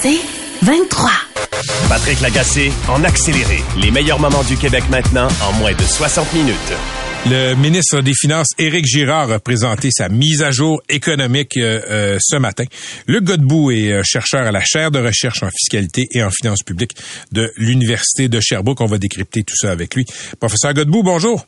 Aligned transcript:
C'est 0.00 0.20
23. 0.62 1.10
Patrick 1.86 2.22
Lagacé 2.22 2.72
en 2.88 3.04
accéléré. 3.04 3.58
Les 3.78 3.90
meilleurs 3.90 4.18
moments 4.18 4.42
du 4.42 4.56
Québec 4.56 4.84
maintenant 4.90 5.28
en 5.42 5.52
moins 5.58 5.74
de 5.74 5.82
60 5.82 6.32
minutes. 6.32 6.72
Le 7.26 7.54
ministre 7.54 8.00
des 8.00 8.14
Finances, 8.14 8.48
Éric 8.58 8.86
Girard, 8.86 9.30
a 9.30 9.38
présenté 9.38 9.90
sa 9.90 10.08
mise 10.08 10.42
à 10.42 10.50
jour 10.50 10.82
économique 10.88 11.58
euh, 11.58 11.82
euh, 11.90 12.18
ce 12.20 12.36
matin. 12.36 12.64
Luc 13.06 13.24
Godbout 13.24 13.70
est 13.70 13.92
euh, 13.92 14.02
chercheur 14.02 14.46
à 14.46 14.50
la 14.50 14.62
chaire 14.64 14.90
de 14.90 14.98
recherche 14.98 15.42
en 15.42 15.50
fiscalité 15.50 16.08
et 16.12 16.22
en 16.22 16.30
finances 16.30 16.62
publiques 16.62 16.96
de 17.30 17.52
l'Université 17.58 18.28
de 18.28 18.40
Sherbrooke. 18.40 18.80
On 18.80 18.86
va 18.86 18.96
décrypter 18.96 19.42
tout 19.42 19.56
ça 19.56 19.70
avec 19.70 19.94
lui. 19.94 20.06
Professeur 20.40 20.72
Godbout, 20.72 21.02
bonjour. 21.02 21.46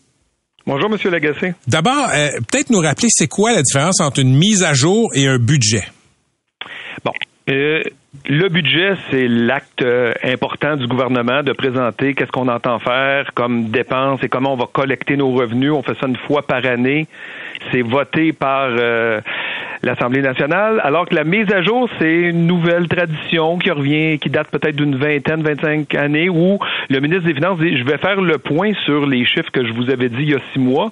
Bonjour, 0.66 0.90
Monsieur 0.90 1.10
Lagacé. 1.10 1.54
D'abord, 1.66 2.10
peut-être 2.50 2.68
nous 2.68 2.80
rappeler 2.80 3.08
c'est 3.10 3.26
quoi 3.26 3.52
la 3.52 3.62
différence 3.62 4.00
entre 4.00 4.20
une 4.20 4.36
mise 4.36 4.62
à 4.62 4.74
jour 4.74 5.10
et 5.14 5.26
un 5.26 5.38
budget? 5.38 5.84
Bon, 7.04 7.12
euh, 7.50 7.82
le 8.26 8.48
budget, 8.48 8.94
c'est 9.10 9.28
l'acte 9.28 9.82
euh, 9.82 10.14
important 10.22 10.76
du 10.76 10.86
gouvernement 10.86 11.42
de 11.42 11.52
présenter 11.52 12.14
qu'est-ce 12.14 12.32
qu'on 12.32 12.48
entend 12.48 12.78
faire 12.78 13.34
comme 13.34 13.70
dépenses 13.70 14.22
et 14.22 14.28
comment 14.28 14.54
on 14.54 14.56
va 14.56 14.66
collecter 14.72 15.16
nos 15.16 15.30
revenus. 15.30 15.72
On 15.72 15.82
fait 15.82 15.96
ça 16.00 16.06
une 16.06 16.16
fois 16.16 16.42
par 16.42 16.64
année. 16.64 17.06
C'est 17.70 17.82
voté 17.82 18.32
par 18.32 18.68
euh, 18.70 19.20
l'Assemblée 19.82 20.22
nationale, 20.22 20.80
alors 20.82 21.06
que 21.06 21.14
la 21.14 21.24
mise 21.24 21.52
à 21.52 21.62
jour, 21.62 21.88
c'est 21.98 22.14
une 22.14 22.46
nouvelle 22.46 22.88
tradition 22.88 23.58
qui 23.58 23.70
revient, 23.70 24.18
qui 24.18 24.30
date 24.30 24.48
peut-être 24.48 24.76
d'une 24.76 24.96
vingtaine, 24.96 25.42
vingt-cinq 25.42 25.94
années, 25.94 26.28
où 26.28 26.58
le 26.88 27.00
ministre 27.00 27.24
des 27.24 27.34
Finances 27.34 27.58
dit, 27.58 27.76
je 27.76 27.84
vais 27.84 27.98
faire 27.98 28.20
le 28.20 28.38
point 28.38 28.72
sur 28.84 29.06
les 29.06 29.24
chiffres 29.26 29.50
que 29.52 29.66
je 29.66 29.72
vous 29.72 29.90
avais 29.90 30.08
dit 30.08 30.22
il 30.22 30.30
y 30.30 30.34
a 30.34 30.40
six 30.52 30.58
mois 30.58 30.90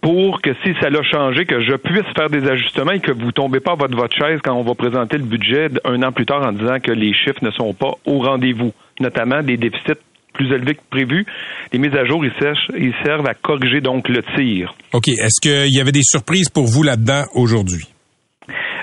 pour 0.00 0.40
que 0.40 0.50
si 0.64 0.72
ça 0.80 0.90
l'a 0.90 1.02
changé, 1.02 1.44
que 1.44 1.60
je 1.60 1.74
puisse 1.74 2.06
faire 2.16 2.30
des 2.30 2.46
ajustements 2.48 2.92
et 2.92 3.00
que 3.00 3.12
vous 3.12 3.32
tombez 3.32 3.60
pas 3.60 3.74
votre, 3.74 3.96
chaise 4.16 4.40
quand 4.42 4.54
on 4.54 4.62
va 4.62 4.74
présenter 4.74 5.18
le 5.18 5.24
budget 5.24 5.68
un 5.84 6.02
an 6.02 6.12
plus 6.12 6.26
tard 6.26 6.46
en 6.46 6.52
disant 6.52 6.78
que 6.80 6.92
les 6.92 7.12
chiffres 7.12 7.42
ne 7.42 7.50
sont 7.50 7.74
pas 7.74 7.92
au 8.06 8.18
rendez-vous, 8.20 8.72
notamment 9.00 9.42
des 9.42 9.56
déficits 9.56 9.98
plus 10.34 10.54
élevés 10.54 10.74
que 10.74 10.82
prévu. 10.88 11.26
Les 11.72 11.78
mises 11.78 11.94
à 11.94 12.04
jour, 12.04 12.24
ils 12.24 12.32
servent, 12.40 12.56
ils 12.78 12.94
servent 13.04 13.26
à 13.26 13.34
corriger 13.34 13.80
donc 13.80 14.08
le 14.08 14.22
tir. 14.36 14.74
OK. 14.92 15.08
Est-ce 15.08 15.40
qu'il 15.40 15.74
y 15.74 15.80
avait 15.80 15.92
des 15.92 16.04
surprises 16.04 16.48
pour 16.48 16.66
vous 16.66 16.84
là-dedans 16.84 17.24
aujourd'hui? 17.34 17.86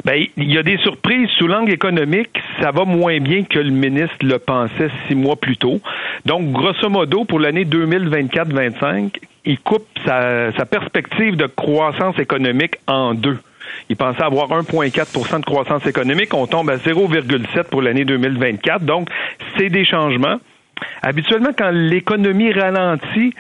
Ben, 0.04 0.26
il 0.38 0.52
y 0.52 0.58
a 0.58 0.64
des 0.64 0.78
surprises 0.78 1.30
sous 1.38 1.48
l'angle 1.48 1.72
économique. 1.72 2.42
Ça 2.62 2.72
va 2.72 2.86
moins 2.86 3.20
bien 3.20 3.44
que 3.44 3.60
le 3.60 3.72
ministre 3.72 4.18
le 4.22 4.40
pensait 4.40 4.90
six 5.08 5.16
mois 5.16 5.36
plus 5.36 5.58
tôt. 5.58 5.80
Donc, 6.26 6.52
grosso 6.52 6.90
modo, 6.90 7.24
pour 7.26 7.40
l'année 7.40 7.66
2024-25, 7.66 9.12
il 9.46 9.60
coupe 9.60 9.88
sa, 10.06 10.52
perspective 10.70 11.36
de 11.36 11.46
croissance 11.46 12.18
économique 12.20 12.76
en 12.88 13.14
deux. 13.14 13.38
Il 13.90 13.96
pensait 13.96 14.24
avoir 14.24 14.50
1,4% 14.50 15.40
de 15.40 15.46
croissance 15.46 15.86
économique. 15.86 16.34
On 16.34 16.48
tombe 16.48 16.70
à 16.70 16.78
0,7 16.78 17.64
pour 17.70 17.82
l'année 17.82 18.06
2024. 18.06 18.84
Donc, 18.84 19.10
c'est 19.58 19.70
des 19.70 19.86
changements. 19.86 20.38
Habituellement, 21.02 21.52
quand 21.58 21.72
l'économie 21.72 22.52
ralentit, 22.52 23.34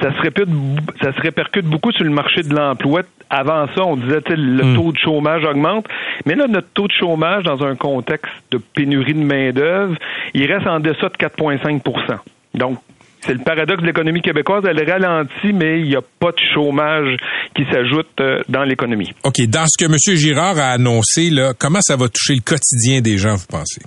ça 0.00 0.10
se, 0.12 1.02
ça 1.02 1.12
se 1.12 1.20
répercute 1.20 1.66
beaucoup 1.66 1.92
sur 1.92 2.04
le 2.04 2.10
marché 2.10 2.42
de 2.42 2.54
l'emploi. 2.54 3.02
Avant 3.28 3.66
ça, 3.74 3.84
on 3.84 3.96
disait 3.96 4.22
que 4.22 4.32
le 4.32 4.64
hmm. 4.64 4.74
taux 4.74 4.92
de 4.92 4.98
chômage 4.98 5.44
augmente. 5.44 5.86
Mais 6.26 6.34
là, 6.34 6.46
notre 6.48 6.68
taux 6.74 6.88
de 6.88 6.92
chômage, 6.92 7.44
dans 7.44 7.62
un 7.62 7.76
contexte 7.76 8.32
de 8.50 8.58
pénurie 8.58 9.14
de 9.14 9.22
main-d'œuvre, 9.22 9.94
il 10.34 10.50
reste 10.50 10.66
en 10.66 10.80
deçà 10.80 11.08
de 11.08 11.16
4,5% 11.16 12.18
Donc, 12.54 12.78
c'est 13.20 13.34
le 13.34 13.40
paradoxe 13.40 13.82
de 13.82 13.86
l'économie 13.86 14.22
québécoise. 14.22 14.64
Elle 14.66 14.90
ralentit, 14.90 15.52
mais 15.52 15.80
il 15.80 15.88
n'y 15.88 15.96
a 15.96 16.00
pas 16.00 16.32
de 16.32 16.40
chômage 16.54 17.16
qui 17.54 17.64
s'ajoute 17.70 18.08
euh, 18.20 18.40
dans 18.48 18.64
l'économie. 18.64 19.12
OK. 19.24 19.42
Dans 19.46 19.66
ce 19.66 19.76
que 19.84 19.90
M. 19.90 20.16
Girard 20.16 20.58
a 20.58 20.70
annoncé, 20.70 21.28
là, 21.28 21.52
comment 21.58 21.80
ça 21.82 21.96
va 21.96 22.08
toucher 22.08 22.34
le 22.34 22.40
quotidien 22.40 23.02
des 23.02 23.18
gens, 23.18 23.36
vous 23.36 23.46
pensez? 23.46 23.82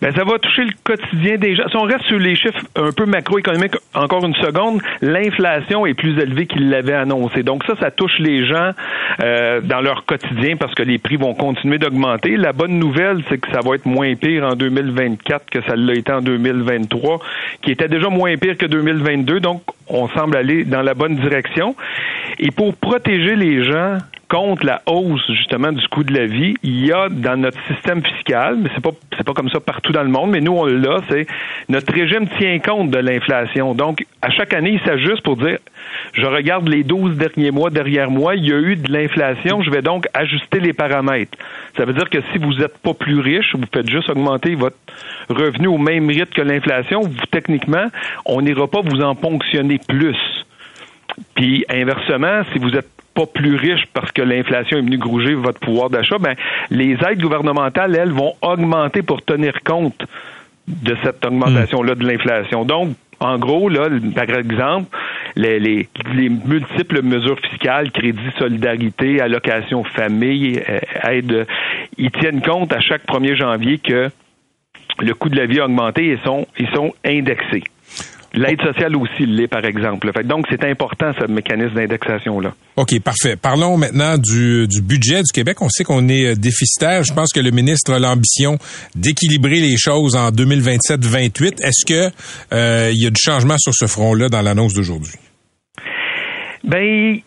Ben, 0.00 0.14
ça 0.14 0.24
va 0.24 0.38
toucher 0.38 0.64
le 0.64 0.72
quotidien 0.82 1.36
des 1.36 1.54
gens. 1.54 1.68
Si 1.68 1.76
on 1.76 1.82
reste 1.82 2.04
sur 2.04 2.18
les 2.18 2.34
chiffres 2.34 2.60
un 2.74 2.90
peu 2.92 3.04
macroéconomiques, 3.04 3.74
encore 3.94 4.24
une 4.24 4.34
seconde, 4.36 4.80
l'inflation 5.02 5.84
est 5.84 5.94
plus 5.94 6.18
élevée 6.18 6.46
qu'il 6.46 6.70
l'avait 6.70 6.94
annoncé. 6.94 7.42
Donc 7.42 7.64
ça, 7.64 7.74
ça 7.78 7.90
touche 7.90 8.18
les 8.18 8.46
gens 8.46 8.72
euh, 9.22 9.60
dans 9.60 9.80
leur 9.80 10.06
quotidien 10.06 10.56
parce 10.56 10.74
que 10.74 10.82
les 10.82 10.98
prix 10.98 11.16
vont 11.16 11.34
continuer 11.34 11.78
d'augmenter. 11.78 12.36
La 12.36 12.52
bonne 12.52 12.78
nouvelle, 12.78 13.22
c'est 13.28 13.38
que 13.38 13.50
ça 13.50 13.60
va 13.60 13.74
être 13.74 13.86
moins 13.86 14.14
pire 14.14 14.44
en 14.44 14.54
2024 14.54 15.50
que 15.50 15.60
ça 15.62 15.76
l'a 15.76 15.94
été 15.94 16.12
en 16.12 16.20
2023, 16.20 17.20
qui 17.62 17.70
était 17.70 17.88
déjà 17.88 18.08
moins 18.08 18.36
pire 18.36 18.56
que 18.56 18.66
2022. 18.66 19.40
Donc, 19.40 19.62
on 19.88 20.08
semble 20.08 20.36
aller 20.36 20.64
dans 20.64 20.82
la 20.82 20.94
bonne 20.94 21.16
direction. 21.16 21.74
Et 22.38 22.50
pour 22.50 22.74
protéger 22.74 23.36
les 23.36 23.64
gens 23.64 23.98
contre 24.30 24.64
la 24.64 24.80
hausse 24.86 25.26
justement 25.32 25.72
du 25.72 25.86
coût 25.88 26.04
de 26.04 26.14
la 26.14 26.26
vie, 26.26 26.54
il 26.62 26.86
y 26.86 26.92
a 26.92 27.08
dans 27.08 27.36
notre 27.36 27.58
système 27.66 28.02
fiscal, 28.02 28.58
mais 28.62 28.70
c'est 28.74 28.82
pas 28.82 28.92
c'est 29.18 29.24
pas 29.24 29.34
comme 29.34 29.50
ça 29.50 29.58
partout 29.58 29.92
dans 29.92 30.04
le 30.04 30.08
monde, 30.08 30.30
mais 30.30 30.40
nous 30.40 30.52
on 30.52 30.66
l'a, 30.66 30.98
c'est 31.10 31.26
notre 31.68 31.92
régime 31.92 32.28
tient 32.38 32.60
compte 32.60 32.90
de 32.90 32.98
l'inflation. 32.98 33.74
Donc 33.74 34.06
à 34.22 34.30
chaque 34.30 34.54
année, 34.54 34.78
il 34.80 34.88
s'ajuste 34.88 35.22
pour 35.22 35.36
dire 35.36 35.58
je 36.12 36.24
regarde 36.24 36.68
les 36.68 36.84
12 36.84 37.16
derniers 37.16 37.50
mois 37.50 37.70
derrière 37.70 38.08
moi, 38.08 38.36
il 38.36 38.48
y 38.48 38.52
a 38.52 38.58
eu 38.58 38.76
de 38.76 38.92
l'inflation, 38.92 39.62
je 39.62 39.70
vais 39.70 39.82
donc 39.82 40.06
ajuster 40.14 40.60
les 40.60 40.72
paramètres. 40.72 41.36
Ça 41.76 41.84
veut 41.84 41.92
dire 41.92 42.08
que 42.08 42.18
si 42.32 42.38
vous 42.38 42.54
n'êtes 42.54 42.78
pas 42.78 42.94
plus 42.94 43.18
riche, 43.18 43.56
vous 43.56 43.66
faites 43.74 43.90
juste 43.90 44.08
augmenter 44.10 44.54
votre 44.54 44.76
revenu 45.28 45.66
au 45.66 45.78
même 45.78 46.08
rythme 46.08 46.32
que 46.32 46.42
l'inflation, 46.42 47.00
vous 47.00 47.26
techniquement, 47.32 47.86
on 48.24 48.42
n'ira 48.42 48.68
pas 48.68 48.80
vous 48.80 49.00
en 49.00 49.16
ponctionner 49.16 49.80
plus. 49.88 50.16
Puis 51.34 51.64
inversement, 51.68 52.42
si 52.52 52.60
vous 52.60 52.70
êtes 52.76 52.99
pas 53.14 53.26
plus 53.26 53.56
riche 53.56 53.86
parce 53.92 54.12
que 54.12 54.22
l'inflation 54.22 54.78
est 54.78 54.82
venue 54.82 54.98
grouger 54.98 55.34
votre 55.34 55.60
pouvoir 55.60 55.90
d'achat, 55.90 56.18
ben 56.18 56.34
les 56.70 56.96
aides 57.08 57.20
gouvernementales, 57.20 57.96
elles, 57.96 58.12
vont 58.12 58.34
augmenter 58.42 59.02
pour 59.02 59.22
tenir 59.22 59.62
compte 59.64 60.06
de 60.66 60.96
cette 61.02 61.24
augmentation-là 61.24 61.94
de 61.94 62.06
l'inflation. 62.06 62.64
Donc, 62.64 62.90
en 63.18 63.38
gros, 63.38 63.70
par 64.14 64.38
exemple, 64.38 64.96
les, 65.36 65.58
les, 65.60 65.88
multiples 66.28 67.02
mesures 67.02 67.38
fiscales, 67.40 67.90
crédit, 67.92 68.18
solidarité, 68.38 69.20
allocation 69.20 69.84
famille, 69.84 70.62
euh, 70.68 70.78
aide, 71.10 71.46
ils 71.98 72.10
tiennent 72.10 72.40
compte 72.40 72.72
à 72.72 72.80
chaque 72.80 73.04
1er 73.06 73.36
janvier 73.36 73.78
que 73.78 74.10
le 75.00 75.14
coût 75.14 75.28
de 75.28 75.36
la 75.36 75.46
vie 75.46 75.60
a 75.60 75.66
augmenté 75.66 76.06
et 76.06 76.18
ils 76.58 76.68
sont 76.68 76.94
indexés. 77.04 77.64
L'aide 78.32 78.60
sociale 78.62 78.94
aussi 78.96 79.26
l'est, 79.26 79.48
par 79.48 79.64
exemple. 79.64 80.08
donc, 80.24 80.46
c'est 80.48 80.64
important, 80.64 81.10
ce 81.18 81.26
mécanisme 81.26 81.74
d'indexation-là. 81.74 82.54
OK, 82.76 83.00
parfait. 83.00 83.34
Parlons 83.36 83.76
maintenant 83.76 84.16
du, 84.18 84.68
budget 84.82 85.22
du 85.22 85.32
Québec. 85.32 85.60
On 85.60 85.68
sait 85.68 85.82
qu'on 85.82 86.08
est 86.08 86.26
euh, 86.26 86.34
déficitaire. 86.36 87.02
Je 87.02 87.12
pense 87.12 87.32
que 87.32 87.40
le 87.40 87.50
ministre 87.50 87.92
a 87.92 87.98
l'ambition 87.98 88.58
d'équilibrer 88.94 89.60
les 89.60 89.76
choses 89.76 90.14
en 90.14 90.30
2027-28. 90.30 91.60
Est-ce 91.62 91.84
que 91.84 92.10
euh, 92.52 92.90
il 92.92 93.02
y 93.02 93.06
a 93.06 93.10
du 93.10 93.20
changement 93.20 93.56
sur 93.58 93.74
ce 93.74 93.86
front-là 93.86 94.28
dans 94.28 94.42
l'annonce 94.42 94.74
d'aujourd'hui? 94.74 95.14
Ben, 96.62 97.18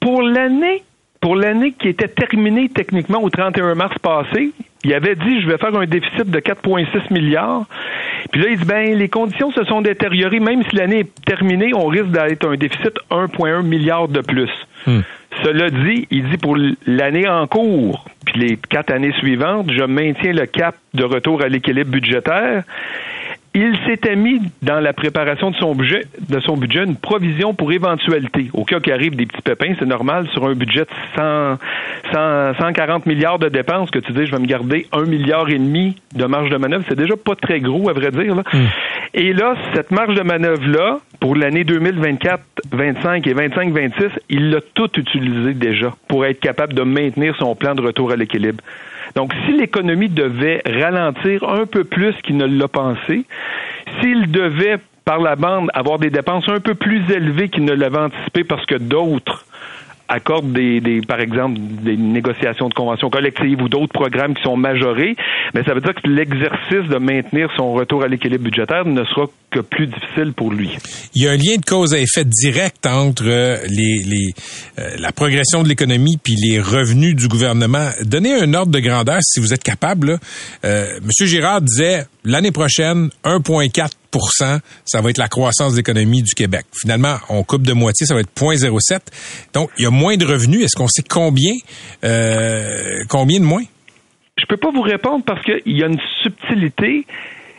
pour 0.00 0.22
l'année 0.22 0.82
pour 1.24 1.36
l'année 1.36 1.72
qui 1.72 1.88
était 1.88 2.08
terminée 2.08 2.68
techniquement 2.68 3.22
au 3.22 3.30
31 3.30 3.74
mars 3.76 3.96
passé, 4.02 4.52
il 4.84 4.94
avait 4.94 5.16
dit 5.16 5.40
je 5.40 5.48
vais 5.48 5.58
faire 5.58 5.74
un 5.74 5.86
déficit 5.86 6.30
de 6.30 6.38
4,6 6.38 7.12
milliards. 7.12 7.64
Puis 8.30 8.40
là, 8.40 8.48
il 8.50 8.58
dit 8.58 8.64
ben 8.64 8.96
les 8.96 9.08
conditions 9.08 9.50
se 9.52 9.64
sont 9.64 9.80
détériorées. 9.80 10.40
Même 10.40 10.62
si 10.68 10.76
l'année 10.76 11.00
est 11.00 11.24
terminée, 11.24 11.72
on 11.74 11.86
risque 11.86 12.10
d'être 12.10 12.46
un 12.46 12.56
déficit 12.56 12.94
1,1 13.10 13.62
milliard 13.62 14.08
de 14.08 14.20
plus. 14.20 14.50
Hmm. 14.86 15.00
Cela 15.42 15.70
dit, 15.70 16.06
il 16.10 16.28
dit 16.30 16.36
pour 16.36 16.56
l'année 16.86 17.28
en 17.28 17.46
cours, 17.46 18.04
puis 18.24 18.40
les 18.40 18.56
quatre 18.56 18.92
années 18.92 19.12
suivantes, 19.18 19.70
je 19.72 19.82
maintiens 19.82 20.32
le 20.32 20.46
cap 20.46 20.76
de 20.94 21.02
retour 21.02 21.42
à 21.42 21.48
l'équilibre 21.48 21.90
budgétaire 21.90 22.62
il 23.54 23.78
s'était 23.86 24.16
mis 24.16 24.40
dans 24.62 24.80
la 24.80 24.92
préparation 24.92 25.50
de 25.50 25.56
son 25.56 25.74
budget, 25.74 26.06
de 26.28 26.40
son 26.40 26.56
budget 26.56 26.84
une 26.84 26.96
provision 26.96 27.54
pour 27.54 27.72
éventualité. 27.72 28.50
Au 28.52 28.64
cas 28.64 28.80
qu'il 28.80 28.92
arrive 28.92 29.14
des 29.14 29.26
petits 29.26 29.42
pépins, 29.42 29.74
c'est 29.78 29.86
normal 29.86 30.26
sur 30.32 30.44
un 30.46 30.54
budget 30.54 30.80
de 30.80 31.58
100, 32.12 32.54
140 32.58 33.06
milliards 33.06 33.38
de 33.38 33.48
dépenses 33.48 33.90
que 33.90 34.00
tu 34.00 34.12
dis 34.12 34.26
je 34.26 34.32
vais 34.32 34.40
me 34.40 34.46
garder 34.46 34.86
un 34.92 35.04
milliard 35.04 35.48
et 35.48 35.58
demi 35.58 35.96
de 36.14 36.24
marge 36.26 36.50
de 36.50 36.56
manœuvre, 36.56 36.84
c'est 36.88 36.98
déjà 36.98 37.16
pas 37.16 37.36
très 37.36 37.60
gros 37.60 37.88
à 37.88 37.92
vrai 37.92 38.10
dire. 38.10 38.34
Là. 38.34 38.42
Hmm. 38.52 38.66
Et 39.14 39.32
là, 39.32 39.54
cette 39.72 39.92
marge 39.92 40.16
de 40.16 40.22
manœuvre-là, 40.22 40.98
pour 41.20 41.36
l'année 41.36 41.62
2024, 41.62 42.42
25 42.72 43.26
et 43.26 43.32
25, 43.32 43.72
26, 43.72 44.04
il 44.28 44.50
l'a 44.50 44.60
tout 44.74 44.90
utilisé 44.98 45.54
déjà 45.54 45.94
pour 46.08 46.26
être 46.26 46.40
capable 46.40 46.74
de 46.74 46.82
maintenir 46.82 47.36
son 47.36 47.54
plan 47.54 47.76
de 47.76 47.82
retour 47.82 48.10
à 48.10 48.16
l'équilibre. 48.16 48.62
Donc, 49.14 49.32
si 49.46 49.52
l'économie 49.52 50.08
devait 50.08 50.62
ralentir 50.66 51.44
un 51.48 51.66
peu 51.66 51.84
plus 51.84 52.14
qu'il 52.22 52.36
ne 52.36 52.46
l'a 52.46 52.68
pensé, 52.68 53.24
s'il 54.00 54.30
devait 54.30 54.78
par 55.04 55.18
la 55.18 55.36
bande 55.36 55.70
avoir 55.74 55.98
des 55.98 56.10
dépenses 56.10 56.48
un 56.48 56.60
peu 56.60 56.74
plus 56.74 57.02
élevées 57.10 57.48
qu'il 57.48 57.64
ne 57.64 57.74
l'avait 57.74 57.98
anticipé 57.98 58.44
parce 58.44 58.64
que 58.66 58.76
d'autres 58.76 59.44
accorde 60.08 60.52
des, 60.52 61.00
par 61.06 61.20
exemple, 61.20 61.58
des 61.58 61.96
négociations 61.96 62.68
de 62.68 62.74
conventions 62.74 63.10
collectives 63.10 63.60
ou 63.62 63.68
d'autres 63.68 63.92
programmes 63.92 64.34
qui 64.34 64.42
sont 64.42 64.56
majorés, 64.56 65.16
mais 65.54 65.62
ça 65.64 65.74
veut 65.74 65.80
dire 65.80 65.94
que 65.94 66.08
l'exercice 66.08 66.88
de 66.88 66.98
maintenir 66.98 67.48
son 67.56 67.72
retour 67.72 68.02
à 68.02 68.08
l'équilibre 68.08 68.44
budgétaire 68.44 68.84
ne 68.84 69.04
sera 69.04 69.26
que 69.50 69.60
plus 69.60 69.86
difficile 69.86 70.32
pour 70.32 70.50
lui. 70.52 70.70
Il 71.14 71.22
y 71.22 71.28
a 71.28 71.30
un 71.30 71.36
lien 71.36 71.56
de 71.56 71.64
cause 71.64 71.94
à 71.94 71.98
effet 71.98 72.24
direct 72.24 72.86
entre 72.86 73.24
euh, 73.26 73.56
les, 73.68 74.32
euh, 74.78 74.96
la 74.98 75.12
progression 75.12 75.62
de 75.62 75.68
l'économie 75.68 76.18
puis 76.22 76.34
les 76.34 76.60
revenus 76.60 77.14
du 77.14 77.28
gouvernement. 77.28 77.88
Donnez 78.04 78.34
un 78.34 78.52
ordre 78.54 78.72
de 78.72 78.80
grandeur 78.80 79.18
si 79.22 79.40
vous 79.40 79.54
êtes 79.54 79.62
capable. 79.62 80.18
Euh, 80.64 80.98
Monsieur 81.02 81.26
Girard 81.26 81.60
disait 81.60 82.04
l'année 82.24 82.52
prochaine 82.52 83.10
1,4 83.24 83.90
ça 84.20 85.00
va 85.00 85.10
être 85.10 85.18
la 85.18 85.28
croissance 85.28 85.72
de 85.72 85.78
l'économie 85.78 86.22
du 86.22 86.34
Québec. 86.34 86.66
Finalement, 86.80 87.16
on 87.28 87.42
coupe 87.42 87.62
de 87.62 87.72
moitié, 87.72 88.06
ça 88.06 88.14
va 88.14 88.20
être 88.20 88.34
0,07. 88.34 89.00
Donc, 89.52 89.70
il 89.78 89.84
y 89.84 89.86
a 89.86 89.90
moins 89.90 90.16
de 90.16 90.24
revenus. 90.24 90.64
Est-ce 90.64 90.76
qu'on 90.76 90.88
sait 90.88 91.02
combien, 91.02 91.52
euh, 92.04 93.04
combien 93.08 93.40
de 93.40 93.44
moins? 93.44 93.64
Je 94.38 94.46
peux 94.46 94.56
pas 94.56 94.70
vous 94.70 94.82
répondre 94.82 95.24
parce 95.24 95.42
qu'il 95.42 95.76
y 95.76 95.82
a 95.82 95.86
une 95.86 96.00
subtilité. 96.22 97.06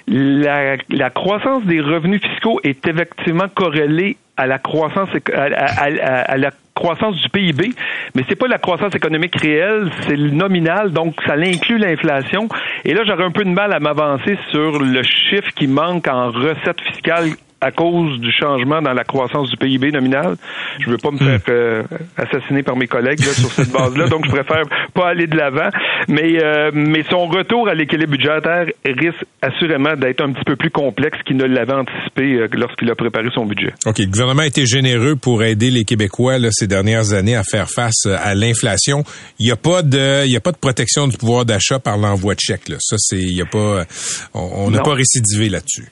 La, 0.07 1.09
croissance 1.09 1.63
des 1.65 1.81
revenus 1.81 2.21
fiscaux 2.21 2.59
est 2.63 2.85
effectivement 2.87 3.47
corrélée 3.47 4.17
à 4.37 4.45
la 4.45 4.59
croissance 4.59 5.09
à, 5.33 6.37
la 6.37 6.51
croissance 6.75 7.15
du 7.15 7.29
PIB, 7.29 7.71
mais 8.13 8.23
c'est 8.27 8.35
pas 8.35 8.47
la 8.47 8.57
croissance 8.57 8.93
économique 8.93 9.35
réelle, 9.37 9.89
c'est 10.01 10.17
le 10.17 10.29
nominal, 10.29 10.91
donc 10.91 11.15
ça 11.25 11.33
inclut 11.33 11.77
l'inflation. 11.77 12.49
Et 12.83 12.93
là, 12.93 13.01
j'aurais 13.05 13.23
un 13.23 13.31
peu 13.31 13.43
de 13.43 13.49
mal 13.49 13.73
à 13.73 13.79
m'avancer 13.79 14.37
sur 14.51 14.79
le 14.79 15.01
chiffre 15.01 15.49
qui 15.55 15.67
manque 15.67 16.07
en 16.07 16.31
recettes 16.31 16.81
fiscales 16.81 17.29
à 17.61 17.71
cause 17.71 18.19
du 18.19 18.31
changement 18.31 18.81
dans 18.81 18.93
la 18.93 19.03
croissance 19.03 19.49
du 19.49 19.57
PIB 19.57 19.91
nominal. 19.91 20.35
Je 20.79 20.89
veux 20.89 20.97
pas 20.97 21.11
me 21.11 21.17
faire 21.17 21.39
euh, 21.49 21.83
assassiner 22.17 22.63
par 22.63 22.75
mes 22.75 22.87
collègues 22.87 23.21
sur 23.21 23.51
cette 23.51 23.71
base-là, 23.71 24.07
donc 24.07 24.25
je 24.25 24.31
préfère 24.31 24.63
pas 24.93 25.09
aller 25.09 25.27
de 25.27 25.37
l'avant. 25.37 25.69
Mais 26.07 26.43
euh, 26.43 26.71
mais 26.73 27.03
son 27.09 27.27
retour 27.27 27.67
à 27.67 27.73
l'équilibre 27.73 28.11
budgétaire 28.11 28.65
risque 28.85 29.25
assurément 29.41 29.95
d'être 29.95 30.21
un 30.21 30.31
petit 30.33 30.43
peu 30.45 30.55
plus 30.55 30.69
complexe 30.69 31.17
qu'il 31.25 31.37
ne 31.37 31.45
l'avait 31.45 31.73
anticipé 31.73 32.35
euh, 32.35 32.47
lorsqu'il 32.53 32.89
a 32.91 32.95
préparé 32.95 33.29
son 33.33 33.45
budget. 33.45 33.73
OK, 33.85 33.99
le 33.99 34.05
gouvernement 34.05 34.43
a 34.43 34.47
été 34.47 34.65
généreux 34.65 35.15
pour 35.15 35.43
aider 35.43 35.71
les 35.71 35.85
Québécois 35.85 36.37
là, 36.37 36.49
ces 36.51 36.67
dernières 36.67 37.13
années 37.13 37.35
à 37.35 37.43
faire 37.43 37.69
face 37.69 38.05
à 38.05 38.35
l'inflation. 38.35 39.03
Il 39.39 39.45
n'y 39.45 39.51
a 39.51 39.55
pas 39.55 39.81
de 39.81 40.25
il 40.25 40.31
y 40.31 40.37
a 40.37 40.41
pas 40.41 40.51
de 40.51 40.57
protection 40.57 41.07
du 41.07 41.17
pouvoir 41.17 41.45
d'achat 41.45 41.79
par 41.79 41.97
l'envoi 41.97 42.35
de 42.35 42.39
chèques 42.39 42.69
là. 42.69 42.77
Ça 42.79 42.97
c'est 42.99 43.17
il 43.17 43.35
y 43.35 43.41
a 43.41 43.45
pas 43.45 43.85
on 44.33 44.69
n'a 44.69 44.81
pas 44.81 44.93
récidivé 44.93 45.49
là-dessus. 45.49 45.85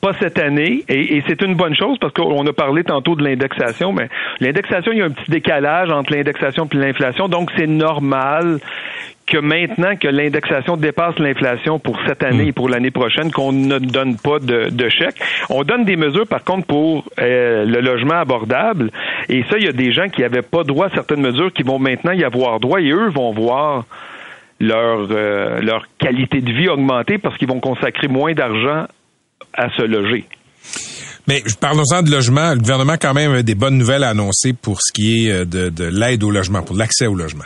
Pas, 0.00 0.12
cette 0.18 0.38
année, 0.40 0.84
et, 0.88 1.22
c'est 1.28 1.42
une 1.42 1.54
bonne 1.54 1.76
chose 1.76 1.96
parce 2.00 2.12
qu'on 2.12 2.44
a 2.44 2.52
parlé 2.52 2.82
tantôt 2.82 3.14
de 3.14 3.22
l'indexation, 3.22 3.92
mais 3.92 4.08
l'indexation, 4.40 4.90
il 4.90 4.98
y 4.98 5.02
a 5.02 5.04
un 5.04 5.10
petit 5.10 5.30
décalage 5.30 5.90
entre 5.90 6.12
l'indexation 6.12 6.68
et 6.72 6.76
l'inflation, 6.76 7.28
donc 7.28 7.50
c'est 7.56 7.68
normal 7.68 8.58
que 9.28 9.38
maintenant 9.38 9.94
que 9.94 10.08
l'indexation 10.08 10.76
dépasse 10.76 11.16
l'inflation 11.20 11.78
pour 11.78 12.00
cette 12.04 12.24
année 12.24 12.48
et 12.48 12.52
pour 12.52 12.68
l'année 12.68 12.90
prochaine, 12.90 13.30
qu'on 13.30 13.52
ne 13.52 13.78
donne 13.78 14.16
pas 14.16 14.40
de, 14.40 14.70
de 14.70 14.88
chèque. 14.88 15.20
On 15.50 15.62
donne 15.62 15.84
des 15.84 15.94
mesures, 15.94 16.26
par 16.26 16.42
contre, 16.42 16.66
pour 16.66 17.04
euh, 17.20 17.64
le 17.64 17.80
logement 17.80 18.14
abordable. 18.14 18.90
Et 19.28 19.44
ça, 19.44 19.56
il 19.56 19.66
y 19.66 19.68
a 19.68 19.72
des 19.72 19.92
gens 19.92 20.08
qui 20.08 20.22
n'avaient 20.22 20.42
pas 20.42 20.64
droit 20.64 20.86
à 20.86 20.90
certaines 20.90 21.20
mesures 21.20 21.52
qui 21.52 21.62
vont 21.62 21.78
maintenant 21.78 22.10
y 22.10 22.24
avoir 22.24 22.58
droit 22.58 22.80
et 22.80 22.90
eux 22.90 23.08
vont 23.10 23.32
voir 23.32 23.84
leur, 24.58 25.06
euh, 25.12 25.60
leur 25.60 25.84
qualité 25.98 26.40
de 26.40 26.50
vie 26.50 26.68
augmenter 26.68 27.18
parce 27.18 27.38
qu'ils 27.38 27.48
vont 27.48 27.60
consacrer 27.60 28.08
moins 28.08 28.32
d'argent 28.32 28.86
à 29.54 29.70
se 29.70 29.82
loger. 29.82 30.24
Mais 31.28 31.42
parlons-en 31.60 32.02
de 32.02 32.10
logement. 32.10 32.52
Le 32.54 32.58
gouvernement 32.58 32.94
a 32.94 32.98
quand 32.98 33.14
même 33.14 33.42
des 33.42 33.54
bonnes 33.54 33.78
nouvelles 33.78 34.04
à 34.04 34.10
annoncer 34.10 34.52
pour 34.52 34.78
ce 34.80 34.92
qui 34.92 35.26
est 35.26 35.30
euh, 35.30 35.44
de, 35.44 35.68
de 35.68 35.84
l'aide 35.84 36.24
au 36.24 36.30
logement, 36.30 36.62
pour 36.62 36.76
l'accès 36.76 37.06
au 37.06 37.14
logement. 37.14 37.44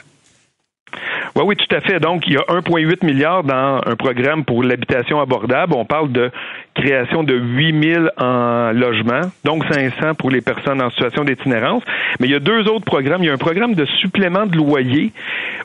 Oui, 1.36 1.42
oui, 1.46 1.56
tout 1.56 1.74
à 1.74 1.80
fait. 1.80 1.98
Donc, 1.98 2.22
il 2.28 2.34
y 2.34 2.36
a 2.36 2.42
1,8 2.42 3.04
milliard 3.04 3.42
dans 3.42 3.80
un 3.84 3.96
programme 3.96 4.44
pour 4.44 4.62
l'habitation 4.62 5.20
abordable. 5.20 5.74
On 5.74 5.84
parle 5.84 6.12
de 6.12 6.30
création 6.74 7.22
de 7.22 7.34
8 7.34 7.92
000 7.94 8.06
en 8.18 8.72
logement, 8.72 9.22
donc 9.44 9.64
500 9.72 10.14
pour 10.18 10.30
les 10.30 10.40
personnes 10.40 10.82
en 10.82 10.90
situation 10.90 11.24
d'itinérance. 11.24 11.82
Mais 12.20 12.26
il 12.26 12.32
y 12.32 12.34
a 12.34 12.40
deux 12.40 12.68
autres 12.68 12.84
programmes. 12.84 13.22
Il 13.22 13.26
y 13.26 13.30
a 13.30 13.32
un 13.32 13.38
programme 13.38 13.74
de 13.74 13.84
supplément 13.84 14.46
de 14.46 14.56
loyer 14.56 15.12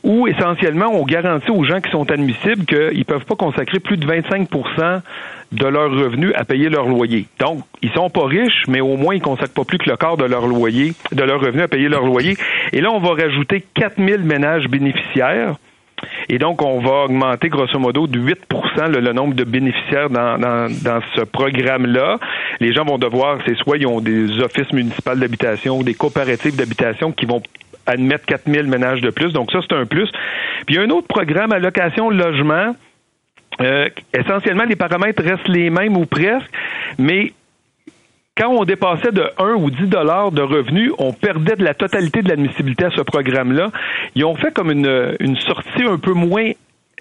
où, 0.04 0.28
essentiellement, 0.28 0.90
on 0.94 1.04
garantit 1.04 1.52
aux 1.52 1.64
gens 1.64 1.82
qui 1.82 1.92
sont 1.92 2.10
admissibles 2.12 2.66
qu'ils 2.66 3.00
ne 3.00 3.04
peuvent 3.04 3.26
pas 3.26 3.36
consacrer 3.36 3.80
plus 3.80 3.98
de 3.98 4.06
25% 4.06 5.02
de 5.52 5.66
leurs 5.66 5.92
revenus 5.92 6.32
à 6.36 6.46
payer 6.46 6.70
leur 6.70 6.88
loyer. 6.88 7.26
Donc, 7.40 7.64
ils 7.82 7.92
sont 7.92 8.10
pas 8.10 8.26
riches, 8.26 8.66
mais 8.68 8.82
au 8.82 8.98
moins 8.98 9.16
ils 9.16 9.22
consacrent 9.22 9.54
pas 9.54 9.64
plus 9.64 9.80
que 9.80 9.90
le 9.90 9.98
quart 9.98 10.16
de 10.16 10.26
leur 10.26 10.46
loyer, 10.48 10.94
de 11.12 11.24
leurs 11.24 11.42
revenus 11.42 11.64
à 11.64 11.68
payer 11.68 11.90
leur 11.90 12.06
loyer. 12.06 12.38
Et 12.72 12.82
là, 12.82 12.92
on 12.92 13.00
va 13.00 13.10
rajouter 13.10 13.64
4000 13.74 14.20
ménages 14.20 14.68
bénéficiaires. 14.68 15.56
Et 16.30 16.38
donc, 16.38 16.62
on 16.62 16.80
va 16.80 17.06
augmenter 17.06 17.50
grosso 17.50 17.80
modo 17.80 18.08
de 18.08 18.20
8% 18.20 18.88
le, 18.88 19.14
nombre 19.14 19.34
de 19.34 19.44
bénéficiaires 19.44 20.10
dans, 20.10 20.38
dans, 20.40 21.00
ce 21.16 21.22
programme-là. 21.22 22.20
Les 22.60 22.74
gens 22.74 22.86
vont 22.86 22.98
devoir, 22.98 23.40
c'est 23.46 23.56
soit 23.58 23.78
ils 23.78 23.88
ont 23.88 24.02
des 24.02 24.40
offices 24.42 24.72
municipaux 24.74 25.16
d'habitation 25.16 25.80
ou 25.80 25.84
des 25.84 25.94
coopératives 25.94 26.56
d'habitation 26.56 27.12
qui 27.12 27.26
vont 27.26 27.42
admettre 27.86 28.26
4000 28.26 28.64
ménages 28.64 29.02
de 29.02 29.10
plus. 29.10 29.34
Donc, 29.34 29.52
ça, 29.52 29.60
c'est 29.68 29.76
un 29.76 29.86
plus. 29.86 30.10
Puis, 30.66 30.76
il 30.76 30.76
y 30.76 30.78
a 30.80 30.84
un 30.84 30.90
autre 30.90 31.08
programme, 31.08 31.52
allocation 31.52 32.10
logement, 32.10 32.76
euh, 33.62 33.90
essentiellement, 34.14 34.64
les 34.64 34.76
paramètres 34.76 35.24
restent 35.24 35.48
les 35.48 35.70
mêmes 35.70 35.98
ou 35.98 36.06
presque, 36.06 36.50
mais 36.98 37.34
quand 38.40 38.50
on 38.50 38.64
dépassait 38.64 39.12
de 39.12 39.30
1 39.38 39.54
ou 39.56 39.70
10 39.70 39.88
dollars 39.88 40.32
de 40.32 40.42
revenus, 40.42 40.92
on 40.98 41.12
perdait 41.12 41.58
de 41.58 41.64
la 41.64 41.74
totalité 41.74 42.22
de 42.22 42.30
l'admissibilité 42.30 42.86
à 42.86 42.92
ce 42.92 43.02
programme-là. 43.02 43.70
Ils 44.16 44.24
ont 44.24 44.36
fait 44.36 44.54
comme 44.54 44.72
une, 44.72 45.16
une 45.20 45.38
sortie 45.38 45.84
un 45.84 45.98
peu 45.98 46.14
moins 46.14 46.52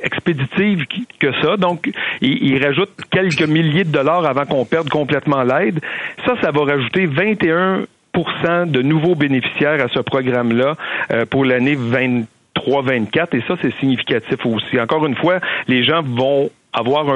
expéditive 0.03 0.85
que 1.19 1.33
ça. 1.41 1.57
Donc, 1.57 1.91
ils, 2.21 2.65
rajoutent 2.65 2.95
quelques 3.11 3.47
milliers 3.47 3.85
de 3.85 3.91
dollars 3.91 4.27
avant 4.27 4.47
qu'on 4.47 4.65
perde 4.65 4.89
complètement 4.89 5.43
l'aide. 5.43 5.81
Ça, 6.25 6.35
ça 6.41 6.51
va 6.51 6.65
rajouter 6.65 7.07
21% 7.07 7.87
de 8.67 8.83
nouveaux 8.83 9.15
bénéficiaires 9.15 9.85
à 9.85 9.89
ce 9.89 10.01
programme-là 10.01 10.77
euh, 11.13 11.25
pour 11.27 11.45
l'année 11.45 11.77
20 11.77 12.25
3,24 12.57 13.37
et 13.37 13.45
ça, 13.47 13.55
c'est 13.63 13.73
significatif 13.79 14.45
aussi. 14.45 14.81
Encore 14.81 15.07
une 15.07 15.15
fois, 15.15 15.39
les 15.69 15.85
gens 15.85 16.03
vont 16.03 16.51
avoir 16.73 17.09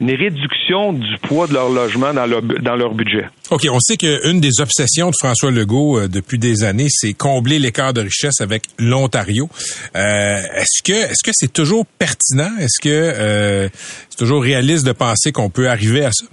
une 0.00 0.10
réduction 0.10 0.92
du 0.92 1.16
poids 1.22 1.46
de 1.46 1.54
leur 1.54 1.68
logement 1.68 2.12
dans 2.12 2.26
leur, 2.26 2.42
dans 2.42 2.76
leur 2.76 2.94
budget. 2.94 3.26
OK, 3.50 3.66
on 3.70 3.78
sait 3.78 3.96
qu'une 3.96 4.40
des 4.40 4.60
obsessions 4.60 5.10
de 5.10 5.14
François 5.18 5.50
Legault 5.50 5.98
euh, 5.98 6.08
depuis 6.08 6.38
des 6.38 6.64
années, 6.64 6.88
c'est 6.88 7.12
combler 7.12 7.58
l'écart 7.58 7.92
de 7.92 8.00
richesse 8.00 8.40
avec 8.40 8.64
l'Ontario. 8.78 9.48
Euh, 9.96 10.38
est-ce 10.56 10.82
que 10.82 10.92
est-ce 10.92 11.22
que 11.24 11.30
c'est 11.32 11.52
toujours 11.52 11.86
pertinent? 11.86 12.50
Est-ce 12.58 12.80
que 12.80 12.88
euh, 12.88 13.68
c'est 14.10 14.18
toujours 14.18 14.42
réaliste 14.42 14.86
de 14.86 14.92
penser 14.92 15.32
qu'on 15.32 15.50
peut 15.50 15.68
arriver 15.68 16.04
à 16.04 16.10
ça? 16.10 16.26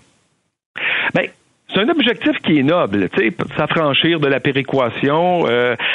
Ben, 1.13 1.27
c'est 1.73 1.79
un 1.79 1.89
objectif 1.89 2.33
qui 2.43 2.59
est 2.59 2.63
noble, 2.63 3.09
tu 3.13 3.29
sais, 3.29 3.35
s'affranchir 3.55 4.19
de 4.19 4.27
la 4.27 4.39
péréquation, 4.39 5.45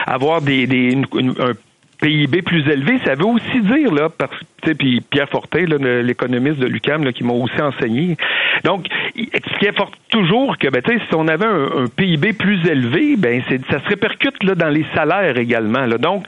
avoir 0.06 0.40
des, 0.40 0.66
des 0.66 0.96
un 1.38 1.52
PIB 2.00 2.42
plus 2.42 2.68
élevé, 2.68 2.98
ça 3.04 3.14
veut 3.14 3.26
aussi 3.26 3.60
dire, 3.60 3.92
là, 3.92 4.08
parce 4.08 4.36
puis 4.74 5.00
Pierre 5.00 5.28
Fortin, 5.28 5.64
l'économiste 6.02 6.58
de 6.58 6.66
l'UCAM, 6.66 7.12
qui 7.12 7.24
m'a 7.24 7.32
aussi 7.32 7.60
enseigné. 7.60 8.16
Donc, 8.64 8.86
qui 9.14 9.66
est 9.66 9.74
toujours 10.10 10.58
que, 10.58 10.68
ben, 10.68 10.82
si 10.86 11.14
on 11.14 11.28
avait 11.28 11.46
un, 11.46 11.86
PIB 11.94 12.32
plus 12.32 12.66
élevé, 12.68 13.16
ben, 13.16 13.42
ça 13.70 13.80
se 13.80 13.88
répercute 13.88 14.42
là, 14.42 14.54
dans 14.54 14.68
les 14.68 14.84
salaires 14.94 15.38
également. 15.38 15.86
Là. 15.86 15.98
Donc, 15.98 16.24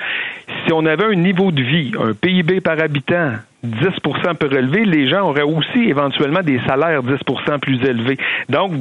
si 0.64 0.72
on 0.72 0.84
avait 0.87 1.04
un 1.04 1.14
niveau 1.14 1.50
de 1.50 1.62
vie, 1.62 1.92
un 1.98 2.12
PIB 2.12 2.60
par 2.60 2.78
habitant 2.80 3.32
10% 3.66 4.34
plus 4.34 4.56
élevé, 4.56 4.84
les 4.84 5.08
gens 5.08 5.28
auraient 5.28 5.42
aussi 5.42 5.88
éventuellement 5.88 6.42
des 6.42 6.60
salaires 6.66 7.02
10% 7.02 7.58
plus 7.58 7.82
élevés. 7.84 8.18
Donc, 8.48 8.72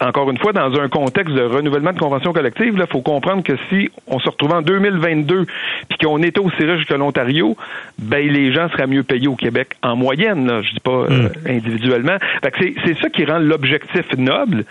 encore 0.00 0.30
une 0.30 0.38
fois, 0.38 0.52
dans 0.52 0.74
un 0.80 0.88
contexte 0.88 1.34
de 1.34 1.42
renouvellement 1.42 1.92
de 1.92 1.98
convention 1.98 2.32
collective, 2.32 2.74
il 2.76 2.86
faut 2.90 3.02
comprendre 3.02 3.42
que 3.42 3.54
si 3.68 3.90
on 4.06 4.18
se 4.18 4.28
retrouvait 4.28 4.54
en 4.54 4.62
2022 4.62 5.46
puis 5.88 5.98
qu'on 5.98 6.22
était 6.22 6.40
aussi 6.40 6.64
riche 6.64 6.86
que 6.86 6.94
l'Ontario, 6.94 7.56
ben 7.98 8.26
les 8.28 8.52
gens 8.52 8.68
seraient 8.70 8.86
mieux 8.86 9.02
payés 9.02 9.28
au 9.28 9.36
Québec 9.36 9.76
en 9.82 9.96
moyenne. 9.96 10.46
Là, 10.46 10.62
je 10.62 10.72
dis 10.72 10.80
pas 10.80 10.90
euh, 10.90 11.28
hmm. 11.28 11.48
individuellement. 11.48 12.16
c'est 12.42 12.98
ça 13.00 13.08
qui 13.10 13.24
rend 13.24 13.38
l'objectif 13.38 14.04
noble. 14.16 14.64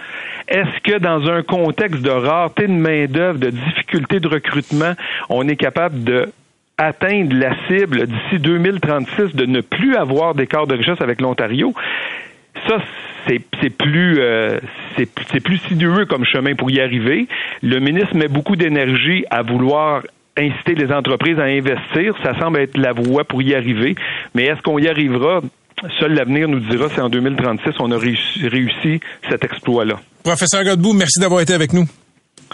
Est-ce 0.47 0.81
que 0.83 0.99
dans 0.99 1.29
un 1.29 1.43
contexte 1.43 2.01
de 2.01 2.09
rareté 2.09 2.67
de 2.67 2.73
main 2.73 3.05
d'œuvre, 3.05 3.39
de 3.39 3.49
difficulté 3.49 4.19
de 4.19 4.27
recrutement, 4.27 4.93
on 5.29 5.47
est 5.47 5.55
capable 5.55 6.03
de 6.03 6.29
atteindre 6.77 7.35
la 7.35 7.55
cible 7.67 8.07
d'ici 8.07 8.39
2036 8.39 9.35
de 9.35 9.45
ne 9.45 9.61
plus 9.61 9.95
avoir 9.95 10.33
d'écart 10.33 10.65
de 10.65 10.75
richesse 10.75 10.99
avec 10.99 11.21
l'Ontario? 11.21 11.73
Ça, 12.67 12.77
c'est 13.27 13.41
c'est 13.61 13.69
plus 13.69 14.19
euh, 14.19 14.59
c'est 14.95 15.09
c'est 15.31 15.39
plus 15.39 15.57
sinueux 15.67 16.05
comme 16.05 16.25
chemin 16.25 16.55
pour 16.55 16.69
y 16.71 16.79
arriver. 16.79 17.27
Le 17.61 17.79
ministre 17.79 18.15
met 18.15 18.27
beaucoup 18.27 18.55
d'énergie 18.55 19.25
à 19.29 19.41
vouloir 19.41 20.03
inciter 20.37 20.75
les 20.75 20.91
entreprises 20.91 21.39
à 21.39 21.43
investir. 21.43 22.15
Ça 22.23 22.37
semble 22.39 22.59
être 22.59 22.77
la 22.77 22.93
voie 22.93 23.23
pour 23.23 23.41
y 23.41 23.53
arriver. 23.53 23.95
Mais 24.33 24.45
est-ce 24.45 24.61
qu'on 24.61 24.79
y 24.79 24.87
arrivera? 24.87 25.41
Seul 25.99 26.13
l'avenir 26.13 26.47
nous 26.47 26.59
dira 26.59 26.89
si 26.89 26.99
en 26.99 27.09
2036 27.09 27.71
on 27.79 27.91
a 27.91 27.97
réussi, 27.97 28.47
réussi 28.47 28.99
cet 29.29 29.43
exploit-là. 29.43 29.99
Professeur 30.23 30.63
Godbout, 30.63 30.93
merci 30.93 31.19
d'avoir 31.19 31.41
été 31.41 31.53
avec 31.53 31.73
nous. 31.73 31.87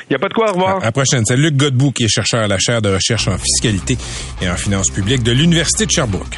Il 0.04 0.12
n'y 0.12 0.16
a 0.16 0.20
pas 0.20 0.30
de 0.30 0.34
quoi, 0.34 0.52
au 0.52 0.54
revoir. 0.54 0.78
À 0.78 0.86
la 0.86 0.92
prochaine. 0.92 1.26
C'est 1.26 1.36
Luc 1.36 1.56
Godbout 1.56 1.92
qui 1.92 2.04
est 2.06 2.08
chercheur 2.08 2.42
à 2.42 2.48
la 2.48 2.58
chaire 2.58 2.82
de 2.82 2.90
recherche 2.90 3.28
en 3.28 3.38
fiscalité 3.38 3.98
et 4.42 4.50
en 4.50 4.56
finances 4.56 4.92
publiques 4.92 5.24
de 5.24 5.32
l'Université 5.32 5.86
de 5.86 5.92
Sherbrooke. 5.92 6.38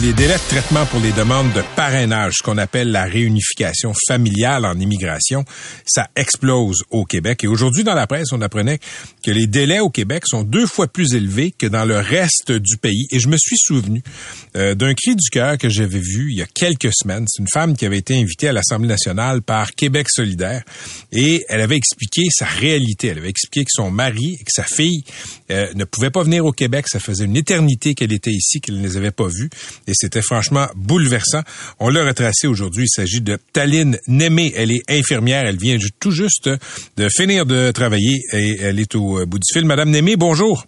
Les 0.00 0.12
délais 0.12 0.34
de 0.34 0.48
traitement 0.48 0.86
pour 0.86 1.00
les 1.00 1.10
demandes 1.10 1.52
de 1.54 1.62
parrainage, 1.74 2.34
ce 2.38 2.44
qu'on 2.44 2.56
appelle 2.56 2.92
la 2.92 3.06
réunification 3.06 3.92
familiale 4.06 4.64
en 4.64 4.78
immigration, 4.78 5.44
ça 5.84 6.08
explose 6.14 6.84
au 6.90 7.04
Québec. 7.04 7.42
Et 7.42 7.48
aujourd'hui, 7.48 7.82
dans 7.82 7.96
la 7.96 8.06
presse, 8.06 8.28
on 8.30 8.40
apprenait 8.40 8.78
que 9.24 9.32
les 9.32 9.48
délais 9.48 9.80
au 9.80 9.90
Québec 9.90 10.22
sont 10.24 10.44
deux 10.44 10.66
fois 10.66 10.86
plus 10.86 11.14
élevés 11.14 11.50
que 11.50 11.66
dans 11.66 11.84
le 11.84 11.98
reste 11.98 12.52
du 12.52 12.76
pays. 12.76 13.08
Et 13.10 13.18
je 13.18 13.26
me 13.26 13.36
suis 13.36 13.56
souvenu 13.58 14.00
euh, 14.54 14.76
d'un 14.76 14.94
cri 14.94 15.16
du 15.16 15.30
cœur 15.30 15.58
que 15.58 15.68
j'avais 15.68 15.98
vu 15.98 16.30
il 16.30 16.38
y 16.38 16.42
a 16.42 16.46
quelques 16.46 16.92
semaines. 16.94 17.24
C'est 17.26 17.42
une 17.42 17.48
femme 17.52 17.76
qui 17.76 17.84
avait 17.84 17.98
été 17.98 18.16
invitée 18.16 18.46
à 18.46 18.52
l'Assemblée 18.52 18.88
nationale 18.88 19.42
par 19.42 19.72
Québec 19.72 20.06
solidaire 20.10 20.62
et 21.10 21.44
elle 21.48 21.60
avait 21.60 21.76
expliqué 21.76 22.22
sa 22.30 22.46
réalité. 22.46 23.08
Elle 23.08 23.18
avait 23.18 23.30
expliqué 23.30 23.64
que 23.64 23.72
son 23.72 23.90
mari 23.90 24.36
et 24.40 24.44
que 24.44 24.52
sa 24.52 24.62
fille 24.62 25.02
euh, 25.50 25.66
ne 25.74 25.82
pouvaient 25.82 26.10
pas 26.10 26.22
venir 26.22 26.44
au 26.46 26.52
Québec. 26.52 26.86
Ça 26.88 27.00
faisait 27.00 27.24
une 27.24 27.36
éternité 27.36 27.96
qu'elle 27.96 28.12
était 28.12 28.30
ici, 28.30 28.60
qu'elle 28.60 28.78
ne 28.78 28.86
les 28.86 28.96
avait 28.96 29.10
pas 29.10 29.26
vus 29.26 29.50
et 29.88 29.92
c'était 29.94 30.22
franchement 30.22 30.66
bouleversant. 30.76 31.40
On 31.80 31.88
l'a 31.88 32.04
retracé 32.04 32.46
aujourd'hui. 32.46 32.84
Il 32.84 32.94
s'agit 32.94 33.20
de 33.20 33.38
Taline 33.52 33.98
Némé. 34.06 34.52
Elle 34.54 34.70
est 34.70 34.82
infirmière. 34.88 35.46
Elle 35.46 35.58
vient 35.58 35.78
tout 35.98 36.12
juste 36.12 36.48
de 36.96 37.08
finir 37.08 37.46
de 37.46 37.72
travailler 37.72 38.20
et 38.32 38.58
elle 38.60 38.78
est 38.78 38.94
au 38.94 39.20
euh, 39.20 39.26
bout 39.26 39.38
du 39.38 39.46
fil. 39.52 39.64
Madame 39.64 39.90
Némé, 39.90 40.16
bonjour. 40.16 40.66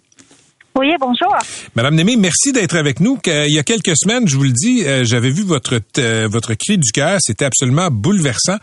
Oui, 0.79 0.87
bonjour. 0.99 1.35
Madame 1.75 1.95
Némé, 1.95 2.15
merci 2.15 2.53
d'être 2.53 2.77
avec 2.77 3.01
nous. 3.01 3.19
Il 3.25 3.51
y 3.51 3.59
a 3.59 3.63
quelques 3.63 3.97
semaines, 3.97 4.27
je 4.27 4.37
vous 4.37 4.43
le 4.43 4.51
dis, 4.51 4.83
euh, 4.85 5.03
j'avais 5.03 5.29
vu 5.29 5.43
votre 5.43 5.81
euh, 5.97 6.29
votre 6.31 6.53
cri 6.53 6.77
du 6.77 6.91
cœur. 6.91 7.17
C'était 7.19 7.43
absolument 7.43 7.89
bouleversant. 7.91 8.55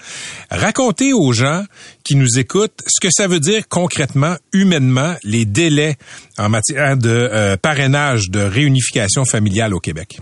Racontez 0.50 1.12
aux 1.12 1.32
gens 1.32 1.64
qui 2.04 2.16
nous 2.16 2.38
écoutent 2.38 2.80
ce 2.86 3.06
que 3.06 3.12
ça 3.12 3.28
veut 3.28 3.40
dire 3.40 3.68
concrètement, 3.68 4.36
humainement, 4.54 5.16
les 5.22 5.44
délais 5.44 5.96
en 6.38 6.48
matière 6.48 6.96
de 6.96 7.10
euh, 7.10 7.56
parrainage 7.58 8.30
de 8.30 8.40
réunification 8.40 9.26
familiale 9.26 9.74
au 9.74 9.80
Québec. 9.80 10.18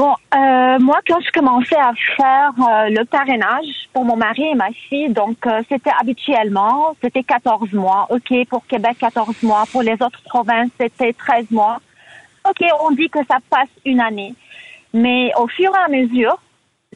Bon, 0.00 0.14
euh, 0.34 0.78
moi, 0.78 0.98
quand 1.06 1.20
je 1.20 1.30
commençais 1.30 1.76
à 1.76 1.92
faire 2.16 2.54
euh, 2.58 2.88
le 2.88 3.04
parrainage 3.04 3.66
pour 3.92 4.06
mon 4.06 4.16
mari 4.16 4.44
et 4.44 4.54
ma 4.54 4.70
fille, 4.72 5.10
donc 5.10 5.46
euh, 5.46 5.60
c'était 5.68 5.92
habituellement, 6.00 6.96
c'était 7.02 7.22
14 7.22 7.70
mois. 7.74 8.06
OK, 8.08 8.32
pour 8.48 8.66
Québec, 8.66 8.96
14 8.98 9.42
mois. 9.42 9.64
Pour 9.70 9.82
les 9.82 9.92
autres 9.92 10.22
provinces, 10.24 10.70
c'était 10.80 11.12
13 11.12 11.50
mois. 11.50 11.82
OK, 12.48 12.64
on 12.80 12.92
dit 12.92 13.10
que 13.10 13.18
ça 13.28 13.36
passe 13.50 13.68
une 13.84 14.00
année. 14.00 14.34
Mais 14.94 15.32
au 15.36 15.46
fur 15.48 15.70
et 15.70 15.84
à 15.84 15.88
mesure, 15.88 16.40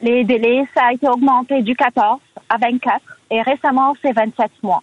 les 0.01 0.23
délais, 0.23 0.63
ça 0.73 0.85
a 0.85 0.93
été 0.93 1.07
augmenté 1.07 1.61
du 1.61 1.75
14 1.75 2.19
à 2.49 2.57
24 2.57 3.01
et 3.29 3.43
récemment, 3.43 3.95
c'est 4.01 4.13
27 4.13 4.49
mois. 4.63 4.81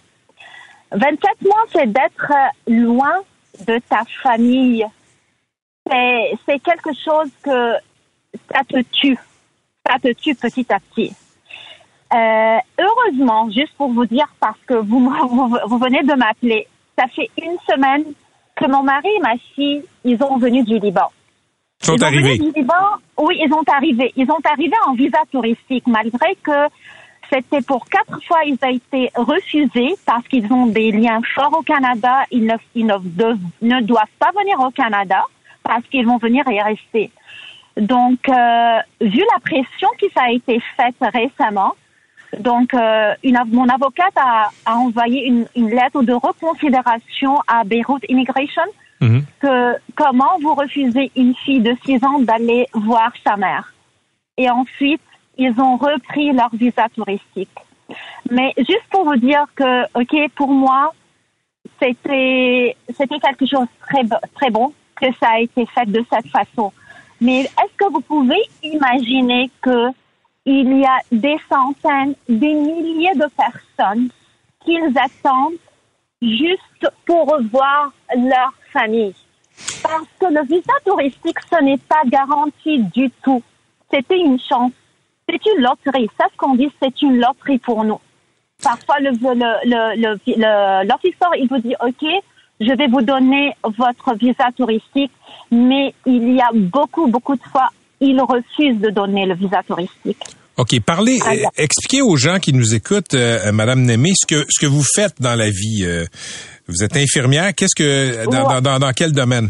27 0.93 1.19
mois, 1.43 1.65
c'est 1.73 1.93
d'être 1.93 2.31
euh, 2.31 2.73
loin 2.73 3.17
de 3.67 3.81
ta 3.81 4.05
famille. 4.23 4.87
C'est 5.91 6.39
c'est 6.47 6.61
quelque 6.61 6.93
chose 7.05 7.29
que 7.43 7.75
ça 8.53 8.61
te 8.69 8.81
tue. 8.83 9.19
Ça 9.87 9.99
te 9.99 10.13
tue 10.13 10.35
petit 10.35 10.67
à 10.73 10.79
petit. 10.81 11.13
Euh, 12.15 12.59
heureusement, 12.79 13.51
juste 13.51 13.73
pour 13.77 13.91
vous 13.93 14.07
dire, 14.07 14.29
parce 14.41 14.59
que 14.67 14.75
vous, 14.75 15.01
vous, 15.29 15.57
vous 15.67 15.79
venez 15.79 16.03
de 16.03 16.15
m'appeler, 16.15 16.67
ça 16.99 17.07
fait 17.09 17.31
une 17.43 17.57
semaine 17.69 18.05
que 18.55 18.67
mon 18.67 18.83
mari 18.83 19.09
et 19.17 19.21
ma 19.21 19.37
fille, 19.55 19.83
ils 20.05 20.23
ont 20.23 20.37
venu 20.39 20.63
du 20.63 20.79
Liban. 20.79 21.11
Ils 21.81 21.87
sont 21.87 21.97
Ils 21.97 22.05
arrivés. 22.05 22.39
du 22.39 22.53
Liban, 22.55 22.75
oui, 23.19 23.41
ils 23.43 23.53
ont 23.53 23.65
arrivé. 23.75 24.13
Ils 24.17 24.31
ont 24.31 24.39
arrivé 24.45 24.75
en 24.87 24.93
visa 24.95 25.19
touristique, 25.33 25.87
malgré 25.87 26.37
que 26.43 26.69
c'était 27.33 27.63
pour 27.63 27.87
quatre 27.87 28.23
fois, 28.25 28.45
ils 28.45 28.59
ont 28.63 28.69
été 28.69 29.11
refusés 29.17 29.95
parce 30.05 30.27
qu'ils 30.29 30.53
ont 30.53 30.67
des 30.67 30.93
liens 30.93 31.21
forts 31.35 31.57
au 31.59 31.63
Canada. 31.63 32.25
Ils 32.31 32.45
ne, 32.45 32.55
ils 32.75 32.85
ne, 32.87 32.99
de- 32.99 33.39
ne 33.63 33.81
doivent 33.81 34.05
pas 34.19 34.31
venir 34.39 34.61
au 34.61 34.71
Canada 34.71 35.25
parce 35.63 35.83
qu'ils 35.87 36.07
vont 36.07 36.19
venir 36.19 36.47
et 36.49 36.61
rester. 36.61 37.11
Donc, 37.77 38.29
euh, 38.29 38.79
vu 39.01 39.23
la 39.33 39.41
pression 39.41 39.89
qui 39.99 40.11
a 40.17 40.31
été 40.31 40.61
faite 40.77 40.97
récemment, 41.01 41.73
donc 42.39 42.75
euh, 42.75 43.15
une, 43.23 43.39
mon 43.49 43.69
avocate 43.69 44.17
a, 44.17 44.51
a 44.65 44.77
envoyé 44.77 45.27
une, 45.27 45.47
une 45.57 45.71
lettre 45.71 46.03
de 46.03 46.13
reconsidération 46.13 47.39
à 47.47 47.65
Beirut 47.65 48.01
Immigration 48.09 48.63
Mhm. 49.03 49.25
que 49.41 49.75
comment 49.97 50.39
vous 50.41 50.55
refusez 50.55 51.11
une 51.17 51.35
fille 51.35 51.61
de 51.61 51.77
6 51.85 52.05
ans 52.05 52.21
d'aller 52.21 52.69
voir 52.73 53.11
sa 53.27 53.37
mère. 53.37 53.75
Et 54.39 54.49
ensuite, 54.49 55.03
ils 55.37 55.61
ont 55.61 55.77
repris 55.77 56.33
leur 56.33 56.51
visa 56.55 56.87
touristique. 56.95 57.59
Mais 58.31 58.53
juste 58.57 58.87
pour 58.91 59.05
vous 59.05 59.17
dire 59.17 59.45
que, 59.57 59.83
OK, 59.99 60.31
pour 60.37 60.49
moi, 60.53 60.95
c'était 61.81 62.77
c'était 62.97 63.19
quelque 63.19 63.47
chose 63.47 63.67
de 63.67 63.87
très 63.89 64.05
très 64.37 64.51
bon 64.51 64.73
que 64.95 65.07
ça 65.21 65.31
a 65.33 65.41
été 65.41 65.67
fait 65.67 65.87
de 65.87 66.05
cette 66.09 66.29
façon. 66.29 66.73
Mais 67.23 67.43
est-ce 67.43 67.77
que 67.77 67.93
vous 67.93 68.01
pouvez 68.01 68.43
imaginer 68.65 69.49
que 69.61 69.91
il 70.45 70.81
y 70.81 70.85
a 70.85 70.99
des 71.13 71.37
centaines, 71.49 72.17
des 72.29 72.53
milliers 72.53 73.15
de 73.15 73.29
personnes 73.37 74.09
qu'ils 74.65 74.93
attendent 74.99 75.63
juste 76.21 76.89
pour 77.07 77.29
revoir 77.33 77.93
leur 78.17 78.53
famille? 78.73 79.15
Parce 79.85 80.09
que 80.19 80.27
le 80.35 80.45
visa 80.47 80.73
touristique, 80.85 81.39
ce 81.49 81.63
n'est 81.63 81.79
pas 81.79 82.03
garanti 82.07 82.83
du 82.93 83.09
tout. 83.23 83.41
C'était 83.89 84.19
une 84.19 84.41
chance. 84.41 84.73
C'est 85.29 85.47
une 85.47 85.63
loterie. 85.63 86.11
C'est 86.19 86.29
ce 86.33 86.37
qu'on 86.37 86.57
dit, 86.57 86.73
c'est 86.83 87.03
une 87.03 87.21
loterie 87.21 87.59
pour 87.59 87.85
nous. 87.85 88.01
Parfois, 88.65 88.99
le, 88.99 89.11
le, 89.11 89.95
le, 89.95 90.19
le, 90.27 90.89
l'officier, 90.89 91.27
il 91.39 91.47
vous 91.49 91.59
dit, 91.59 91.77
OK, 91.81 92.05
je 92.67 92.77
vais 92.77 92.87
vous 92.89 93.03
donner 93.03 93.53
votre 93.65 94.15
visa 94.17 94.49
touristique, 94.57 95.13
mais 95.51 95.95
il 96.07 96.35
y 96.35 96.41
a 96.41 96.51
beaucoup, 96.55 97.07
beaucoup 97.09 97.37
de 97.37 97.43
fois, 97.51 97.69
il 98.01 98.21
refuse 98.21 98.79
de 98.81 98.91
donner 98.91 99.27
le 99.27 99.35
visa 99.35 99.63
touristique. 99.67 100.19
OK, 100.59 100.79
parlez, 100.81 101.19
euh, 101.27 101.47
expliquez 101.57 102.03
aux 102.03 102.17
gens 102.17 102.39
qui 102.39 102.53
nous 102.53 102.75
écoutent, 102.75 103.15
euh, 103.15 103.53
Madame 103.53 103.83
Némé, 103.83 104.11
ce 104.15 104.27
que 104.27 104.45
ce 104.51 104.61
que 104.61 104.67
vous 104.67 104.83
faites 104.95 105.15
dans 105.21 105.35
la 105.35 105.49
vie. 105.49 105.83
euh, 105.85 106.05
vous 106.69 106.85
êtes 106.85 106.97
infirmière. 106.97 107.55
Qu'est-ce 107.55 107.75
que 107.75 108.25
dans, 108.31 108.47
Ouais. 108.47 108.55
dans, 108.55 108.61
dans, 108.61 108.79
dans 108.79 108.93
quel 108.93 109.13
domaine? 109.13 109.49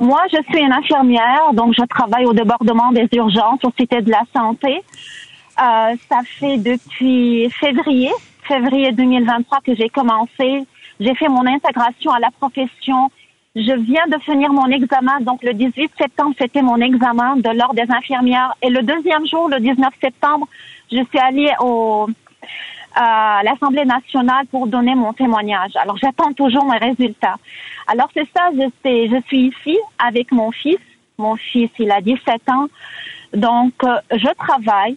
Moi, 0.00 0.20
je 0.32 0.38
suis 0.50 0.62
une 0.62 0.72
infirmière, 0.72 1.52
donc 1.54 1.74
je 1.78 1.84
travaille 1.86 2.24
au 2.26 2.32
débordement 2.32 2.92
des 2.92 3.08
urgences 3.12 3.60
au 3.64 3.72
Cité 3.78 4.00
de 4.02 4.10
la 4.10 4.22
Santé. 4.34 4.82
Euh, 5.58 5.96
ça 6.08 6.20
fait 6.38 6.58
depuis 6.58 7.50
février, 7.50 8.10
février 8.46 8.92
2023 8.92 9.58
que 9.64 9.74
j'ai 9.74 9.88
commencé. 9.88 10.64
J'ai 11.00 11.14
fait 11.14 11.28
mon 11.28 11.46
intégration 11.46 12.10
à 12.12 12.18
la 12.18 12.30
profession. 12.30 13.10
Je 13.54 13.72
viens 13.72 14.06
de 14.06 14.18
finir 14.22 14.52
mon 14.52 14.66
examen, 14.66 15.20
donc 15.20 15.42
le 15.42 15.54
18 15.54 15.90
septembre, 15.98 16.34
c'était 16.38 16.62
mon 16.62 16.80
examen 16.80 17.36
de 17.36 17.50
l'ordre 17.50 17.74
des 17.74 17.90
infirmières. 17.90 18.54
Et 18.62 18.68
le 18.68 18.82
deuxième 18.82 19.26
jour, 19.26 19.48
le 19.48 19.60
19 19.60 19.92
septembre, 20.00 20.46
je 20.92 21.02
suis 21.04 21.18
allée 21.18 21.52
au, 21.60 22.06
à 22.96 23.42
l'Assemblée 23.44 23.84
nationale 23.84 24.46
pour 24.46 24.66
donner 24.66 24.94
mon 24.94 25.12
témoignage. 25.12 25.72
Alors, 25.76 25.98
j'attends 25.98 26.32
toujours 26.32 26.64
mes 26.64 26.78
résultats. 26.78 27.36
Alors, 27.86 28.08
c'est 28.14 28.26
ça, 28.34 28.48
je, 28.54 29.20
suis 29.26 29.48
ici 29.48 29.78
avec 29.98 30.32
mon 30.32 30.50
fils. 30.50 30.78
Mon 31.18 31.36
fils, 31.36 31.70
il 31.78 31.90
a 31.90 32.00
17 32.00 32.48
ans. 32.50 32.66
Donc, 33.32 33.72
euh, 33.84 33.96
je 34.12 34.28
travaille. 34.34 34.96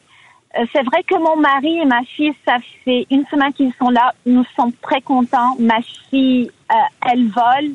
Euh, 0.58 0.66
c'est 0.74 0.84
vrai 0.84 1.04
que 1.04 1.16
mon 1.16 1.36
mari 1.36 1.80
et 1.80 1.86
ma 1.86 2.04
fille, 2.04 2.34
ça 2.46 2.58
fait 2.84 3.06
une 3.12 3.26
semaine 3.28 3.54
qu'ils 3.54 3.74
sont 3.74 3.90
là. 3.90 4.14
Nous 4.26 4.44
sommes 4.56 4.74
très 4.82 5.02
contents. 5.02 5.56
Ma 5.60 5.80
fille, 6.10 6.50
euh, 6.72 6.76
elle 7.12 7.28
vole. 7.28 7.72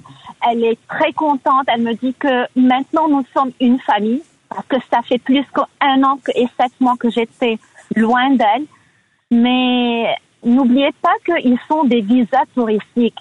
Elle 0.48 0.64
est 0.64 0.78
très 0.88 1.12
contente. 1.12 1.66
Elle 1.68 1.82
me 1.82 1.94
dit 1.94 2.14
que 2.14 2.46
maintenant 2.56 3.08
nous 3.08 3.24
sommes 3.32 3.52
une 3.60 3.78
famille 3.78 4.22
parce 4.48 4.66
que 4.66 4.76
ça 4.90 5.02
fait 5.02 5.18
plus 5.18 5.44
qu'un 5.54 6.02
an 6.02 6.18
et 6.34 6.46
sept 6.58 6.72
mois 6.80 6.96
que 6.98 7.10
j'étais 7.10 7.58
loin 7.94 8.30
d'elle. 8.30 8.66
Mais 9.30 10.14
n'oubliez 10.44 10.90
pas 11.00 11.14
qu'ils 11.24 11.58
sont 11.68 11.84
des 11.84 12.00
visas 12.00 12.44
touristiques. 12.54 13.18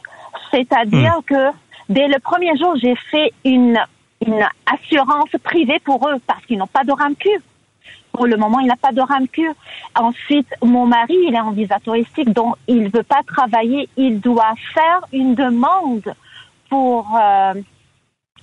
C'est-à-dire 0.51 1.19
que 1.25 1.49
dès 1.89 2.07
le 2.07 2.19
premier 2.19 2.55
jour, 2.57 2.75
j'ai 2.75 2.95
fait 2.95 3.31
une, 3.45 3.79
une 4.25 4.45
assurance 4.65 5.29
privée 5.43 5.79
pour 5.79 6.07
eux 6.09 6.19
parce 6.25 6.43
qu'ils 6.45 6.57
n'ont 6.57 6.67
pas 6.67 6.83
de 6.83 6.91
RAMQ. 6.91 7.29
Pour 8.13 8.27
le 8.27 8.37
moment, 8.37 8.59
il 8.59 8.67
n'a 8.67 8.75
pas 8.75 8.91
de 8.91 9.01
RAMQ. 9.01 9.49
Ensuite, 9.95 10.47
mon 10.63 10.85
mari, 10.85 11.17
il 11.27 11.33
est 11.33 11.39
en 11.39 11.51
visa 11.51 11.79
touristique, 11.79 12.31
donc 12.31 12.55
il 12.67 12.83
ne 12.83 12.89
veut 12.89 13.03
pas 13.03 13.23
travailler. 13.25 13.89
Il 13.97 14.19
doit 14.19 14.53
faire 14.73 15.01
une 15.11 15.33
demande 15.33 16.13
pour, 16.69 17.17
euh, 17.19 17.55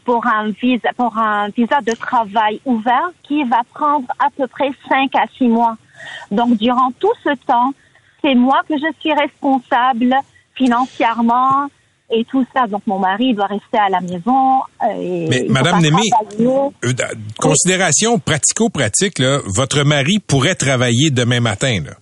pour, 0.04 0.26
un 0.26 0.50
visa, 0.50 0.90
pour 0.96 1.16
un 1.16 1.50
visa 1.50 1.80
de 1.82 1.92
travail 1.92 2.60
ouvert 2.64 3.10
qui 3.22 3.44
va 3.44 3.62
prendre 3.72 4.08
à 4.18 4.28
peu 4.36 4.48
près 4.48 4.72
5 4.88 5.14
à 5.14 5.26
6 5.38 5.46
mois. 5.46 5.76
Donc, 6.32 6.56
durant 6.56 6.90
tout 6.98 7.14
ce 7.22 7.34
temps, 7.46 7.72
c'est 8.22 8.34
moi 8.34 8.62
que 8.68 8.76
je 8.76 8.92
suis 8.98 9.12
responsable 9.12 10.16
financièrement 10.54 11.68
et 12.10 12.24
tout 12.24 12.44
ça. 12.54 12.66
Donc, 12.66 12.82
mon 12.86 12.98
mari 12.98 13.34
doit 13.34 13.46
rester 13.46 13.78
à 13.78 13.88
la 13.88 14.00
maison. 14.00 14.60
euh, 14.82 15.00
Et 15.00 15.26
Mais 15.28 15.46
Madame 15.48 15.80
Némé, 15.80 16.02
euh, 16.40 16.92
considération 17.38 18.18
pratico-pratique, 18.18 19.18
là, 19.18 19.40
votre 19.46 19.82
mari 19.84 20.18
pourrait 20.26 20.54
travailler 20.54 21.10
demain 21.10 21.40
matin. 21.40 21.80
Là. 21.84 21.92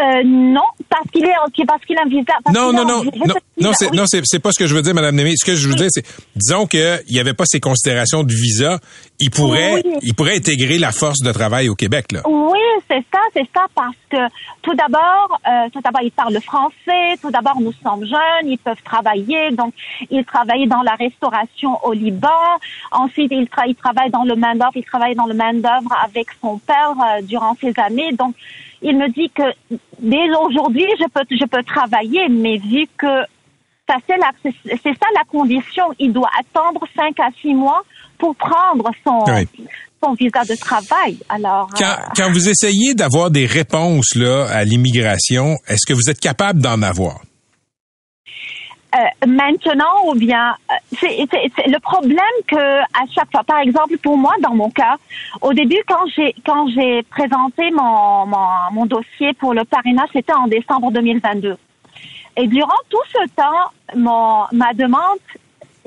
Euh, 0.00 0.22
non, 0.24 0.62
parce 0.88 1.08
qu'il 1.10 1.24
est 1.24 1.64
parce 1.66 1.84
qu'il 1.84 1.98
a 1.98 2.02
un 2.02 2.08
visa. 2.08 2.32
Non, 2.52 2.72
non, 2.72 2.84
non, 2.84 3.04
non, 3.04 3.34
non, 3.60 3.72
c'est, 3.72 3.92
non, 3.92 4.04
c'est, 4.06 4.20
c'est 4.24 4.38
pas 4.38 4.50
ce 4.52 4.58
que 4.58 4.66
je 4.66 4.74
veux 4.74 4.82
dire, 4.82 4.94
Madame 4.94 5.14
Némé. 5.16 5.34
Ce 5.36 5.44
que 5.44 5.54
je 5.54 5.68
veux 5.68 5.74
dire, 5.74 5.88
c'est, 5.90 6.04
disons 6.36 6.66
qu'il 6.66 7.00
n'y 7.10 7.18
avait 7.18 7.34
pas 7.34 7.44
ces 7.46 7.60
considérations 7.60 8.22
de 8.22 8.32
visa, 8.32 8.78
il 9.20 9.30
pourrait, 9.30 9.82
il 10.02 10.14
pourrait 10.14 10.36
intégrer 10.36 10.78
la 10.78 10.92
force 10.92 11.20
de 11.20 11.32
travail 11.32 11.68
au 11.68 11.74
Québec, 11.74 12.12
là. 12.12 12.20
Oui, 12.26 12.58
c'est 12.90 13.04
ça, 13.12 13.20
c'est 13.32 13.48
ça, 13.54 13.66
parce 13.74 13.96
que 14.10 14.16
tout 14.62 14.74
d'abord, 14.74 15.38
euh, 15.46 15.68
tout 15.72 15.80
d'abord, 15.80 16.02
ils 16.02 16.10
parlent 16.10 16.40
français. 16.40 17.16
Tout 17.20 17.30
d'abord, 17.30 17.60
nous 17.60 17.72
sommes 17.82 18.04
jeunes, 18.04 18.48
ils 18.50 18.58
peuvent 18.58 18.82
travailler. 18.84 19.50
Donc, 19.52 19.74
ils 20.10 20.24
travaillent 20.24 20.66
dans 20.66 20.82
la 20.82 20.94
restauration 20.94 21.78
au 21.84 21.92
Liban. 21.92 22.28
Ensuite, 22.92 23.30
ils, 23.30 23.44
tra- 23.44 23.68
ils 23.68 23.74
travaillent 23.74 24.10
dans 24.10 24.24
le 24.24 24.36
main 24.36 24.54
d'œuvre. 24.54 24.72
Il 24.76 24.84
travaille 24.84 25.14
dans 25.14 25.26
le 25.26 25.34
main 25.34 25.54
d'œuvre 25.54 25.94
avec 26.04 26.26
son 26.40 26.58
père 26.58 26.94
euh, 26.98 27.22
durant 27.22 27.56
ces 27.60 27.72
années. 27.80 28.12
Donc, 28.12 28.34
il 28.84 28.96
me 28.98 29.08
dit 29.08 29.30
que 29.30 29.42
dès 29.98 30.28
aujourd'hui, 30.38 30.86
je 31.00 31.06
peux, 31.08 31.24
je 31.30 31.44
peux 31.46 31.62
travailler, 31.64 32.28
mais 32.28 32.58
vu 32.58 32.86
que 32.96 33.22
ça, 33.88 33.96
c'est 34.06 34.16
la, 34.18 34.30
c'est 34.44 34.94
ça 34.98 35.06
la 35.14 35.24
condition. 35.30 35.84
Il 35.98 36.12
doit 36.12 36.30
attendre 36.38 36.80
cinq 36.96 37.18
à 37.18 37.28
six 37.40 37.54
mois 37.54 37.82
pour 38.18 38.36
prendre 38.36 38.90
son, 39.04 39.24
Oui. 39.32 39.48
son 40.02 40.12
visa 40.14 40.42
de 40.44 40.54
travail. 40.58 41.16
Alors, 41.28 41.68
Quand, 41.76 41.84
euh, 41.84 42.10
quand 42.16 42.30
vous 42.32 42.48
essayez 42.48 42.94
d'avoir 42.94 43.30
des 43.30 43.46
réponses 43.46 44.14
là 44.14 44.46
à 44.50 44.64
l'immigration, 44.64 45.56
est-ce 45.66 45.86
que 45.86 45.94
vous 45.94 46.08
êtes 46.10 46.20
capable 46.20 46.60
d'en 46.60 46.80
avoir? 46.82 47.20
Euh, 48.96 49.26
maintenant 49.26 49.94
ou 50.06 50.14
bien 50.14 50.54
euh, 50.70 50.74
c'est 51.00 51.26
c'est- 51.30 51.50
c'est 51.56 51.68
le 51.68 51.80
problème 51.80 52.36
que 52.46 52.80
à 53.02 53.04
chaque 53.14 53.30
fois 53.32 53.42
par 53.44 53.58
exemple 53.60 53.96
pour 53.98 54.16
moi 54.16 54.32
dans 54.40 54.54
mon 54.54 54.70
cas 54.70 54.96
au 55.42 55.52
début 55.52 55.82
quand 55.88 56.06
j'ai 56.14 56.34
quand 56.46 56.68
j'ai 56.68 57.02
présenté 57.04 57.70
mon, 57.70 58.26
mon 58.26 58.46
mon 58.72 58.86
dossier 58.86 59.32
pour 59.34 59.52
le 59.54 59.64
parrainage 59.64 60.10
c'était 60.12 60.32
en 60.34 60.46
décembre 60.46 60.90
2022 60.92 61.56
et 62.36 62.46
durant 62.46 62.80
tout 62.88 63.06
ce 63.12 63.22
temps 63.34 63.64
mon 63.96 64.44
ma 64.52 64.72
demande 64.74 65.18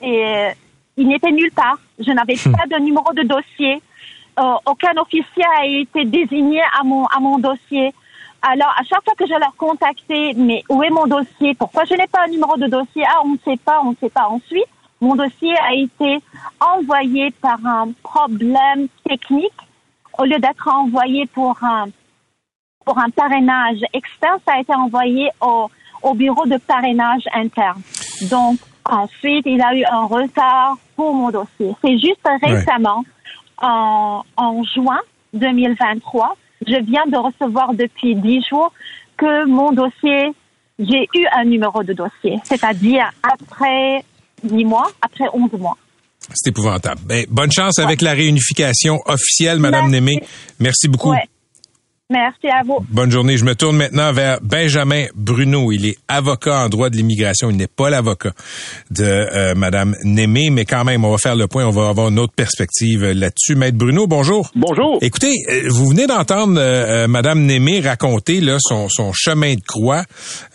et 0.01 0.49
il 0.99 1.07
n'était 1.07 1.31
nulle 1.31 1.51
part. 1.51 1.77
Je 1.99 2.11
n'avais 2.11 2.35
pas 2.35 2.65
de 2.75 2.81
numéro 2.81 3.11
de 3.13 3.21
dossier. 3.23 3.81
Euh, 4.39 4.53
aucun 4.65 4.95
officier 4.97 5.43
a 5.59 5.65
été 5.65 6.05
désigné 6.05 6.61
à 6.79 6.83
mon 6.83 7.05
à 7.05 7.19
mon 7.19 7.37
dossier 7.39 7.93
alors, 8.41 8.73
à 8.77 8.83
chaque 8.83 9.03
fois 9.03 9.13
que 9.17 9.25
je 9.25 9.33
leur 9.33 9.55
contactais, 9.57 10.33
mais 10.35 10.63
où 10.69 10.83
est 10.83 10.89
mon 10.89 11.07
dossier? 11.07 11.55
Pourquoi 11.55 11.85
je 11.85 11.95
n'ai 11.95 12.07
pas 12.07 12.25
un 12.25 12.27
numéro 12.27 12.55
de 12.57 12.67
dossier? 12.67 13.03
Ah, 13.07 13.21
on 13.25 13.29
ne 13.29 13.37
sait 13.43 13.57
pas, 13.57 13.81
on 13.83 13.91
ne 13.91 13.95
sait 13.95 14.09
pas. 14.09 14.27
Ensuite, 14.27 14.67
mon 15.01 15.15
dossier 15.15 15.55
a 15.57 15.73
été 15.73 16.19
envoyé 16.59 17.31
par 17.31 17.57
un 17.65 17.91
problème 18.03 18.87
technique. 19.07 19.51
Au 20.17 20.23
lieu 20.23 20.39
d'être 20.39 20.67
envoyé 20.67 21.25
pour 21.27 21.57
un, 21.63 21.87
pour 22.85 22.97
un 22.97 23.09
parrainage 23.09 23.79
externe, 23.93 24.39
ça 24.47 24.53
a 24.55 24.59
été 24.59 24.73
envoyé 24.73 25.29
au, 25.41 25.69
au 26.01 26.13
bureau 26.13 26.45
de 26.45 26.57
parrainage 26.57 27.23
interne. 27.33 27.81
Donc, 28.29 28.57
ensuite, 28.85 29.45
il 29.45 29.61
a 29.61 29.75
eu 29.75 29.83
un 29.85 30.05
retard 30.05 30.77
pour 30.95 31.13
mon 31.13 31.29
dossier. 31.29 31.75
C'est 31.81 31.97
juste 31.99 32.27
récemment, 32.41 33.03
en, 33.61 34.23
en 34.37 34.63
juin 34.63 34.99
2023, 35.33 36.35
je 36.67 36.83
viens 36.83 37.05
de 37.07 37.17
recevoir 37.17 37.73
depuis 37.73 38.15
dix 38.15 38.41
jours 38.49 38.71
que 39.17 39.47
mon 39.47 39.71
dossier, 39.71 40.31
j'ai 40.79 41.07
eu 41.15 41.25
un 41.35 41.45
numéro 41.45 41.83
de 41.83 41.93
dossier, 41.93 42.37
c'est-à-dire 42.43 43.09
après 43.23 44.03
dix 44.43 44.65
mois, 44.65 44.89
après 45.01 45.25
onze 45.33 45.51
mois. 45.53 45.77
C'est 46.33 46.49
épouvantable. 46.49 47.01
Ben, 47.05 47.25
bonne 47.29 47.51
chance 47.51 47.79
avec 47.79 48.01
la 48.01 48.11
réunification 48.11 48.99
officielle, 49.05 49.59
Madame. 49.59 49.89
Némé. 49.89 50.21
Merci 50.59 50.87
beaucoup. 50.87 51.11
Ouais. 51.11 51.27
Merci 52.09 52.47
à 52.47 52.63
vous. 52.65 52.85
Bonne 52.89 53.11
journée. 53.11 53.37
Je 53.37 53.43
me 53.43 53.53
tourne 53.53 53.75
maintenant 53.75 54.13
vers 54.13 54.39
Benjamin 54.41 55.07
Bruno. 55.13 55.73
Il 55.73 55.85
est 55.85 55.97
avocat 56.07 56.63
en 56.63 56.69
droit 56.69 56.89
de 56.89 56.95
l'immigration. 56.95 57.49
Il 57.49 57.57
n'est 57.57 57.67
pas 57.67 57.89
l'avocat 57.89 58.31
de 58.91 59.03
euh, 59.03 59.55
Madame 59.55 59.93
Némé, 60.05 60.49
mais 60.49 60.63
quand 60.63 60.85
même, 60.85 61.03
on 61.03 61.11
va 61.11 61.17
faire 61.17 61.35
le 61.35 61.47
point. 61.47 61.65
On 61.65 61.71
va 61.71 61.89
avoir 61.89 62.07
une 62.07 62.17
autre 62.17 62.31
perspective 62.33 63.03
là-dessus. 63.03 63.55
Maître 63.55 63.77
Bruno, 63.77 64.07
bonjour. 64.07 64.49
Bonjour. 64.55 64.99
Écoutez, 65.01 65.33
euh, 65.49 65.63
vous 65.67 65.89
venez 65.89 66.07
d'entendre 66.07 66.57
euh, 66.57 67.03
euh, 67.03 67.07
Madame 67.09 67.41
Némé 67.41 67.81
raconter 67.81 68.39
là, 68.39 68.55
son, 68.61 68.87
son 68.87 69.11
chemin 69.11 69.55
de 69.55 69.61
croix 69.61 70.05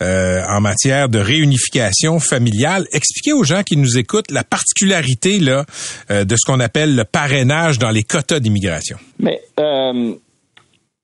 euh, 0.01 0.41
en 0.49 0.59
matière 0.59 1.07
de 1.07 1.19
réunification 1.19 2.19
familiale. 2.19 2.87
Expliquez 2.93 3.33
aux 3.33 3.43
gens 3.43 3.61
qui 3.61 3.77
nous 3.77 3.99
écoutent 3.99 4.31
la 4.31 4.43
particularité 4.43 5.37
là, 5.37 5.65
euh, 6.09 6.25
de 6.25 6.35
ce 6.35 6.47
qu'on 6.51 6.59
appelle 6.59 6.95
le 6.95 7.03
parrainage 7.03 7.77
dans 7.77 7.91
les 7.91 8.01
quotas 8.01 8.39
d'immigration. 8.39 8.97
Mais 9.19 9.39
euh, 9.59 10.15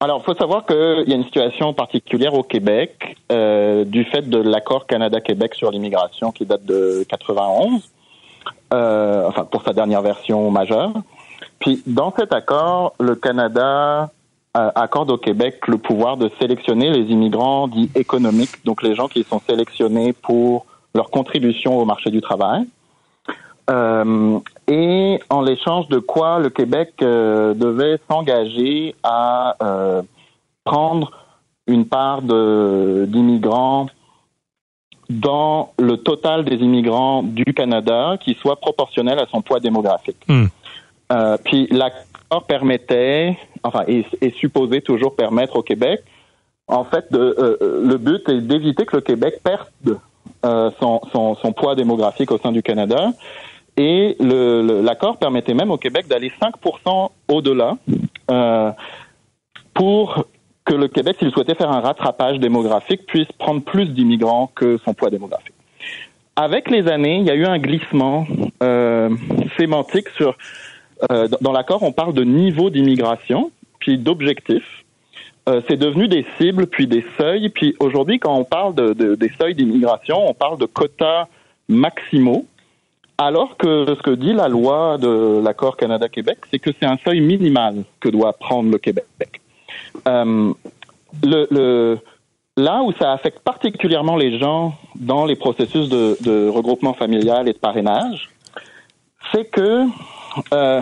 alors, 0.01 0.21
il 0.21 0.23
faut 0.23 0.35
savoir 0.35 0.65
qu'il 0.65 1.03
y 1.07 1.12
a 1.12 1.15
une 1.15 1.25
situation 1.25 1.73
particulière 1.73 2.33
au 2.33 2.43
Québec 2.43 3.17
euh, 3.33 3.83
du 3.83 4.05
fait 4.05 4.21
de 4.21 4.38
l'accord 4.38 4.88
Canada-Québec 4.88 5.55
sur 5.55 5.71
l'immigration 5.71 6.31
qui 6.31 6.45
date 6.45 6.63
de 6.63 7.05
91, 7.09 7.91
euh, 8.73 9.27
enfin 9.27 9.43
pour 9.43 9.62
sa 9.63 9.73
dernière 9.73 10.01
version 10.01 10.49
majeure. 10.51 10.93
Puis 11.59 11.83
dans 11.85 12.13
cet 12.17 12.31
accord, 12.31 12.93
le 13.01 13.15
Canada 13.15 14.09
euh, 14.55 14.71
accorde 14.73 15.12
au 15.12 15.17
Québec 15.17 15.67
le 15.67 15.77
pouvoir 15.77 16.15
de 16.15 16.31
sélectionner 16.39 16.91
les 16.91 17.12
immigrants 17.12 17.67
dits 17.67 17.91
économiques, 17.93 18.63
donc 18.63 18.81
les 18.83 18.95
gens 18.95 19.09
qui 19.09 19.25
sont 19.25 19.41
sélectionnés 19.49 20.13
pour 20.13 20.65
leur 20.95 21.09
contribution 21.09 21.77
au 21.77 21.83
marché 21.83 22.09
du 22.09 22.21
travail. 22.21 22.65
Et 24.69 25.19
en 25.32 25.41
l'échange 25.41 25.88
de 25.88 25.97
quoi 25.97 26.38
le 26.38 26.51
Québec 26.51 26.93
euh, 27.01 27.55
devait 27.55 27.99
s'engager 28.08 28.95
à 29.01 29.55
euh, 29.63 30.03
prendre 30.63 31.12
une 31.65 31.86
part 31.86 32.21
d'immigrants 32.21 33.88
dans 35.10 35.73
le 35.79 35.97
total 35.97 36.45
des 36.45 36.58
immigrants 36.58 37.23
du 37.23 37.45
Canada 37.45 38.17
qui 38.19 38.36
soit 38.36 38.58
proportionnel 38.58 39.17
à 39.17 39.25
son 39.32 39.41
poids 39.41 39.60
démographique. 39.60 40.23
Hmm. 40.27 40.45
Euh, 41.12 41.38
puis 41.43 41.67
l'accord 41.71 42.43
permettait, 42.43 43.39
enfin, 43.63 43.84
est, 43.88 44.05
est 44.21 44.36
supposé 44.36 44.82
toujours 44.82 45.15
permettre 45.15 45.55
au 45.55 45.63
Québec, 45.63 46.01
en 46.67 46.84
fait, 46.84 47.12
de, 47.12 47.58
le 47.84 47.97
but 47.97 48.29
est 48.29 48.41
d'éviter 48.41 48.86
que 48.86 48.97
le 48.97 49.01
Québec 49.01 49.39
perde 49.43 49.99
son, 50.79 51.01
son, 51.12 51.34
son 51.34 51.51
poids 51.53 51.73
démographique 51.73 52.32
au 52.32 52.38
sein 52.38 52.51
du 52.51 52.62
Canada. 52.62 53.12
Et 53.81 54.17
l'accord 54.19 55.17
permettait 55.17 55.53
même 55.53 55.71
au 55.71 55.77
Québec 55.77 56.05
d'aller 56.09 56.33
5% 56.41 57.11
au-delà 57.29 57.77
euh, 58.29 58.71
pour 59.73 60.25
que 60.65 60.73
le 60.73 60.89
Québec, 60.89 61.15
s'il 61.19 61.31
souhaitait 61.31 61.55
faire 61.55 61.71
un 61.71 61.79
rattrapage 61.79 62.39
démographique, 62.39 63.05
puisse 63.05 63.31
prendre 63.37 63.61
plus 63.63 63.85
d'immigrants 63.85 64.51
que 64.53 64.77
son 64.83 64.93
poids 64.93 65.09
démographique. 65.09 65.53
Avec 66.35 66.69
les 66.69 66.89
années, 66.89 67.19
il 67.19 67.25
y 67.25 67.29
a 67.31 67.35
eu 67.35 67.45
un 67.45 67.57
glissement 67.57 68.27
euh, 68.61 69.09
sémantique 69.57 70.09
sur. 70.17 70.37
euh, 71.11 71.29
dans- 71.39 71.53
l'accord, 71.53 71.81
on 71.83 71.93
parle 71.93 72.13
de 72.13 72.23
niveau 72.25 72.69
d'immigration, 72.69 73.49
puis 73.79 73.97
d'objectifs. 73.97 74.83
C'est 75.67 75.77
devenu 75.77 76.07
des 76.07 76.25
cibles, 76.37 76.67
puis 76.67 76.85
des 76.85 77.03
seuils. 77.17 77.49
Puis 77.49 77.75
aujourd'hui, 77.79 78.19
quand 78.19 78.35
on 78.35 78.43
parle 78.43 78.75
de, 78.75 78.93
de- 78.93 79.15
des 79.15 79.31
seuils 79.41 79.55
d'immigration, 79.55 80.29
on 80.29 80.33
parle 80.35 80.59
de 80.59 80.65
quotas 80.67 81.27
maximaux. 81.67 82.45
Alors 83.21 83.58
que 83.58 83.86
ce 83.86 84.01
que 84.01 84.12
dit 84.12 84.32
la 84.32 84.47
loi 84.47 84.97
de 84.97 85.41
l'accord 85.43 85.75
Canada-Québec, 85.75 86.38
c'est 86.49 86.60
que 86.60 86.69
c'est 86.79 86.86
un 86.86 86.95
seuil 87.03 87.19
minimal 87.19 87.84
que 87.99 88.08
doit 88.08 88.32
prendre 88.32 88.71
le 88.71 88.77
Québec. 88.77 89.05
euh, 90.08 90.53
le, 91.23 91.47
le, 91.51 91.99
là 92.55 92.82
où 92.82 92.93
ça 92.93 93.12
affecte 93.12 93.39
particulièrement 93.39 94.15
les 94.15 94.39
gens 94.39 94.73
dans 94.95 95.25
les 95.25 95.36
processus 95.36 95.89
de, 95.89 96.15
de 96.21 96.47
regroupement 96.47 96.93
familial 96.93 97.49
et 97.49 97.53
de 97.53 97.58
parrainage, 97.58 98.29
c'est 99.34 99.45
que 99.45 99.84
euh, 100.53 100.82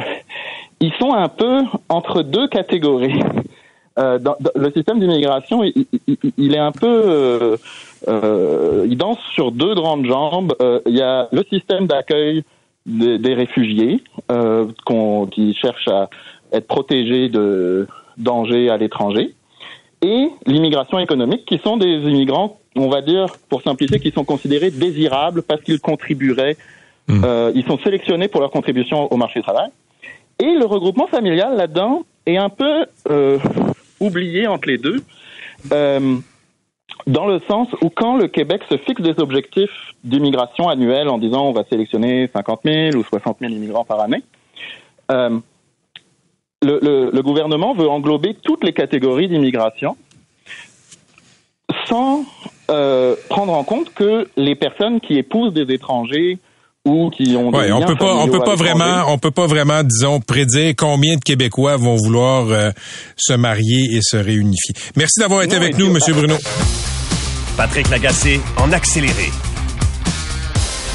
ils 0.80 0.94
sont 1.00 1.14
un 1.14 1.30
peu 1.30 1.64
entre 1.90 2.22
deux 2.22 2.48
catégories. 2.50 3.20
Euh, 3.98 4.20
dans, 4.20 4.36
dans- 4.40 4.52
le 4.56 4.72
système 4.72 5.00
d'immigration, 5.00 5.64
il, 5.64 5.86
il- 6.08 6.18
il 6.38 6.54
est 6.54 6.60
un 6.60 6.72
peu, 6.72 6.86
euh, 6.88 7.58
euh, 8.08 8.86
il 8.88 8.98
danse 8.98 9.18
sur 9.34 9.52
deux 9.52 9.74
grandes 9.76 10.06
jambes. 10.06 10.54
Il 10.86 10.96
y 10.96 11.02
a 11.02 11.28
le 11.32 11.44
système 11.52 11.88
d'accueil 11.88 12.44
des, 12.86 13.18
des 13.18 13.34
réfugiés 13.34 14.02
qui 15.32 15.54
cherchent 15.56 15.88
à 15.88 16.10
être 16.54 16.68
protégés 16.68 17.28
de 17.30 17.88
dangers 18.18 18.70
à 18.70 18.78
l'étranger, 18.78 19.34
et 20.02 20.30
l'immigration 20.46 21.00
économique, 21.00 21.46
qui 21.46 21.58
sont 21.64 21.78
des 21.78 21.96
immigrants, 22.12 22.60
on 22.76 22.88
va 22.90 23.02
dire, 23.02 23.26
pour 23.50 23.62
simplifier, 23.64 24.00
qui 24.00 24.12
sont 24.12 24.24
considérés 24.26 24.70
désirables 24.72 25.42
parce 25.42 25.62
qu'ils 25.62 25.80
contribueraient, 25.80 26.58
Hmm. 27.10 27.22
euh, 27.24 27.52
ils 27.56 27.64
sont 27.66 27.80
sélectionnés 27.80 28.28
pour 28.28 28.42
leur 28.42 28.52
contribution 28.52 29.10
au 29.14 29.16
marché 29.16 29.40
du 29.40 29.44
travail. 29.46 29.70
Et 30.40 30.52
le 30.56 30.66
regroupement 30.66 31.08
familial 31.08 31.56
là-dedans 31.56 32.04
est 32.26 32.36
un 32.36 32.50
peu 32.50 32.86
euh, 33.10 33.38
oublié 34.00 34.48
entre 34.48 34.68
les 34.68 34.78
deux, 34.78 35.02
euh, 35.72 36.16
dans 37.06 37.26
le 37.28 37.40
sens 37.48 37.68
où 37.82 37.90
quand 37.90 38.18
le 38.18 38.28
Québec 38.28 38.62
se 38.70 38.78
fixe 38.78 39.02
des 39.02 39.20
objectifs 39.20 39.94
d'immigration 40.04 40.70
annuels 40.70 41.10
en 41.10 41.18
disant 41.18 41.46
on 41.48 41.52
va 41.54 41.64
sélectionner 41.70 42.30
50 42.34 42.62
000 42.66 42.96
ou 42.98 43.04
60 43.04 43.38
000 43.42 43.52
immigrants 43.54 43.86
par 43.86 44.00
année, 44.02 44.24
euh, 45.12 45.38
le, 46.64 46.80
le- 46.82 47.12
le 47.14 47.22
gouvernement 47.22 47.74
veut 47.74 47.88
englober 47.90 48.34
toutes 48.44 48.64
les 48.64 48.74
catégories 48.74 49.28
d'immigration 49.28 49.96
sans 51.86 52.26
euh, 52.70 53.16
prendre 53.30 53.54
en 53.54 53.64
compte 53.64 53.94
que 53.94 54.28
les 54.36 54.56
personnes 54.56 55.00
qui 55.00 55.18
épousent 55.18 55.54
des 55.54 55.72
étrangers 55.74 56.38
ou 56.88 57.10
qui 57.10 57.36
ont 57.36 57.52
des 57.52 57.58
Ouais, 57.58 57.72
on 57.72 57.82
peut 57.82 57.96
pas, 57.96 58.16
on 58.16 58.28
peut 58.28 58.40
pas 58.40 58.56
vraiment, 58.56 59.12
on 59.12 59.18
peut 59.18 59.32
pas 59.32 59.48
vraiment, 59.48 59.84
disons, 59.84 60.20
prédire 60.20 60.74
combien 60.78 61.16
de 61.16 61.22
Québécois 61.22 61.78
vont 61.78 61.96
vouloir 61.96 62.48
euh, 62.50 62.72
se 63.18 63.34
marier 63.34 63.96
et 63.96 64.00
se 64.02 64.18
réunifier. 64.18 64.76
Merci 64.96 65.20
d'avoir 65.20 65.44
été 65.44 65.56
Non, 65.56 65.62
avec 65.62 65.78
nous, 65.78 65.92
Monsieur 65.92 66.14
Bruno. 66.14 66.36
Patrick 67.56 67.90
Lagacé 67.90 68.40
en 68.58 68.72
accéléré. 68.72 69.32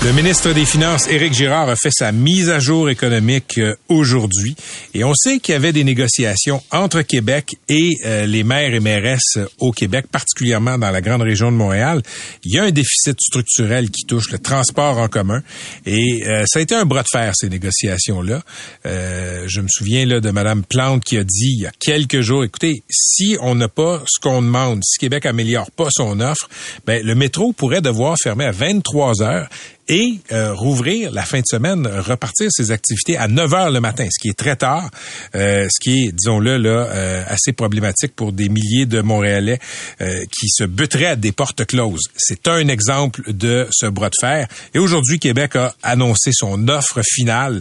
Le 0.04 0.10
ministre 0.12 0.52
des 0.52 0.64
Finances, 0.64 1.06
Éric 1.06 1.32
Girard, 1.32 1.68
a 1.68 1.76
fait 1.76 1.92
sa 1.92 2.10
mise 2.10 2.50
à 2.50 2.58
jour 2.58 2.90
économique 2.90 3.58
euh, 3.58 3.76
aujourd'hui. 3.88 4.56
Et 4.94 5.04
on 5.04 5.14
sait 5.14 5.38
qu'il 5.38 5.52
y 5.52 5.56
avait 5.56 5.72
des 5.72 5.84
négociations 5.84 6.60
entre 6.72 7.02
Québec 7.02 7.54
et 7.68 7.90
euh, 8.04 8.26
les 8.26 8.42
maires 8.42 8.74
et 8.74 8.80
mairesses 8.80 9.38
au 9.60 9.70
Québec, 9.70 10.06
particulièrement 10.10 10.76
dans 10.76 10.90
la 10.90 11.00
grande 11.00 11.22
région 11.22 11.52
de 11.52 11.56
Montréal. 11.56 12.02
Il 12.44 12.52
y 12.52 12.58
a 12.58 12.64
un 12.64 12.72
déficit 12.72 13.16
structurel 13.20 13.90
qui 13.90 14.04
touche 14.04 14.32
le 14.32 14.40
transport 14.40 14.98
en 14.98 15.06
commun. 15.06 15.40
Et 15.86 16.24
euh, 16.26 16.42
ça 16.46 16.58
a 16.58 16.62
été 16.62 16.74
un 16.74 16.84
bras 16.84 17.04
de 17.04 17.08
fer, 17.08 17.32
ces 17.36 17.48
négociations-là. 17.48 18.42
Euh, 18.86 19.44
je 19.46 19.60
me 19.60 19.68
souviens 19.70 20.04
là, 20.04 20.18
de 20.18 20.30
Mme 20.32 20.64
Plante 20.64 21.04
qui 21.04 21.16
a 21.16 21.22
dit 21.22 21.54
il 21.58 21.62
y 21.62 21.66
a 21.66 21.72
quelques 21.78 22.22
jours, 22.22 22.42
écoutez, 22.42 22.82
si 22.90 23.36
on 23.40 23.54
n'a 23.54 23.68
pas 23.68 24.02
ce 24.08 24.18
qu'on 24.18 24.42
demande, 24.42 24.80
si 24.84 24.98
Québec 24.98 25.26
améliore 25.26 25.70
pas 25.70 25.88
son 25.92 26.18
offre, 26.18 26.48
ben, 26.86 27.06
le 27.06 27.14
métro 27.14 27.52
pourrait 27.52 27.82
devoir 27.82 28.16
fermer 28.20 28.46
à 28.46 28.50
23 28.50 29.22
heures 29.22 29.48
et 29.92 30.14
euh, 30.33 30.55
rouvrir 30.55 31.12
la 31.12 31.22
fin 31.22 31.40
de 31.40 31.46
semaine, 31.46 31.87
repartir 31.87 32.48
ses 32.50 32.70
activités 32.70 33.18
à 33.18 33.28
9 33.28 33.52
heures 33.52 33.70
le 33.70 33.81
matin, 33.81 34.07
ce 34.11 34.18
qui 34.18 34.31
est 34.31 34.38
très 34.38 34.57
tard, 34.57 34.88
euh, 35.35 35.68
ce 35.70 35.81
qui 35.81 36.05
est, 36.05 36.12
disons-le, 36.12 36.57
là, 36.57 36.70
euh, 36.70 37.22
assez 37.28 37.52
problématique 37.52 38.16
pour 38.16 38.33
des 38.33 38.48
milliers 38.48 38.87
de 38.87 39.02
Montréalais 39.02 39.59
euh, 40.00 40.24
qui 40.33 40.48
se 40.48 40.64
buteraient 40.64 41.09
à 41.09 41.16
des 41.16 41.33
portes 41.33 41.66
closes. 41.66 42.09
C'est 42.16 42.48
un 42.48 42.68
exemple 42.68 43.35
de 43.35 43.68
ce 43.70 43.85
bras 43.85 44.09
de 44.09 44.14
fer. 44.18 44.48
Et 44.72 44.78
aujourd'hui, 44.78 45.18
Québec 45.18 45.57
a 45.57 45.74
annoncé 45.83 46.31
son 46.33 46.68
offre 46.68 47.02
finale. 47.05 47.61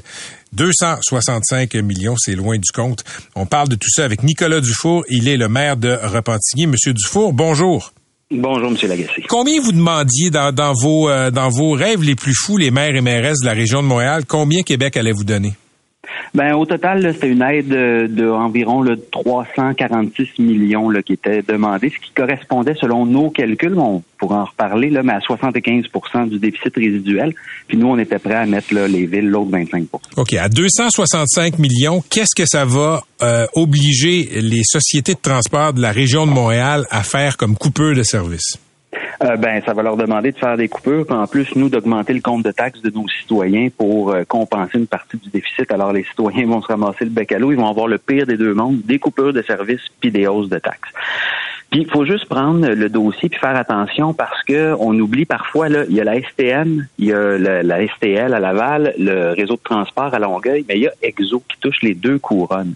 265 0.54 1.76
millions, 1.76 2.16
c'est 2.18 2.36
loin 2.36 2.58
du 2.58 2.72
compte. 2.74 3.04
On 3.36 3.46
parle 3.46 3.68
de 3.68 3.76
tout 3.76 3.90
ça 3.94 4.06
avec 4.06 4.24
Nicolas 4.24 4.62
Dufour. 4.62 5.04
Il 5.10 5.28
est 5.28 5.38
le 5.38 5.50
maire 5.50 5.76
de 5.76 6.00
Repentigny. 6.02 6.66
Monsieur 6.66 6.94
Dufour, 6.94 7.34
bonjour. 7.34 7.92
Bonjour, 8.32 8.72
M. 8.72 8.78
Lagacé. 8.88 9.24
Combien 9.28 9.60
vous 9.62 9.74
demandiez 9.74 10.30
dans, 10.30 10.74
vos 10.74 11.10
euh, 11.10 11.32
dans 11.32 11.50
vos 11.50 11.72
rêves 11.72 12.02
les 12.02 12.16
plus 12.16 12.34
fous, 12.34 12.56
les 12.56 12.72
maires 12.72 12.96
et 12.96 13.02
mairesses 13.02 13.42
de 13.42 13.46
la 13.46 13.54
région 13.54 13.82
de 13.84 13.88
Montréal, 13.88 14.24
combien 14.26 14.64
Québec 14.64 14.96
allait 14.96 15.12
vous 15.12 15.26
donner? 15.26 15.54
Ben, 16.34 16.54
au 16.56 16.66
total, 16.66 17.14
c'était 17.14 17.28
une 17.28 17.42
aide 17.42 17.74
euh, 17.74 18.08
de 18.08 18.24
là, 18.24 18.96
346 19.12 20.40
millions 20.40 20.90
là, 20.90 21.02
qui 21.02 21.14
était 21.14 21.42
demandée, 21.42 21.90
ce 21.90 22.00
qui 22.00 22.12
correspondait, 22.14 22.74
selon 22.80 23.06
nos 23.06 23.30
calculs, 23.30 23.78
on 23.78 24.02
pourra 24.18 24.44
en 24.44 24.46
reparler, 24.46 24.90
là, 24.90 25.04
mais 25.04 25.12
à 25.12 25.20
75% 25.20 26.30
du 26.30 26.40
déficit 26.40 26.74
résiduel. 26.74 27.34
Puis 27.68 27.78
nous, 27.78 27.88
on 27.88 27.98
était 28.00 28.18
prêts 28.18 28.36
à 28.36 28.46
mettre 28.46 28.74
là, 28.74 28.88
les 28.88 29.08
villes 29.08 29.30
l'autre 29.30 29.52
25% 29.52 29.88
OK, 30.16 30.34
à 30.34 30.48
265 30.48 31.60
millions, 31.60 32.02
qu'est-ce 32.10 32.36
que 32.36 32.48
ça 32.48 32.64
va 32.64 33.04
euh, 33.22 33.46
obliger 33.54 34.30
les 34.36 34.64
sociétés 34.64 35.16
de 35.16 35.20
transport 35.22 35.74
de 35.74 35.82
la 35.82 35.92
région 35.92 36.26
de 36.26 36.32
Montréal 36.32 36.86
à 36.92 37.04
faire 37.04 37.36
comme 37.36 37.58
coupeur 37.58 37.94
de 37.94 38.04
service? 38.04 38.58
Euh, 39.24 39.38
ben, 39.38 39.62
ça 39.66 39.74
va 39.74 39.84
leur 39.84 39.98
demander 39.98 40.32
de 40.32 40.38
faire 40.38 40.58
des 40.58 40.68
coupures, 40.68 41.06
puis 41.06 41.16
en 41.16 41.28
plus, 41.28 41.56
nous, 41.56 41.70
d'augmenter 41.70 42.14
le 42.14 42.22
compte 42.22 42.44
de 42.44 42.52
taxes 42.52 42.82
de 42.82 42.90
nos 42.90 43.08
citoyens 43.08 43.70
pour 43.76 44.12
euh, 44.12 44.24
compenser 44.24 44.78
une 44.78 44.88
partie 44.88 45.18
du 45.18 45.30
déficit. 45.30 45.72
Alors, 45.72 45.94
les 45.94 46.04
citoyens 46.04 46.46
vont 46.48 46.62
se 46.62 46.68
ramasser 46.68 47.06
le 47.06 47.12
bec 47.12 47.32
à 47.32 47.40
l'eau, 47.40 47.52
ils 47.52 47.58
vont 47.58 47.70
avoir 47.70 47.88
le 47.88 47.98
pire 47.98 48.26
des 48.26 48.38
deux 48.38 48.54
mondes, 48.54 48.82
des 48.84 49.00
coupures 49.00 49.34
de 49.34 49.42
services 49.42 49.88
puis 50.00 50.12
des 50.12 50.28
hausses 50.28 50.50
de 50.50 50.60
taxes. 50.60 50.92
Puis 51.72 51.82
il 51.82 51.90
faut 51.90 52.04
juste 52.04 52.26
prendre 52.26 52.68
le 52.68 52.90
dossier 52.90 53.30
puis 53.30 53.40
faire 53.40 53.56
attention 53.56 54.14
parce 54.14 54.44
que 54.44 54.76
on 54.78 54.94
oublie 55.00 55.24
parfois 55.24 55.70
là, 55.70 55.86
il 55.88 55.96
y 55.96 56.02
a 56.02 56.04
la 56.04 56.22
STM, 56.22 56.86
il 57.00 57.06
y 57.06 57.14
a 57.14 57.38
la, 57.38 57.64
la 57.64 57.88
STL 57.88 58.34
à 58.34 58.40
Laval, 58.40 58.94
le 59.00 59.34
réseau 59.34 59.56
de 59.56 59.62
transport 59.64 60.14
à 60.14 60.20
Longueuil, 60.20 60.66
mais 60.68 60.76
il 60.76 60.82
y 60.82 60.88
a 60.88 60.92
Exo 61.02 61.42
qui 61.48 61.58
touche 61.62 61.82
les 61.82 61.94
deux 61.94 62.20
couronnes. 62.20 62.74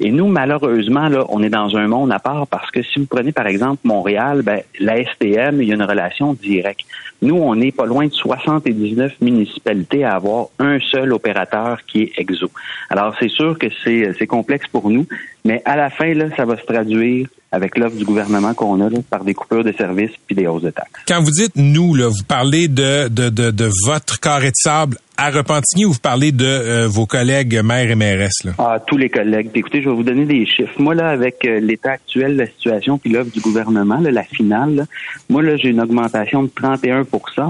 Et 0.00 0.10
nous, 0.10 0.26
malheureusement, 0.26 1.08
là, 1.08 1.24
on 1.30 1.42
est 1.42 1.48
dans 1.48 1.74
un 1.78 1.88
monde 1.88 2.12
à 2.12 2.18
part 2.18 2.46
parce 2.46 2.70
que 2.70 2.82
si 2.82 2.98
vous 2.98 3.06
prenez 3.06 3.32
par 3.32 3.46
exemple 3.46 3.80
Montréal, 3.84 4.42
ben, 4.42 4.60
la 4.78 5.02
STM, 5.02 5.62
il 5.62 5.68
y 5.68 5.72
a 5.72 5.74
une 5.74 5.82
relation 5.82 6.34
directe. 6.34 6.84
Nous, 7.22 7.36
on 7.36 7.58
est 7.58 7.74
pas 7.74 7.86
loin 7.86 8.06
de 8.06 8.12
79 8.12 9.14
municipalités 9.22 10.04
à 10.04 10.14
avoir 10.14 10.48
un 10.58 10.78
seul 10.78 11.14
opérateur 11.14 11.78
qui 11.86 12.02
est 12.02 12.12
Exo. 12.18 12.50
Alors, 12.90 13.14
c'est 13.18 13.30
sûr 13.30 13.58
que 13.58 13.68
c'est 13.82 14.12
c'est 14.18 14.26
complexe 14.26 14.66
pour 14.68 14.90
nous, 14.90 15.06
mais 15.46 15.62
à 15.64 15.76
la 15.76 15.90
fin, 15.90 16.12
là, 16.12 16.26
ça 16.36 16.44
va 16.44 16.56
se 16.56 16.64
traduire 16.64 17.28
avec 17.52 17.78
l'offre 17.78 17.96
du 17.96 18.04
gouvernement 18.04 18.52
qu'on 18.52 18.80
a 18.80 18.90
là, 18.90 18.98
par 19.08 19.24
des 19.24 19.32
coupures 19.32 19.62
de 19.62 19.72
services 19.72 20.10
puis 20.26 20.34
des 20.34 20.48
hausses 20.48 20.64
de 20.64 20.70
taxes. 20.70 20.90
Quand 21.06 21.22
vous 21.22 21.30
dites 21.30 21.52
nous, 21.54 21.94
là, 21.94 22.08
vous 22.08 22.24
parlez 22.26 22.66
de, 22.66 23.08
de, 23.08 23.30
de, 23.30 23.52
de 23.52 23.70
votre 23.86 24.18
carré 24.18 24.48
de 24.48 24.56
sable 24.56 24.96
à 25.16 25.30
Repentigny 25.30 25.86
ou 25.86 25.92
vous 25.92 26.00
parlez 26.00 26.32
de 26.32 26.44
euh, 26.44 26.88
vos 26.88 27.06
collègues 27.06 27.60
maires 27.62 27.90
et 27.90 27.94
mairesses? 27.94 28.44
Là? 28.44 28.52
Ah, 28.58 28.82
tous 28.84 28.96
les 28.96 29.08
collègues. 29.08 29.50
Puis 29.50 29.60
écoutez, 29.60 29.80
je 29.82 29.88
vais 29.88 29.94
vous 29.94 30.02
donner 30.02 30.26
des 30.26 30.44
chiffres. 30.44 30.74
Moi, 30.78 30.96
là, 30.96 31.08
avec 31.08 31.44
euh, 31.44 31.60
l'état 31.60 31.92
actuel 31.92 32.34
de 32.34 32.38
la 32.40 32.46
situation 32.48 32.98
puis 32.98 33.12
l'offre 33.12 33.30
du 33.30 33.40
gouvernement, 33.40 34.00
là, 34.00 34.10
la 34.10 34.24
finale, 34.24 34.74
là, 34.74 34.84
moi, 35.30 35.42
là, 35.42 35.56
j'ai 35.56 35.68
une 35.68 35.80
augmentation 35.80 36.42
de 36.42 36.48
31% 36.48 37.04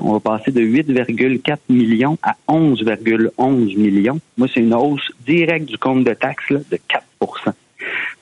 On 0.04 0.12
va 0.12 0.20
passer 0.20 0.52
de 0.52 0.61
8,4 0.61 1.56
millions 1.70 2.18
à 2.22 2.37
11,11 2.48 3.78
millions. 3.78 4.20
Moi, 4.37 4.48
c'est 4.52 4.61
une 4.61 4.74
hausse 4.74 5.11
directe 5.26 5.64
du 5.64 5.78
compte 5.78 6.04
de 6.04 6.12
taxes 6.12 6.50
là, 6.50 6.59
de 6.70 6.78
4 6.87 7.02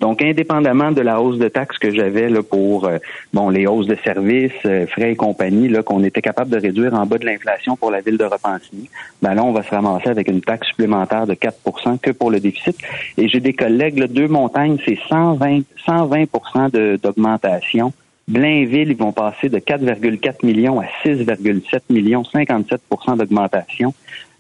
donc, 0.01 0.23
indépendamment 0.23 0.91
de 0.93 1.01
la 1.01 1.21
hausse 1.21 1.39
de 1.39 1.49
taxes 1.49 1.79
que 1.79 1.95
j'avais 1.95 2.29
pour 2.43 2.87
euh, 2.87 2.99
bon 3.33 3.49
les 3.49 3.67
hausses 3.67 3.87
de 3.87 3.97
services, 4.05 4.53
euh, 4.67 4.87
frais 4.87 5.13
et 5.13 5.17
compagnie, 5.17 5.73
qu'on 5.85 6.03
était 6.03 6.21
capable 6.21 6.51
de 6.51 6.59
réduire 6.59 6.95
en 6.95 7.07
bas 7.07 7.17
de 7.17 7.25
l'inflation 7.25 7.77
pour 7.77 7.91
la 7.91 8.01
ville 8.01 8.19
de 8.19 8.25
Repentigny, 8.25 8.91
ben 9.23 9.35
là 9.35 9.45
on 9.45 9.53
va 9.53 9.63
se 9.63 9.71
ramasser 9.71 10.09
avec 10.09 10.29
une 10.29 10.41
taxe 10.41 10.67
supplémentaire 10.69 11.27
de 11.27 11.35
4% 11.35 11.99
que 11.99 12.11
pour 12.11 12.31
le 12.31 12.41
déficit. 12.41 12.77
Et 13.17 13.29
j'ai 13.29 13.41
des 13.41 13.53
collègues, 13.53 13.99
là, 13.99 14.07
deux 14.09 14.29
montagnes, 14.29 14.79
c'est 14.85 14.99
120 15.09 15.63
120 15.87 16.69
de- 16.73 16.99
d'augmentation. 17.03 17.93
Blainville, 18.27 18.91
ils 18.91 18.97
vont 18.97 19.13
passer 19.13 19.49
de 19.51 19.59
4,4 19.59 20.45
millions 20.45 20.81
à 20.81 20.87
6,7 21.05 21.83
millions, 21.91 22.23
57% 22.23 23.17
d'augmentation. 23.17 23.93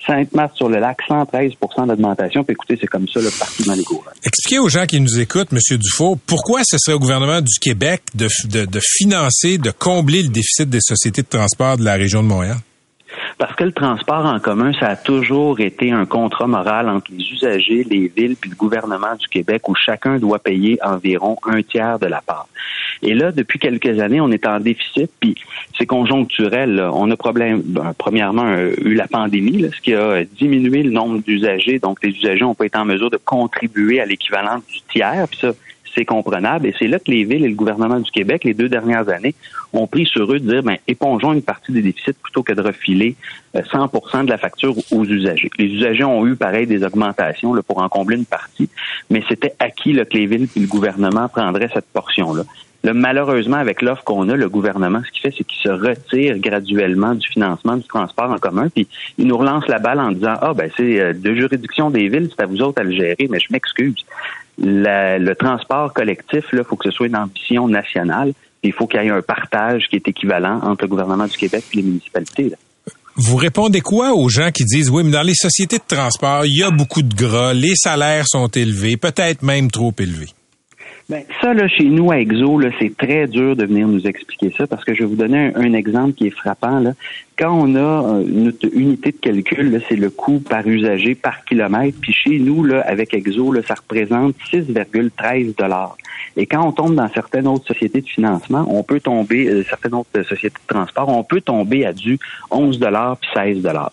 Sainte-Marthe-sur-le-Lac, 0.06 0.98
113% 1.08 1.86
d'augmentation. 1.86 2.44
Puis 2.44 2.52
écoutez, 2.52 2.78
c'est 2.80 2.86
comme 2.86 3.08
ça 3.08 3.20
là, 3.20 3.28
partout 3.38 3.62
dans 3.64 3.74
les. 3.74 3.84
Expliquez 4.24 4.58
aux 4.58 4.68
gens 4.68 4.86
qui 4.86 5.00
nous 5.00 5.20
écoutent, 5.20 5.52
M. 5.52 5.78
Dufault, 5.78 6.18
pourquoi 6.26 6.60
ce 6.64 6.78
serait 6.78 6.94
au 6.94 6.98
gouvernement 6.98 7.40
du 7.40 7.58
Québec 7.60 8.02
de, 8.14 8.28
de 8.64 8.80
financer, 8.82 9.58
de 9.58 9.70
combler 9.70 10.22
le 10.22 10.28
déficit 10.28 10.68
des 10.68 10.80
sociétés 10.80 11.22
de 11.22 11.28
transport 11.28 11.76
de 11.76 11.84
la 11.84 11.94
région 11.94 12.22
de 12.22 12.28
Montréal? 12.28 12.56
Parce 13.38 13.54
que 13.54 13.64
le 13.64 13.72
transport 13.72 14.24
en 14.26 14.38
commun, 14.38 14.72
ça 14.78 14.88
a 14.88 14.96
toujours 14.96 15.60
été 15.60 15.90
un 15.92 16.06
contrat 16.06 16.46
moral 16.46 16.88
entre 16.88 17.10
les 17.10 17.24
usagers, 17.32 17.84
les 17.84 18.12
villes 18.14 18.36
puis 18.36 18.50
le 18.50 18.56
gouvernement 18.56 19.14
du 19.18 19.26
Québec 19.28 19.68
où 19.68 19.74
chacun 19.74 20.18
doit 20.18 20.38
payer 20.38 20.78
environ 20.82 21.36
un 21.46 21.62
tiers 21.62 21.98
de 21.98 22.06
la 22.06 22.20
part. 22.20 22.48
Et 23.02 23.14
là, 23.14 23.32
depuis 23.32 23.58
quelques 23.58 24.00
années, 24.00 24.20
on 24.20 24.30
est 24.30 24.46
en 24.46 24.60
déficit, 24.60 25.10
puis 25.20 25.34
c'est 25.76 25.86
conjoncturel. 25.86 26.74
là. 26.74 26.90
On 26.94 27.10
a 27.10 27.16
problème, 27.16 27.62
ben, 27.64 27.92
premièrement 27.96 28.46
euh, 28.46 28.72
eu 28.82 28.94
la 28.94 29.06
pandémie, 29.06 29.68
ce 29.74 29.80
qui 29.80 29.94
a 29.94 30.24
diminué 30.24 30.82
le 30.82 30.90
nombre 30.90 31.20
d'usagers. 31.22 31.78
Donc, 31.78 32.02
les 32.02 32.10
usagers 32.10 32.42
n'ont 32.44 32.54
pas 32.54 32.66
été 32.66 32.78
en 32.78 32.84
mesure 32.84 33.10
de 33.10 33.18
contribuer 33.22 34.00
à 34.00 34.06
l'équivalent 34.06 34.58
du 34.58 34.80
tiers. 34.90 35.26
Puis 35.28 35.40
ça, 35.40 35.52
c'est 35.94 36.04
comprenable. 36.04 36.66
Et 36.66 36.74
c'est 36.78 36.86
là 36.86 36.98
que 36.98 37.10
les 37.10 37.24
villes 37.24 37.44
et 37.44 37.48
le 37.48 37.54
gouvernement 37.54 38.00
du 38.00 38.10
Québec, 38.10 38.44
les 38.44 38.54
deux 38.54 38.68
dernières 38.68 39.08
années, 39.08 39.34
ont 39.72 39.86
pris 39.86 40.06
sur 40.06 40.32
eux 40.32 40.40
de 40.40 40.50
dire, 40.50 40.62
ben, 40.62 40.76
épongeons 40.86 41.32
une 41.32 41.42
partie 41.42 41.72
des 41.72 41.82
déficits 41.82 42.14
plutôt 42.22 42.42
que 42.42 42.52
de 42.52 42.62
refiler 42.62 43.16
100% 43.54 44.20
euh, 44.20 44.22
de 44.24 44.30
la 44.30 44.38
facture 44.38 44.74
aux 44.90 45.04
usagers. 45.04 45.50
Les 45.58 45.66
usagers 45.66 46.04
ont 46.04 46.26
eu, 46.26 46.36
pareil, 46.36 46.66
des 46.66 46.84
augmentations 46.84 47.54
là, 47.54 47.62
pour 47.62 47.78
en 47.78 47.88
combler 47.88 48.16
une 48.16 48.26
partie, 48.26 48.68
mais 49.10 49.22
c'était 49.28 49.54
acquis 49.58 49.92
là, 49.92 50.04
que 50.04 50.16
les 50.16 50.26
villes 50.26 50.48
et 50.54 50.60
le 50.60 50.66
gouvernement 50.66 51.28
prendraient 51.28 51.70
cette 51.72 51.86
portion-là. 51.92 52.42
Là, 52.84 52.92
malheureusement, 52.92 53.56
avec 53.56 53.80
l'offre 53.80 54.04
qu'on 54.04 54.28
a, 54.28 54.36
le 54.36 54.48
gouvernement, 54.50 55.00
ce 55.06 55.10
qu'il 55.10 55.22
fait, 55.22 55.34
c'est 55.36 55.44
qu'il 55.44 55.60
se 55.60 55.70
retire 55.70 56.38
graduellement 56.38 57.14
du 57.14 57.26
financement 57.26 57.78
du 57.78 57.84
transport 57.84 58.30
en 58.30 58.36
commun, 58.36 58.68
puis 58.68 58.86
il 59.16 59.26
nous 59.26 59.38
relance 59.38 59.66
la 59.68 59.78
balle 59.78 60.00
en 60.00 60.12
disant 60.12 60.34
Ah, 60.42 60.52
ben 60.54 60.70
c'est 60.76 61.00
euh, 61.00 61.12
de 61.14 61.34
juridiction 61.34 61.88
des 61.88 62.08
villes, 62.08 62.28
c'est 62.30 62.42
à 62.42 62.46
vous 62.46 62.60
autres 62.60 62.82
à 62.82 62.84
le 62.84 62.92
gérer, 62.92 63.26
mais 63.30 63.40
je 63.40 63.46
m'excuse. 63.50 64.04
le 64.58 65.32
transport 65.32 65.94
collectif, 65.94 66.44
il 66.52 66.62
faut 66.62 66.76
que 66.76 66.90
ce 66.90 66.94
soit 66.94 67.06
une 67.06 67.16
ambition 67.16 67.66
nationale, 67.68 68.34
puis 68.60 68.68
il 68.68 68.72
faut 68.74 68.86
qu'il 68.86 69.02
y 69.02 69.06
ait 69.06 69.10
un 69.10 69.22
partage 69.22 69.86
qui 69.88 69.96
est 69.96 70.06
équivalent 70.06 70.60
entre 70.62 70.84
le 70.84 70.88
gouvernement 70.88 71.26
du 71.26 71.36
Québec 71.38 71.64
et 71.72 71.76
les 71.78 71.82
municipalités. 71.84 72.52
Vous 73.16 73.36
répondez 73.36 73.80
quoi 73.80 74.12
aux 74.12 74.28
gens 74.28 74.50
qui 74.50 74.64
disent 74.64 74.90
oui, 74.90 75.04
mais 75.04 75.12
dans 75.12 75.22
les 75.22 75.34
sociétés 75.34 75.78
de 75.78 75.96
transport, 75.96 76.44
il 76.44 76.58
y 76.58 76.62
a 76.62 76.70
beaucoup 76.70 77.00
de 77.00 77.14
gras, 77.14 77.54
les 77.54 77.76
salaires 77.76 78.26
sont 78.26 78.48
élevés, 78.48 78.98
peut-être 78.98 79.42
même 79.42 79.70
trop 79.70 79.94
élevés? 79.98 80.28
Ben, 81.10 81.22
ça, 81.42 81.52
là, 81.52 81.68
chez 81.68 81.84
nous, 81.84 82.10
à 82.10 82.18
Exo, 82.18 82.58
c'est 82.78 82.96
très 82.96 83.26
dur 83.26 83.56
de 83.56 83.66
venir 83.66 83.86
nous 83.86 84.06
expliquer 84.06 84.54
ça 84.56 84.66
parce 84.66 84.84
que 84.84 84.94
je 84.94 85.00
vais 85.00 85.04
vous 85.04 85.16
donner 85.16 85.52
un, 85.54 85.74
exemple 85.74 86.14
qui 86.14 86.28
est 86.28 86.30
frappant. 86.30 86.80
Là. 86.80 86.92
Quand 87.38 87.52
on 87.52 87.74
a 87.74 87.78
euh, 87.78 88.24
une 88.26 88.52
unité 88.72 89.12
de 89.12 89.18
calcul, 89.18 89.82
c'est 89.86 89.96
le 89.96 90.08
coût 90.08 90.40
par 90.40 90.66
usager 90.66 91.14
par 91.14 91.44
kilomètre. 91.44 91.98
Puis 92.00 92.14
chez 92.14 92.38
nous, 92.38 92.64
là, 92.64 92.80
avec 92.86 93.12
Exo, 93.12 93.52
là, 93.52 93.60
ça 93.66 93.74
représente 93.74 94.34
6,13 94.50 95.56
dollars. 95.58 95.98
Et 96.36 96.46
quand 96.46 96.66
on 96.66 96.72
tombe 96.72 96.94
dans 96.94 97.08
certaines 97.10 97.46
autres 97.46 97.66
sociétés 97.66 98.00
de 98.00 98.08
financement, 98.08 98.64
on 98.68 98.82
peut 98.82 99.00
tomber, 99.00 99.46
euh, 99.46 99.62
certaines 99.68 99.94
autres 99.94 100.22
sociétés 100.22 100.56
de 100.68 100.74
transport, 100.74 101.08
on 101.10 101.22
peut 101.22 101.42
tomber 101.42 101.84
à 101.84 101.92
du 101.92 102.18
11 102.50 102.78
dollars 102.78 103.18
puis 103.18 103.28
16 103.34 103.62
dollars. 103.62 103.92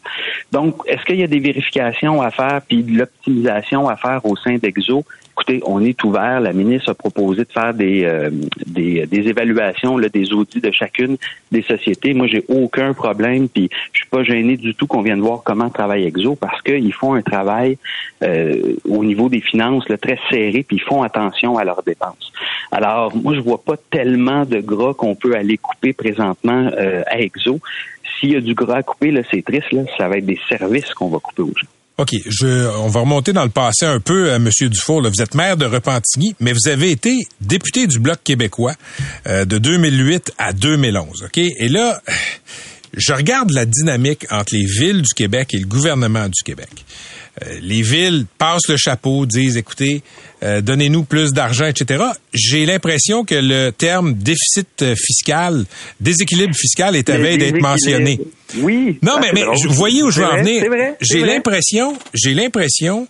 Donc, 0.52 0.76
est-ce 0.88 1.04
qu'il 1.04 1.18
y 1.18 1.24
a 1.24 1.28
des 1.28 1.40
vérifications 1.40 2.22
à 2.22 2.32
faire 2.32 2.62
puis 2.68 2.84
de 2.84 2.98
l'optimisation 2.98 3.90
à 3.90 3.98
faire 3.98 4.26
au 4.26 4.38
sein 4.38 4.58
d'Exo? 4.58 5.04
Écoutez, 5.32 5.62
on 5.66 5.84
est 5.84 6.04
ouvert. 6.04 6.40
La 6.40 6.54
ministre 6.54 6.92
a 6.92 6.94
proposé 6.94 7.44
de 7.44 7.52
faire 7.52 7.74
des, 7.74 8.04
euh, 8.04 8.30
des, 8.66 9.08
évaluations, 9.12 9.98
là, 9.98 10.10
des 10.10 10.34
audits 10.34 10.62
de 10.62 10.72
chacune 10.72 11.18
des 11.52 11.62
sociétés. 11.62 12.14
Moi, 12.14 12.28
j'ai 12.28 12.44
aucun 12.48 12.94
problème, 12.94 13.48
puis 13.48 13.70
je 13.94 14.00
suis 14.00 14.10
pas 14.10 14.24
gêné 14.24 14.58
du 14.58 14.76
tout 14.76 14.88
qu'on 14.88 15.02
vienne 15.02 15.22
voir 15.22 15.42
comment 15.44 15.70
travaille 15.70 16.06
Exo 16.06 16.36
parce 16.36 16.62
qu'ils 16.62 16.94
font 16.94 17.14
un 17.14 17.22
travail 17.22 17.78
euh, 18.24 18.76
au 18.88 19.04
niveau 19.04 19.30
des 19.30 19.42
finances 19.42 19.86
très 20.02 20.20
serré, 20.30 20.64
puis 20.68 20.78
ils 20.78 20.84
font 20.84 21.04
attention 21.04 21.58
à 21.58 21.64
leurs 21.64 21.84
dépenses. 21.84 22.32
Alors, 22.72 23.16
moi, 23.16 23.36
je 23.36 23.40
vois 23.40 23.64
pas 23.64 23.76
tellement 23.90 24.46
de 24.46 24.60
gras 24.60 24.94
qu'on 24.94 25.16
peut 25.16 25.36
aller 25.36 25.58
couper 25.58 25.94
présentement 25.94 26.70
euh, 26.78 27.04
à 27.08 27.20
Exo. 27.20 27.60
S'il 28.20 28.32
y 28.32 28.36
a 28.36 28.42
du 28.42 28.54
gras 28.54 28.78
à 28.78 28.84
couper, 28.84 29.12
là, 29.12 29.22
c'est 29.32 29.44
triste, 29.44 29.72
là, 29.72 29.84
ça 29.98 30.08
va 30.08 30.18
être 30.18 30.26
des 30.26 30.40
services 30.48 30.94
qu'on 30.94 31.10
va 31.10 31.20
couper 31.20 31.42
aux 31.42 31.54
gens. 31.56 31.68
OK, 32.02 32.16
je, 32.26 32.68
on 32.80 32.88
va 32.88 33.02
remonter 33.02 33.32
dans 33.32 33.44
le 33.44 33.52
passé 33.52 33.86
un 33.86 34.00
peu, 34.00 34.32
euh, 34.32 34.40
Monsieur 34.40 34.70
Dufour. 34.70 35.04
Vous 35.04 35.22
êtes 35.22 35.36
maire 35.36 35.56
de 35.56 35.66
Repentigny, 35.66 36.36
mais 36.40 36.52
vous 36.52 36.68
avez 36.68 36.90
été 36.90 37.28
député 37.42 37.86
du 37.86 38.00
Bloc 38.00 38.18
québécois 38.24 38.74
euh, 39.28 39.46
de 39.46 39.60
2008 39.60 40.34
à 40.40 40.52
2011. 40.52 41.26
OK, 41.26 41.38
et 41.38 41.68
là, 41.68 42.02
je 42.98 43.14
regarde 43.14 43.52
la 43.52 43.68
dynamique 43.68 44.26
entre 44.32 44.56
les 44.56 44.66
villes 44.66 45.04
du 45.04 45.14
Québec 45.16 45.54
et 45.54 45.60
le 45.60 45.68
gouvernement 45.68 46.26
du 46.26 46.42
Québec. 46.44 46.70
Euh, 47.44 47.60
les 47.62 47.82
villes 47.82 48.26
passent 48.38 48.68
le 48.70 48.78
chapeau, 48.78 49.26
disent, 49.26 49.58
écoutez, 49.58 50.04
euh, 50.44 50.62
donnez-nous 50.62 51.04
plus 51.04 51.34
d'argent, 51.34 51.66
etc. 51.66 52.04
J'ai 52.34 52.66
l'impression 52.66 53.26
que 53.26 53.36
le 53.36 53.72
terme 53.72 54.14
déficit 54.14 54.82
euh, 54.82 54.96
fiscal, 54.96 55.66
déséquilibre 56.00 56.56
fiscal 56.56 56.96
est 56.96 57.10
à 57.10 57.18
veille 57.18 57.38
d'être 57.38 57.62
mentionné. 57.62 58.20
Oui. 58.58 59.00
Non, 59.02 59.18
mais, 59.20 59.32
mais 59.34 59.44
vous 59.44 59.74
voyez 59.74 60.04
où 60.04 60.12
je 60.12 60.20
veux 60.20 60.26
en 60.26 60.38
venir. 60.38 60.64
J'ai 61.00 61.22
l'impression, 61.22 61.98
j'ai 62.14 62.34
l'impression 62.34 63.08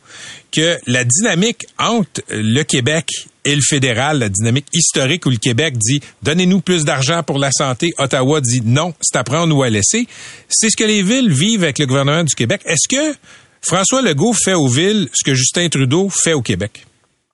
que 0.52 0.78
la 0.88 1.04
dynamique 1.04 1.66
entre 1.80 2.22
le 2.30 2.64
Québec 2.64 3.08
et 3.44 3.56
le 3.56 3.62
fédéral, 3.62 4.20
la 4.20 4.30
dynamique 4.30 4.68
historique 4.74 5.26
où 5.26 5.30
le 5.30 5.38
Québec 5.38 5.76
dit 5.78 6.02
donnez-nous 6.22 6.62
plus 6.62 6.84
d'argent 6.84 7.24
pour 7.24 7.40
la 7.40 7.52
santé, 7.52 7.92
Ottawa 7.98 8.40
dit 8.42 8.62
non, 8.64 8.94
c'est 9.02 9.18
à 9.18 9.24
prendre 9.24 9.56
ou 9.56 9.64
à 9.64 9.70
laisser. 9.70 10.08
C'est 10.48 10.70
ce 10.70 10.78
que 10.78 10.84
les 10.84 11.02
villes 11.02 11.32
vivent 11.32 11.64
avec 11.64 11.80
le 11.80 11.88
gouvernement 11.88 12.24
du 12.24 12.36
Québec. 12.36 12.62
Est-ce 12.66 12.88
que 12.88 13.18
François 13.64 14.02
Legault 14.02 14.34
fait 14.34 14.56
aux 14.56 14.68
villes 14.68 15.08
ce 15.14 15.24
que 15.24 15.36
Justin 15.36 15.70
Trudeau 15.70 16.10
fait 16.10 16.34
au 16.34 16.42
Québec. 16.42 16.86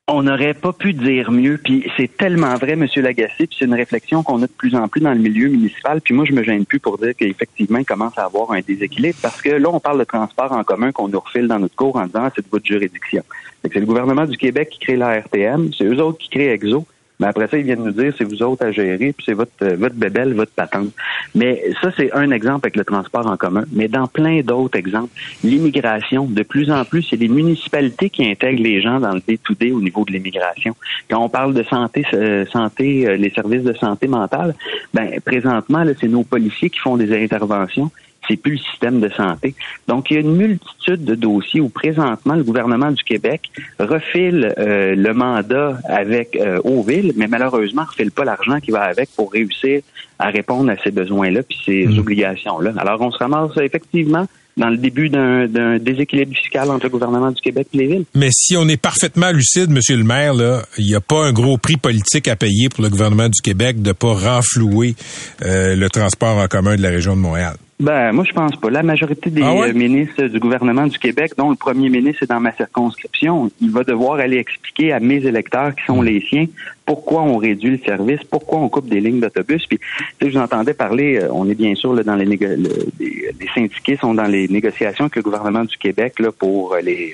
On 0.09 0.23
n'aurait 0.23 0.53
pas 0.53 0.71
pu 0.71 0.93
dire 0.93 1.31
mieux, 1.31 1.59
puis 1.61 1.89
c'est 1.97 2.15
tellement 2.15 2.55
vrai, 2.55 2.75
Monsieur 2.75 3.01
Lagacé, 3.01 3.47
puis 3.47 3.57
c'est 3.59 3.65
une 3.65 3.73
réflexion 3.73 4.23
qu'on 4.23 4.41
a 4.41 4.47
de 4.47 4.51
plus 4.51 4.75
en 4.75 4.87
plus 4.87 5.01
dans 5.01 5.11
le 5.11 5.19
milieu 5.19 5.49
municipal, 5.49 5.99
puis 6.01 6.13
moi 6.13 6.25
je 6.25 6.33
me 6.33 6.43
gêne 6.43 6.65
plus 6.65 6.79
pour 6.79 6.97
dire 6.97 7.13
qu'effectivement 7.17 7.79
il 7.79 7.85
commence 7.85 8.17
à 8.17 8.25
avoir 8.25 8.51
un 8.51 8.61
déséquilibre, 8.61 9.17
parce 9.21 9.41
que 9.41 9.49
là 9.49 9.69
on 9.71 9.79
parle 9.79 9.99
de 9.99 10.05
transport 10.05 10.51
en 10.51 10.63
commun 10.63 10.91
qu'on 10.91 11.09
nous 11.09 11.19
refile 11.19 11.47
dans 11.47 11.59
notre 11.59 11.75
cours 11.75 11.95
en 11.95 12.05
disant 12.05 12.23
ah, 12.23 12.31
c'est 12.35 12.45
de 12.45 12.49
votre 12.49 12.65
juridiction. 12.65 13.23
C'est 13.63 13.75
le 13.75 13.85
gouvernement 13.85 14.25
du 14.25 14.37
Québec 14.37 14.69
qui 14.71 14.79
crée 14.79 14.95
la 14.95 15.19
RTM, 15.19 15.71
c'est 15.77 15.85
eux 15.85 16.01
autres 16.01 16.19
qui 16.19 16.29
créent 16.29 16.53
EXO, 16.53 16.85
mais 17.19 17.27
après 17.27 17.47
ça, 17.47 17.57
ils 17.57 17.63
viennent 17.63 17.83
nous 17.83 17.91
dire 17.91 18.13
c'est 18.17 18.23
vous 18.23 18.43
autres 18.43 18.65
à 18.65 18.71
gérer, 18.71 19.13
puis 19.13 19.25
c'est 19.25 19.33
votre 19.33 19.51
euh, 19.63 19.75
votre 19.75 19.95
bébelle, 19.95 20.33
votre 20.33 20.51
patente. 20.51 20.91
Mais 21.33 21.63
ça, 21.81 21.91
c'est 21.97 22.11
un 22.13 22.31
exemple 22.31 22.67
avec 22.67 22.75
le 22.75 22.85
transport 22.85 23.25
en 23.25 23.37
commun. 23.37 23.63
Mais 23.71 23.87
dans 23.87 24.07
plein 24.07 24.41
d'autres 24.41 24.77
exemples, 24.77 25.13
l'immigration, 25.43 26.25
de 26.25 26.43
plus 26.43 26.71
en 26.71 26.85
plus, 26.85 27.03
c'est 27.03 27.15
les 27.15 27.27
municipalités 27.27 28.09
qui 28.09 28.29
intègrent 28.29 28.61
les 28.61 28.81
gens 28.81 28.99
dans 28.99 29.13
le 29.13 29.21
day-to-day 29.25 29.71
au 29.71 29.81
niveau 29.81 30.05
de 30.05 30.11
l'immigration. 30.11 30.75
Quand 31.09 31.23
on 31.23 31.29
parle 31.29 31.53
de 31.53 31.63
santé, 31.63 32.05
euh, 32.13 32.45
santé, 32.45 33.07
euh, 33.07 33.17
les 33.17 33.31
services 33.31 33.63
de 33.63 33.73
santé 33.73 34.07
mentale, 34.07 34.53
ben 34.93 35.19
présentement, 35.25 35.83
c'est 35.99 36.07
nos 36.07 36.23
policiers 36.23 36.69
qui 36.69 36.79
font 36.79 36.97
des 36.97 37.23
interventions 37.23 37.91
c'est 38.27 38.37
plus 38.37 38.53
le 38.53 38.57
système 38.57 38.99
de 38.99 39.09
santé. 39.09 39.55
Donc, 39.87 40.11
il 40.11 40.15
y 40.15 40.17
a 40.17 40.21
une 40.21 40.35
multitude 40.35 41.03
de 41.03 41.15
dossiers 41.15 41.61
où 41.61 41.69
présentement 41.69 42.35
le 42.35 42.43
gouvernement 42.43 42.91
du 42.91 43.03
Québec 43.03 43.49
refile 43.79 44.53
euh, 44.57 44.95
le 44.95 45.13
mandat 45.13 45.79
avec 45.87 46.35
euh, 46.35 46.59
aux 46.63 46.83
villes, 46.83 47.13
mais 47.15 47.27
malheureusement 47.27 47.83
ne 47.83 47.87
refile 47.87 48.11
pas 48.11 48.25
l'argent 48.25 48.59
qui 48.59 48.71
va 48.71 48.83
avec 48.83 49.09
pour 49.15 49.31
réussir 49.31 49.81
à 50.19 50.29
répondre 50.29 50.71
à 50.71 50.77
ces 50.83 50.91
besoins-là 50.91 51.43
puis 51.43 51.59
ces 51.65 51.85
mmh. 51.85 51.99
obligations-là. 51.99 52.73
Alors, 52.77 53.01
on 53.01 53.11
se 53.11 53.17
ramasse 53.17 53.55
effectivement 53.57 54.27
dans 54.57 54.69
le 54.69 54.77
début 54.77 55.09
d'un 55.09 55.77
déséquilibre 55.77 56.35
fiscal 56.35 56.69
entre 56.71 56.85
le 56.85 56.89
gouvernement 56.89 57.31
du 57.31 57.41
Québec 57.41 57.67
et 57.73 57.77
les 57.77 57.87
villes. 57.87 58.05
Mais 58.15 58.29
si 58.31 58.57
on 58.57 58.67
est 58.67 58.81
parfaitement 58.81 59.31
lucide, 59.31 59.69
Monsieur 59.69 59.95
le 59.95 60.03
maire, 60.03 60.33
là, 60.33 60.63
il 60.77 60.85
n'y 60.85 60.95
a 60.95 61.01
pas 61.01 61.25
un 61.25 61.31
gros 61.31 61.57
prix 61.57 61.77
politique 61.77 62.27
à 62.27 62.35
payer 62.35 62.69
pour 62.69 62.83
le 62.83 62.89
gouvernement 62.89 63.29
du 63.29 63.41
Québec 63.41 63.81
de 63.81 63.91
pas 63.91 64.13
renflouer 64.13 64.95
euh, 65.43 65.75
le 65.75 65.89
transport 65.89 66.37
en 66.37 66.47
commun 66.47 66.75
de 66.75 66.81
la 66.81 66.89
région 66.89 67.15
de 67.15 67.21
Montréal. 67.21 67.55
Ben, 67.79 68.11
moi, 68.11 68.23
je 68.27 68.33
pense 68.33 68.55
pas. 68.55 68.71
La 68.71 68.81
majorité 68.81 69.29
des 69.29 69.43
ah 69.43 69.53
euh, 69.53 69.73
ministres 69.73 70.23
du 70.23 70.39
gouvernement 70.39 70.87
du 70.87 70.97
Québec, 70.97 71.33
dont 71.37 71.51
le 71.51 71.55
premier 71.55 71.89
ministre 71.89 72.23
est 72.23 72.27
dans 72.27 72.39
ma 72.39 72.51
circonscription, 72.51 73.51
il 73.61 73.69
va 73.69 73.83
devoir 73.83 74.19
aller 74.19 74.37
expliquer 74.37 74.93
à 74.93 74.99
mes 74.99 75.17
électeurs 75.17 75.75
qui 75.75 75.85
sont 75.85 76.01
les 76.01 76.21
siens 76.21 76.47
pourquoi 76.87 77.21
on 77.21 77.37
réduit 77.37 77.71
le 77.71 77.77
service, 77.77 78.23
pourquoi 78.23 78.59
on 78.59 78.69
coupe 78.69 78.89
des 78.89 78.99
lignes 78.99 79.19
d'autobus. 79.19 79.67
Puis, 79.67 79.77
tu 79.77 79.85
sais, 80.25 80.31
je 80.31 80.37
vous 80.37 80.43
entendais 80.43 80.73
parler, 80.73 81.19
euh, 81.21 81.27
on 81.31 81.47
est 81.47 81.55
bien 81.55 81.75
sûr 81.75 81.93
là, 81.93 82.01
dans 82.01 82.15
les, 82.15 82.25
les 82.25 83.47
syndiqués 83.53 83.97
sont 83.97 84.15
dans 84.15 84.23
les 84.23 84.47
négociations 84.47 85.05
avec 85.05 85.17
le 85.17 85.21
gouvernement 85.21 85.63
du 85.63 85.77
Québec 85.77 86.19
là, 86.19 86.31
pour 86.31 86.73
euh, 86.73 86.81
les 86.81 87.13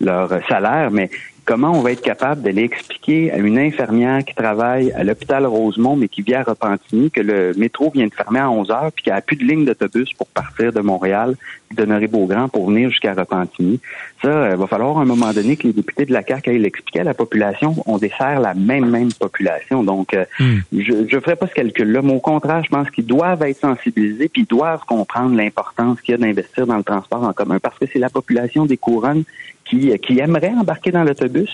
leurs 0.00 0.30
salaires, 0.48 0.90
mais 0.90 1.10
comment 1.50 1.72
on 1.72 1.80
va 1.80 1.90
être 1.90 2.00
capable 2.00 2.42
d'aller 2.42 2.62
expliquer 2.62 3.32
à 3.32 3.38
une 3.38 3.58
infirmière 3.58 4.24
qui 4.24 4.36
travaille 4.36 4.92
à 4.92 5.02
l'hôpital 5.02 5.44
Rosemont, 5.46 5.96
mais 5.96 6.06
qui 6.06 6.22
vient 6.22 6.42
à 6.42 6.44
Repentigny, 6.44 7.10
que 7.10 7.20
le 7.20 7.54
métro 7.56 7.90
vient 7.90 8.06
de 8.06 8.14
fermer 8.14 8.38
à 8.38 8.48
11 8.48 8.70
heures, 8.70 8.92
puis 8.94 9.02
qu'il 9.02 9.12
n'y 9.12 9.18
a 9.18 9.20
plus 9.20 9.34
de 9.34 9.42
ligne 9.42 9.64
d'autobus 9.64 10.12
pour 10.12 10.28
partir 10.28 10.72
de 10.72 10.78
Montréal, 10.78 11.34
de 11.74 12.06
Beaugrand 12.06 12.48
pour 12.48 12.68
venir 12.68 12.90
jusqu'à 12.90 13.14
Repentigny. 13.14 13.80
Ça, 14.22 14.28
il 14.28 14.52
euh, 14.52 14.56
va 14.56 14.68
falloir 14.68 14.98
à 14.98 15.02
un 15.02 15.04
moment 15.04 15.32
donné 15.32 15.56
que 15.56 15.66
les 15.66 15.72
députés 15.72 16.06
de 16.06 16.12
la 16.12 16.22
CAQ 16.22 16.50
aillent 16.50 16.58
l'expliquer 16.60 17.00
à 17.00 17.04
la 17.04 17.14
population. 17.14 17.74
On 17.84 17.98
dessert 17.98 18.38
la 18.38 18.54
même, 18.54 18.88
même 18.88 19.12
population. 19.12 19.82
Donc, 19.82 20.14
euh, 20.14 20.24
hmm. 20.38 20.58
je 20.72 20.92
ne 21.16 21.20
ferai 21.20 21.34
pas 21.34 21.48
ce 21.48 21.54
calcul-là, 21.54 22.00
mais 22.02 22.14
au 22.14 22.20
contraire, 22.20 22.62
je 22.62 22.70
pense 22.70 22.88
qu'ils 22.90 23.06
doivent 23.06 23.42
être 23.42 23.58
sensibilisés, 23.58 24.28
puis 24.28 24.42
ils 24.42 24.48
doivent 24.48 24.84
comprendre 24.86 25.34
l'importance 25.34 26.00
qu'il 26.00 26.12
y 26.12 26.14
a 26.14 26.18
d'investir 26.18 26.68
dans 26.68 26.76
le 26.76 26.84
transport 26.84 27.24
en 27.24 27.32
commun, 27.32 27.58
parce 27.58 27.76
que 27.76 27.86
c'est 27.92 27.98
la 27.98 28.10
population 28.10 28.66
des 28.66 28.76
couronnes 28.76 29.24
qui, 29.70 29.96
qui 30.00 30.18
aimerait 30.18 30.52
embarquer 30.52 30.90
dans 30.90 31.04
l'autobus, 31.04 31.50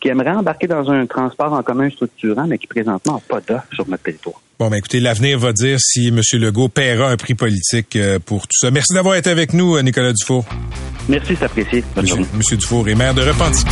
qui 0.00 0.08
aimerait 0.08 0.32
embarquer 0.32 0.66
dans 0.66 0.90
un 0.90 1.06
transport 1.06 1.52
en 1.52 1.62
commun 1.62 1.88
structurant, 1.90 2.46
mais 2.46 2.58
qui 2.58 2.66
présentement 2.66 3.14
n'a 3.14 3.20
pas 3.20 3.40
d'offre 3.40 3.66
sur 3.72 3.88
notre 3.88 4.02
territoire. 4.02 4.40
Bon, 4.58 4.68
ben 4.68 4.76
écoutez, 4.76 5.00
l'avenir 5.00 5.38
va 5.38 5.52
dire 5.52 5.78
si 5.80 6.08
M. 6.08 6.20
Legault 6.34 6.68
paiera 6.68 7.10
un 7.10 7.16
prix 7.16 7.34
politique 7.34 7.96
euh, 7.96 8.18
pour 8.18 8.42
tout 8.42 8.58
ça. 8.58 8.70
Merci 8.70 8.92
d'avoir 8.92 9.14
été 9.14 9.30
avec 9.30 9.54
nous, 9.54 9.76
euh, 9.76 9.82
Nicolas 9.82 10.12
Dufour. 10.12 10.44
Merci, 11.08 11.34
c'est 11.36 11.44
apprécié. 11.44 11.82
Bonne 11.94 12.04
Monsieur, 12.04 12.26
Monsieur 12.34 12.56
Dufour 12.56 12.88
est 12.88 12.94
maire 12.94 13.14
de 13.14 13.22
Repentigny. 13.22 13.70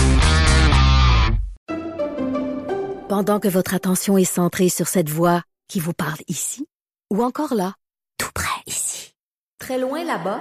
Pendant 3.08 3.40
que 3.40 3.48
votre 3.48 3.74
attention 3.74 4.16
est 4.16 4.24
centrée 4.24 4.68
sur 4.68 4.86
cette 4.86 5.10
voix 5.10 5.42
qui 5.68 5.80
vous 5.80 5.92
parle 5.92 6.18
ici, 6.28 6.66
ou 7.12 7.22
encore 7.22 7.54
là, 7.54 7.74
tout 8.18 8.30
près 8.34 8.62
ici, 8.66 9.12
très 9.58 9.78
loin 9.78 10.04
là-bas, 10.04 10.40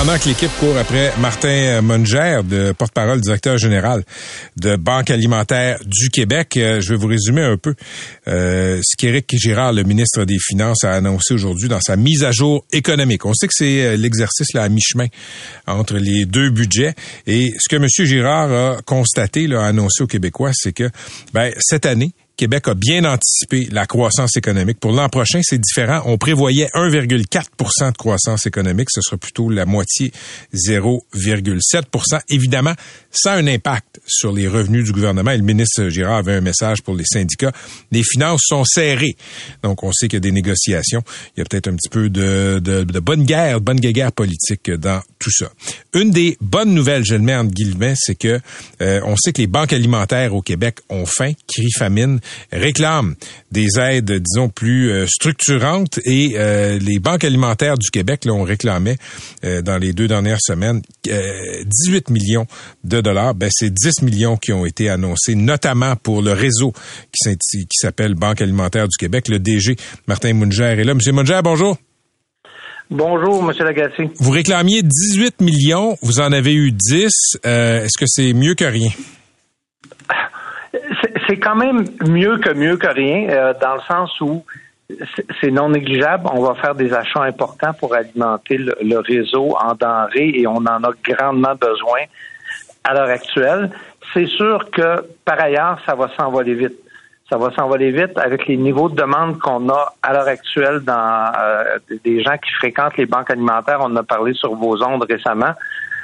Pendant 0.00 0.18
que 0.18 0.30
l'équipe 0.30 0.50
court 0.58 0.78
après 0.78 1.12
Martin 1.20 1.82
Munger, 1.82 2.40
de 2.42 2.72
porte-parole 2.72 3.20
directeur 3.20 3.58
général 3.58 4.02
de 4.56 4.76
Banque 4.76 5.10
alimentaire 5.10 5.78
du 5.84 6.08
Québec, 6.08 6.56
euh, 6.56 6.80
je 6.80 6.94
vais 6.94 6.96
vous 6.96 7.06
résumer 7.06 7.42
un 7.42 7.58
peu 7.58 7.74
euh, 8.26 8.80
ce 8.82 8.96
qu'Éric 8.96 9.26
Girard, 9.36 9.74
le 9.74 9.82
ministre 9.82 10.24
des 10.24 10.38
Finances, 10.38 10.84
a 10.84 10.92
annoncé 10.92 11.34
aujourd'hui 11.34 11.68
dans 11.68 11.82
sa 11.82 11.96
mise 11.96 12.24
à 12.24 12.32
jour 12.32 12.64
économique. 12.72 13.26
On 13.26 13.34
sait 13.34 13.46
que 13.46 13.52
c'est 13.54 13.82
euh, 13.82 13.96
l'exercice 13.98 14.54
là 14.54 14.62
à 14.62 14.70
mi-chemin 14.70 15.08
entre 15.66 15.98
les 15.98 16.24
deux 16.24 16.48
budgets. 16.48 16.94
Et 17.26 17.52
ce 17.58 17.68
que 17.68 17.76
M. 17.76 17.86
Girard 18.06 18.50
a 18.50 18.80
constaté, 18.80 19.48
là, 19.48 19.64
a 19.64 19.66
annoncé 19.66 20.02
aux 20.02 20.06
Québécois, 20.06 20.52
c'est 20.54 20.72
que 20.72 20.88
ben, 21.34 21.52
cette 21.58 21.84
année, 21.84 22.12
Québec 22.40 22.68
a 22.68 22.74
bien 22.74 23.04
anticipé 23.04 23.68
la 23.70 23.84
croissance 23.84 24.34
économique. 24.34 24.80
Pour 24.80 24.92
l'an 24.92 25.10
prochain, 25.10 25.40
c'est 25.42 25.60
différent. 25.60 26.00
On 26.06 26.16
prévoyait 26.16 26.70
1,4% 26.74 27.92
de 27.92 27.96
croissance 27.98 28.46
économique. 28.46 28.88
Ce 28.90 29.02
sera 29.02 29.18
plutôt 29.18 29.50
la 29.50 29.66
moitié, 29.66 30.10
0,7% 30.54 32.20
Évidemment, 32.30 32.72
sans 33.10 33.32
un 33.32 33.46
impact 33.46 34.00
sur 34.06 34.32
les 34.32 34.48
revenus 34.48 34.86
du 34.86 34.92
gouvernement. 34.92 35.32
Et 35.32 35.36
le 35.36 35.42
ministre 35.42 35.90
Girard 35.90 36.16
avait 36.16 36.32
un 36.32 36.40
message 36.40 36.80
pour 36.80 36.94
les 36.94 37.04
syndicats. 37.04 37.52
Les 37.92 38.02
finances 38.02 38.40
sont 38.46 38.64
serrées. 38.64 39.16
Donc, 39.62 39.82
on 39.82 39.92
sait 39.92 40.08
qu'il 40.08 40.16
y 40.16 40.16
a 40.16 40.20
des 40.20 40.32
négociations. 40.32 41.02
Il 41.36 41.40
y 41.40 41.42
a 41.42 41.44
peut-être 41.44 41.68
un 41.68 41.74
petit 41.74 41.90
peu 41.90 42.08
de, 42.08 42.58
de, 42.58 42.84
de 42.84 43.00
bonne 43.00 43.24
guerre, 43.24 43.60
de 43.60 43.64
bonne 43.66 43.80
guerre 43.80 44.12
politique 44.12 44.70
dans 44.70 45.02
tout 45.18 45.30
ça. 45.30 45.52
Une 45.92 46.10
des 46.10 46.38
bonnes 46.40 46.72
nouvelles, 46.72 47.04
je 47.04 47.16
le 47.16 47.20
mets 47.20 47.36
entre 47.36 47.52
guillemets, 47.52 47.96
c'est 47.98 48.14
que 48.14 48.40
euh, 48.80 49.00
on 49.04 49.14
sait 49.16 49.34
que 49.34 49.42
les 49.42 49.46
banques 49.46 49.74
alimentaires 49.74 50.34
au 50.34 50.40
Québec 50.40 50.78
ont 50.88 51.04
faim, 51.04 51.32
crient 51.46 51.72
famine 51.76 52.18
réclament 52.52 53.14
des 53.52 53.78
aides, 53.78 54.10
disons, 54.10 54.48
plus 54.48 54.90
euh, 54.90 55.06
structurantes 55.06 55.98
et 56.04 56.34
euh, 56.36 56.78
les 56.78 56.98
banques 56.98 57.24
alimentaires 57.24 57.78
du 57.78 57.90
Québec, 57.90 58.24
là, 58.24 58.32
on 58.32 58.42
réclamait 58.42 58.96
euh, 59.44 59.62
dans 59.62 59.78
les 59.78 59.92
deux 59.92 60.08
dernières 60.08 60.40
semaines 60.40 60.82
18 61.04 62.10
millions 62.10 62.46
de 62.84 63.00
dollars. 63.00 63.34
Ben, 63.34 63.50
c'est 63.52 63.72
10 63.72 64.02
millions 64.02 64.36
qui 64.36 64.52
ont 64.52 64.66
été 64.66 64.88
annoncés, 64.88 65.34
notamment 65.34 65.96
pour 65.96 66.22
le 66.22 66.32
réseau 66.32 66.72
qui 67.12 67.66
s'appelle 67.72 68.14
Banque 68.14 68.40
alimentaire 68.42 68.86
du 68.86 68.96
Québec. 68.96 69.28
Le 69.28 69.38
DG, 69.38 69.76
Martin 70.06 70.34
Munger, 70.34 70.76
est 70.78 70.84
là. 70.84 70.94
Monsieur 70.94 71.12
Munger, 71.12 71.40
bonjour. 71.42 71.76
Bonjour, 72.90 73.42
Monsieur 73.42 73.64
Lagacé. 73.64 74.10
Vous 74.18 74.30
réclamiez 74.30 74.82
18 74.82 75.40
millions, 75.40 75.96
vous 76.02 76.20
en 76.20 76.32
avez 76.32 76.54
eu 76.54 76.72
10. 76.72 77.08
Est-ce 77.44 77.98
que 77.98 78.06
c'est 78.06 78.32
mieux 78.32 78.54
que 78.54 78.64
rien? 78.64 78.90
C'est 81.26 81.38
quand 81.38 81.56
même 81.56 81.84
mieux 82.06 82.38
que 82.38 82.52
mieux 82.52 82.76
que 82.76 82.88
rien, 82.88 83.28
euh, 83.30 83.54
dans 83.60 83.74
le 83.74 83.80
sens 83.80 84.20
où 84.20 84.44
c'est 85.40 85.50
non 85.50 85.68
négligeable. 85.68 86.28
On 86.32 86.42
va 86.42 86.54
faire 86.54 86.74
des 86.74 86.92
achats 86.92 87.22
importants 87.22 87.72
pour 87.74 87.94
alimenter 87.94 88.58
le, 88.58 88.98
réseau 88.98 89.56
en 89.60 89.74
denrées 89.74 90.32
et 90.34 90.46
on 90.46 90.56
en 90.56 90.84
a 90.84 90.90
grandement 91.04 91.54
besoin 91.54 92.00
à 92.84 92.94
l'heure 92.94 93.08
actuelle. 93.08 93.70
C'est 94.12 94.26
sûr 94.26 94.70
que 94.70 95.04
par 95.24 95.40
ailleurs, 95.40 95.78
ça 95.86 95.94
va 95.94 96.10
s'envoler 96.16 96.54
vite. 96.54 96.76
Ça 97.30 97.36
va 97.36 97.52
s'envoler 97.54 97.92
vite 97.92 98.18
avec 98.18 98.48
les 98.48 98.56
niveaux 98.56 98.88
de 98.88 98.96
demande 98.96 99.38
qu'on 99.38 99.68
a 99.68 99.94
à 100.02 100.12
l'heure 100.12 100.26
actuelle 100.26 100.80
dans 100.80 101.32
euh, 101.38 101.78
des 102.04 102.24
gens 102.24 102.36
qui 102.38 102.50
fréquentent 102.58 102.96
les 102.96 103.06
banques 103.06 103.30
alimentaires. 103.30 103.78
On 103.80 103.84
en 103.84 103.96
a 103.96 104.02
parlé 104.02 104.34
sur 104.34 104.56
vos 104.56 104.82
ondes 104.82 105.06
récemment, 105.08 105.52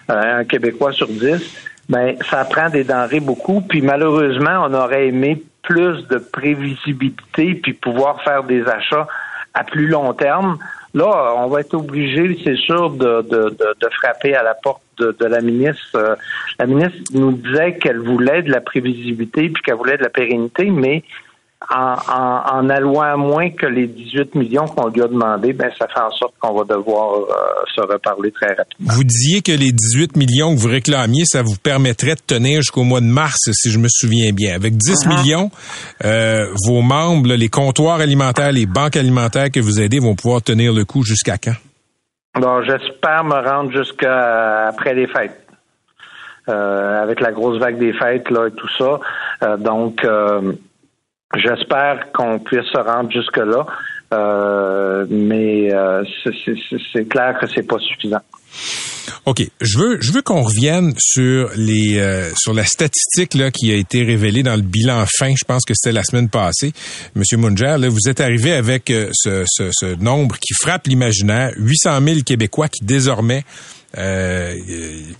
euh, 0.08 0.38
un 0.38 0.44
Québécois 0.44 0.92
sur 0.92 1.08
dix 1.08 1.72
ben 1.88 2.16
ça 2.30 2.44
prend 2.44 2.68
des 2.68 2.84
denrées 2.84 3.20
beaucoup. 3.20 3.60
Puis 3.60 3.82
malheureusement, 3.82 4.66
on 4.66 4.74
aurait 4.74 5.08
aimé 5.08 5.42
plus 5.62 6.06
de 6.08 6.18
prévisibilité 6.18 7.54
puis 7.54 7.72
pouvoir 7.72 8.22
faire 8.22 8.44
des 8.44 8.66
achats 8.66 9.06
à 9.54 9.64
plus 9.64 9.88
long 9.88 10.12
terme. 10.12 10.58
Là, 10.94 11.34
on 11.36 11.48
va 11.48 11.60
être 11.60 11.74
obligé, 11.74 12.38
c'est 12.42 12.56
sûr, 12.56 12.90
de, 12.90 13.22
de, 13.22 13.50
de, 13.50 13.88
frapper 14.00 14.34
à 14.34 14.42
la 14.42 14.54
porte 14.54 14.80
de, 14.98 15.26
la 15.26 15.42
ministre. 15.42 15.94
Euh, 15.94 16.14
la 16.58 16.66
ministre 16.66 16.96
nous 17.12 17.32
disait 17.32 17.76
qu'elle 17.76 17.98
voulait 17.98 18.42
de 18.42 18.50
la 18.50 18.62
prévisibilité 18.62 19.50
puis 19.50 19.62
qu'elle 19.62 19.74
voulait 19.74 19.98
de 19.98 20.02
la 20.02 20.08
pérennité, 20.08 20.70
mais 20.70 21.02
en, 21.70 21.96
en, 22.52 22.68
allouant 22.68 23.16
moins 23.16 23.50
que 23.50 23.66
les 23.66 23.86
18 23.86 24.34
millions 24.34 24.66
qu'on 24.66 24.88
lui 24.88 25.02
a 25.02 25.08
demandé, 25.08 25.52
ben 25.52 25.70
ça 25.78 25.88
fait 25.88 26.00
en 26.00 26.10
sorte 26.10 26.34
qu'on 26.38 26.54
va 26.54 26.64
devoir 26.64 27.14
euh, 27.14 27.24
se 27.74 27.80
reparler 27.80 28.30
très 28.30 28.54
rapidement. 28.54 28.92
Vous 28.92 29.04
disiez 29.04 29.40
que 29.40 29.52
les 29.52 29.72
18 29.72 30.16
millions 30.16 30.54
que 30.54 30.60
vous 30.60 30.68
réclamiez, 30.68 31.24
ça 31.24 31.42
vous 31.42 31.56
permettrait 31.56 32.14
de 32.14 32.20
tenir 32.20 32.60
jusqu'au 32.60 32.84
mois 32.84 33.00
de 33.00 33.06
mars, 33.06 33.50
si 33.52 33.70
je 33.70 33.78
me 33.78 33.88
souviens 33.88 34.32
bien. 34.32 34.54
Avec 34.54 34.76
10 34.76 35.06
uh-huh. 35.06 35.08
millions, 35.08 35.50
euh, 36.04 36.46
vos 36.66 36.82
membres, 36.82 37.34
les 37.34 37.48
comptoirs 37.48 38.00
alimentaires, 38.00 38.52
les 38.52 38.66
banques 38.66 38.96
alimentaires 38.96 39.50
que 39.50 39.60
vous 39.60 39.80
aidez 39.80 39.98
vont 39.98 40.14
pouvoir 40.14 40.42
tenir 40.42 40.72
le 40.72 40.84
coup 40.84 41.02
jusqu'à 41.02 41.38
quand? 41.38 41.56
Bon, 42.38 42.62
j'espère 42.62 43.24
me 43.24 43.34
rendre 43.34 43.72
jusqu'à 43.72 44.68
après 44.68 44.94
les 44.94 45.06
fêtes. 45.06 45.42
Euh, 46.48 47.02
avec 47.02 47.20
la 47.20 47.32
grosse 47.32 47.58
vague 47.58 47.76
des 47.76 47.92
fêtes 47.92 48.30
là 48.30 48.46
et 48.46 48.52
tout 48.52 48.68
ça. 48.78 49.56
donc 49.56 50.06
J'espère 51.34 52.12
qu'on 52.12 52.38
puisse 52.38 52.66
se 52.72 52.78
rendre 52.78 53.10
jusque-là, 53.10 53.66
euh, 54.14 55.06
mais 55.10 55.74
euh, 55.74 56.04
c'est 56.92 57.08
clair 57.08 57.36
que 57.40 57.46
c'est 57.52 57.66
pas 57.66 57.78
suffisant. 57.78 58.20
OK, 59.26 59.42
je 59.60 59.78
veux 59.78 60.00
je 60.00 60.12
veux 60.12 60.22
qu'on 60.22 60.42
revienne 60.42 60.94
sur 60.98 61.50
les 61.56 61.98
euh, 61.98 62.30
sur 62.36 62.54
la 62.54 62.64
statistique 62.64 63.34
là 63.34 63.50
qui 63.50 63.72
a 63.72 63.74
été 63.74 64.04
révélée 64.04 64.44
dans 64.44 64.54
le 64.54 64.62
bilan 64.62 65.04
fin, 65.18 65.34
je 65.36 65.44
pense 65.44 65.64
que 65.64 65.74
c'était 65.74 65.92
la 65.92 66.04
semaine 66.04 66.28
passée. 66.28 66.72
Monsieur 67.16 67.36
Munger, 67.36 67.76
là, 67.78 67.88
vous 67.88 68.08
êtes 68.08 68.20
arrivé 68.20 68.52
avec 68.52 68.84
ce, 68.86 69.44
ce, 69.46 69.70
ce 69.72 69.96
nombre 69.96 70.36
qui 70.38 70.54
frappe 70.54 70.86
l'imaginaire, 70.86 71.50
800 71.56 72.00
000 72.02 72.20
Québécois 72.24 72.68
qui 72.68 72.84
désormais 72.84 73.44
euh, 73.98 74.54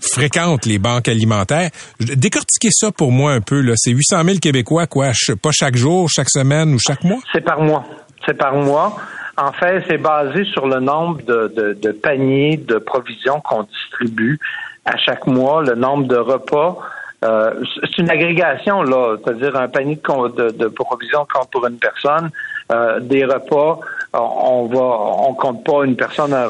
fréquentent 0.01 0.65
les 0.65 0.79
banques 0.79 1.07
alimentaires. 1.07 1.69
Décortiquez 1.99 2.69
ça 2.71 2.91
pour 2.91 3.11
moi 3.11 3.31
un 3.31 3.41
peu. 3.41 3.63
C'est 3.75 3.91
800 3.91 4.23
000 4.23 4.37
Québécois, 4.39 4.87
quoi, 4.87 5.11
pas 5.41 5.51
chaque 5.51 5.75
jour, 5.75 6.09
chaque 6.09 6.29
semaine 6.29 6.73
ou 6.73 6.79
chaque 6.79 7.03
mois? 7.03 7.19
C'est 7.33 7.41
par 7.41 7.61
mois. 7.61 7.85
C'est 8.25 8.37
par 8.37 8.53
mois. 8.53 8.97
En 9.37 9.51
fait, 9.51 9.83
c'est 9.87 9.99
basé 9.99 10.45
sur 10.45 10.67
le 10.67 10.79
nombre 10.79 11.21
de, 11.23 11.77
de, 11.79 11.91
paniers 11.91 12.57
de 12.57 12.79
provisions 12.79 13.39
qu'on 13.39 13.63
distribue 13.63 14.39
à 14.85 14.97
chaque 14.97 15.27
mois, 15.27 15.61
le 15.61 15.75
nombre 15.75 16.07
de 16.07 16.17
repas. 16.17 16.79
Euh, 17.23 17.51
c'est 17.81 17.99
une 17.99 18.09
agrégation, 18.09 18.81
là, 18.81 19.15
c'est-à-dire 19.17 19.55
un 19.55 19.67
panier 19.67 19.95
de, 19.95 20.51
de, 20.51 20.67
provisions 20.67 21.27
compte 21.31 21.49
pour 21.51 21.65
une 21.67 21.77
personne, 21.77 22.29
euh, 22.71 22.99
des 22.99 23.25
repas, 23.25 23.79
on 24.13 24.65
va, 24.67 25.27
on 25.29 25.33
compte 25.33 25.63
pas 25.63 25.83
une 25.85 25.95
personne, 25.95 26.33
un, 26.33 26.47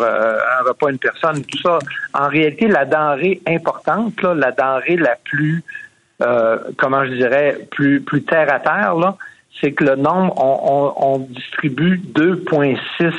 repas, 0.65 0.89
une 0.89 0.99
personne, 0.99 1.43
tout 1.43 1.59
ça. 1.59 1.79
En 2.13 2.27
réalité, 2.27 2.67
la 2.67 2.85
denrée 2.85 3.41
importante, 3.47 4.21
là, 4.21 4.33
la 4.33 4.51
denrée 4.51 4.97
la 4.97 5.15
plus, 5.23 5.63
euh, 6.21 6.57
comment 6.77 7.05
je 7.05 7.13
dirais, 7.13 7.67
plus, 7.71 8.01
plus 8.01 8.23
terre 8.23 8.51
à 8.53 8.59
terre, 8.59 8.95
là, 8.95 9.17
c'est 9.59 9.71
que 9.71 9.83
le 9.83 9.95
nombre, 9.95 10.33
on, 10.37 10.93
on, 10.97 11.19
distribue 11.19 11.99
2,6 12.13 13.13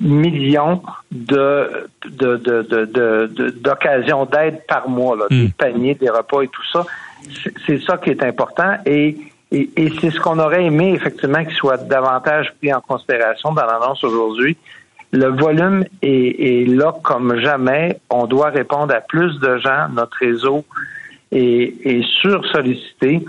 millions 0.00 0.82
de, 1.10 1.88
de, 2.08 2.36
de, 2.36 3.50
d'occasions 3.50 4.26
d'aide 4.26 4.64
par 4.68 4.88
mois, 4.88 5.16
là, 5.16 5.24
des 5.28 5.48
hmm. 5.48 5.52
paniers, 5.52 5.94
des 5.94 6.10
repas 6.10 6.42
et 6.42 6.48
tout 6.48 6.66
ça. 6.72 6.86
C'est 7.66 7.80
ça 7.82 7.96
qui 7.98 8.10
est 8.10 8.22
important. 8.22 8.76
Et 8.86 9.16
et, 9.52 9.92
c'est 10.00 10.10
ce 10.10 10.18
qu'on 10.18 10.38
aurait 10.38 10.64
aimé, 10.64 10.92
effectivement, 10.94 11.44
qu'il 11.44 11.54
soit 11.54 11.76
davantage 11.76 12.52
pris 12.58 12.72
en 12.74 12.80
considération 12.80 13.52
dans 13.52 13.64
l'annonce 13.64 14.02
aujourd'hui. 14.02 14.56
Le 15.12 15.28
volume 15.28 15.84
est, 16.02 16.68
là 16.68 16.92
comme 17.04 17.38
jamais. 17.38 18.00
On 18.10 18.26
doit 18.26 18.50
répondre 18.50 18.92
à 18.92 19.00
plus 19.00 19.38
de 19.38 19.58
gens. 19.58 19.88
Notre 19.92 20.16
réseau 20.18 20.64
est, 21.30 21.74
est 21.84 22.04
sursollicité. 22.20 23.24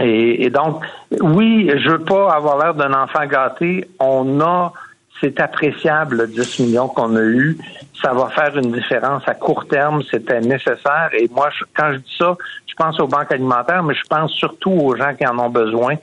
Et, 0.00 0.44
et, 0.44 0.50
donc, 0.50 0.82
oui, 1.20 1.70
je 1.76 1.90
veux 1.90 2.04
pas 2.04 2.32
avoir 2.32 2.58
l'air 2.58 2.74
d'un 2.74 2.94
enfant 2.94 3.26
gâté. 3.26 3.86
On 4.00 4.40
a 4.40 4.72
c'est 5.20 5.40
appréciable, 5.40 6.16
le 6.16 6.26
10 6.26 6.60
millions 6.60 6.88
qu'on 6.88 7.16
a 7.16 7.22
eu. 7.22 7.58
Ça 8.00 8.12
va 8.12 8.28
faire 8.28 8.56
une 8.56 8.72
différence 8.72 9.22
à 9.26 9.34
court 9.34 9.66
terme. 9.66 10.02
C'était 10.10 10.40
nécessaire. 10.40 11.10
Et 11.12 11.28
moi, 11.28 11.50
quand 11.76 11.92
je 11.92 11.98
dis 11.98 12.16
ça, 12.18 12.36
je 12.66 12.74
pense 12.74 13.00
aux 13.00 13.08
banques 13.08 13.32
alimentaires, 13.32 13.82
mais 13.82 13.94
je 13.94 14.06
pense 14.08 14.32
surtout 14.32 14.70
aux 14.70 14.96
gens 14.96 15.14
qui 15.14 15.26
en 15.26 15.38
ont 15.38 15.50
besoin, 15.50 15.96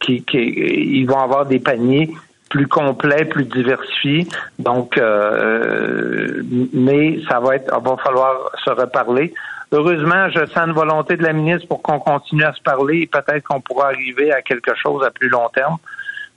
qui, 0.00 0.22
qui 0.22 0.38
ils 0.38 1.04
vont 1.04 1.20
avoir 1.20 1.46
des 1.46 1.58
paniers 1.58 2.10
plus 2.54 2.68
complets, 2.68 3.24
plus 3.24 3.44
diversifiés. 3.44 4.28
Donc, 4.58 4.96
euh, 4.96 6.42
mais 6.72 7.18
ça 7.28 7.40
va 7.40 7.56
être, 7.56 7.80
va 7.80 7.96
falloir 7.96 8.50
se 8.64 8.70
reparler. 8.70 9.34
heureusement, 9.72 10.30
je 10.30 10.46
sens 10.46 10.68
une 10.68 10.72
volonté 10.72 11.16
de 11.16 11.24
la 11.24 11.32
ministre 11.32 11.66
pour 11.66 11.82
qu'on 11.82 11.98
continue 11.98 12.44
à 12.44 12.52
se 12.52 12.62
parler 12.62 13.00
et 13.00 13.06
peut-être 13.06 13.42
qu'on 13.42 13.60
pourra 13.60 13.86
arriver 13.86 14.32
à 14.32 14.40
quelque 14.40 14.72
chose 14.76 15.04
à 15.04 15.10
plus 15.10 15.28
long 15.28 15.48
terme. 15.52 15.78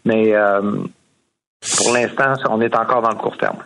Mais 0.06 0.34
euh, 0.34 0.62
pour 1.78 1.94
l'instant, 1.94 2.34
on 2.50 2.62
est 2.62 2.76
encore 2.76 3.02
dans 3.02 3.10
le 3.10 3.16
court 3.16 3.38
terme. 3.38 3.58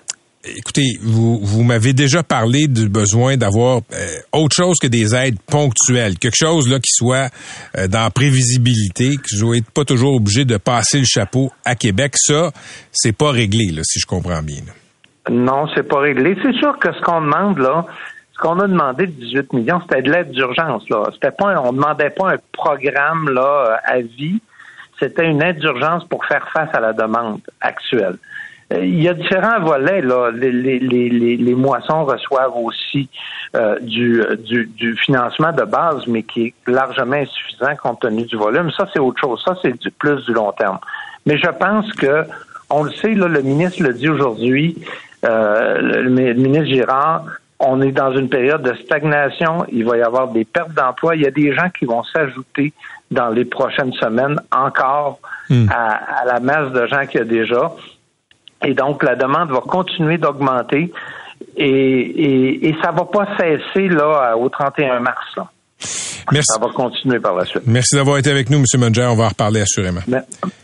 Écoutez, 0.44 0.98
vous, 1.04 1.38
vous 1.40 1.64
m'avez 1.64 1.94
déjà 1.94 2.24
parlé 2.24 2.68
du 2.68 2.90
besoin 2.90 3.38
d'avoir 3.38 3.82
euh, 3.94 4.08
autre 4.34 4.56
chose 4.56 4.78
que 4.82 4.88
des 4.88 5.14
aides 5.14 5.40
ponctuelles, 5.40 6.18
quelque 6.18 6.36
chose 6.36 6.68
là 6.68 6.80
qui 6.80 6.92
soit 6.92 7.30
euh, 7.78 7.88
dans 7.88 8.02
la 8.02 8.10
prévisibilité, 8.10 9.18
que 9.18 9.38
je 9.38 9.46
ne 9.46 9.62
pas 9.62 9.86
toujours 9.86 10.16
obligé 10.16 10.44
de 10.44 10.58
passer 10.58 10.98
le 10.98 11.06
chapeau 11.06 11.52
à 11.64 11.76
Québec. 11.76 12.14
Ça, 12.16 12.50
c'est 12.92 13.16
pas 13.16 13.30
réglé, 13.30 13.68
là, 13.72 13.84
si 13.84 14.00
je 14.00 14.08
comprends 14.08 14.42
bien. 14.42 14.62
Non, 15.30 15.68
c'est 15.76 15.88
pas 15.88 16.00
réglé. 16.00 16.36
C'est 16.42 16.58
sûr 16.58 16.80
que 16.80 16.92
ce 16.92 17.02
qu'on 17.02 17.22
demande 17.22 17.60
là, 17.60 17.86
ce 18.34 18.40
qu'on 18.40 18.60
a 18.60 18.68
demandé 18.68 19.06
de 19.06 19.12
18 19.12 19.54
millions, 19.54 19.80
c'était 19.82 20.02
de 20.02 20.12
l'aide 20.12 20.32
d'urgence. 20.32 20.90
Là, 20.90 21.04
c'était 21.14 21.30
pas, 21.30 21.62
on 21.62 21.72
demandait 21.72 22.10
pas 22.10 22.32
un 22.32 22.38
programme 22.52 23.30
là 23.30 23.80
à 23.86 24.00
vie. 24.00 24.42
C'était 25.02 25.26
une 25.26 25.42
aide 25.42 25.58
d'urgence 25.58 26.06
pour 26.06 26.24
faire 26.26 26.48
face 26.54 26.70
à 26.74 26.80
la 26.80 26.94
demande 26.94 27.42
actuelle. 27.60 28.18
Euh, 28.72 28.86
il 28.86 29.02
y 29.02 29.10
a 29.10 29.14
différents 29.14 29.60
volets. 29.60 30.02
Là. 30.02 30.32
Les, 30.32 31.56
moissons 31.56 32.06
reçoivent 32.06 32.56
aussi 32.56 33.10
euh, 33.56 33.80
du, 33.80 34.96
financement 35.04 35.52
de 35.52 35.64
base, 35.64 36.06
mais 36.08 36.24
qui 36.24 36.48
est 36.48 36.54
largement 36.68 37.16
insuffisant 37.16 37.76
compte 37.82 38.02
tenu 38.02 38.26
du 38.26 38.36
volume. 38.36 38.70
Ça, 38.72 38.88
c'est 38.94 39.00
autre 39.00 39.20
chose. 39.20 39.42
Ça, 39.44 39.56
c'est 39.62 39.78
du 39.80 39.92
plus 39.92 40.24
du 40.26 40.34
long 40.34 40.52
terme. 40.52 40.80
Mais 41.26 41.38
je 41.38 41.50
pense 41.50 41.92
que, 41.94 42.24
on 42.70 42.84
le 42.84 42.92
sait, 42.92 43.16
là, 43.16 43.28
le 43.28 43.42
ministre 43.42 43.84
le 43.84 43.94
dit 43.94 44.10
aujourd'hui, 44.10 44.78
euh, 45.26 45.80
le, 45.80 46.02
le 46.04 46.34
ministre 46.34 46.66
Girard, 46.66 47.26
on 47.60 47.82
est 47.82 47.92
dans 47.92 48.12
une 48.16 48.30
période 48.30 48.64
de 48.64 48.74
stagnation. 48.76 49.66
Il 49.72 49.86
va 49.86 49.98
y 49.98 50.02
avoir 50.02 50.30
des 50.30 50.46
pertes 50.46 50.74
d'emploi. 50.74 51.16
Il 51.16 51.24
y 51.24 51.28
a 51.28 51.32
des 51.32 51.54
gens 51.54 51.70
qui 51.70 51.86
vont 51.86 52.04
s'ajouter 52.04 52.74
dans 53.12 53.30
les 53.30 53.46
prochaines 53.46 53.94
semaines 53.94 54.40
encore 54.52 55.20
hmm. 55.50 55.68
à, 55.70 56.22
à, 56.22 56.26
la 56.26 56.40
masse 56.40 56.72
de 56.72 56.86
gens 56.88 57.06
qu'il 57.06 57.20
y 57.20 57.24
a 57.24 57.26
déjà. 57.26 57.72
Et 58.64 58.74
donc, 58.74 59.04
la 59.04 59.16
demande 59.16 59.52
va 59.52 59.60
continuer 59.60 60.18
d'augmenter 60.18 60.92
et, 61.58 61.68
et, 61.68 62.70
et 62.70 62.76
ça 62.82 62.92
va 62.92 63.06
pas 63.06 63.28
cesser 63.38 63.90
là 63.90 64.38
au 64.38 64.50
31 64.50 65.00
mars. 65.00 65.36
Là. 65.36 65.48
Merci. 66.32 66.48
Ça 66.54 66.60
va 66.60 66.72
continuer 66.74 67.20
par 67.20 67.36
la 67.36 67.46
suite. 67.46 67.64
Merci 67.66 67.96
d'avoir 67.96 68.18
été 68.18 68.30
avec 68.30 68.50
nous, 68.50 68.58
M. 68.58 68.66
Munger. 68.80 69.08
On 69.10 69.16
va 69.16 69.26
en 69.26 69.30
reparler 69.30 69.62
assurément. 69.62 70.02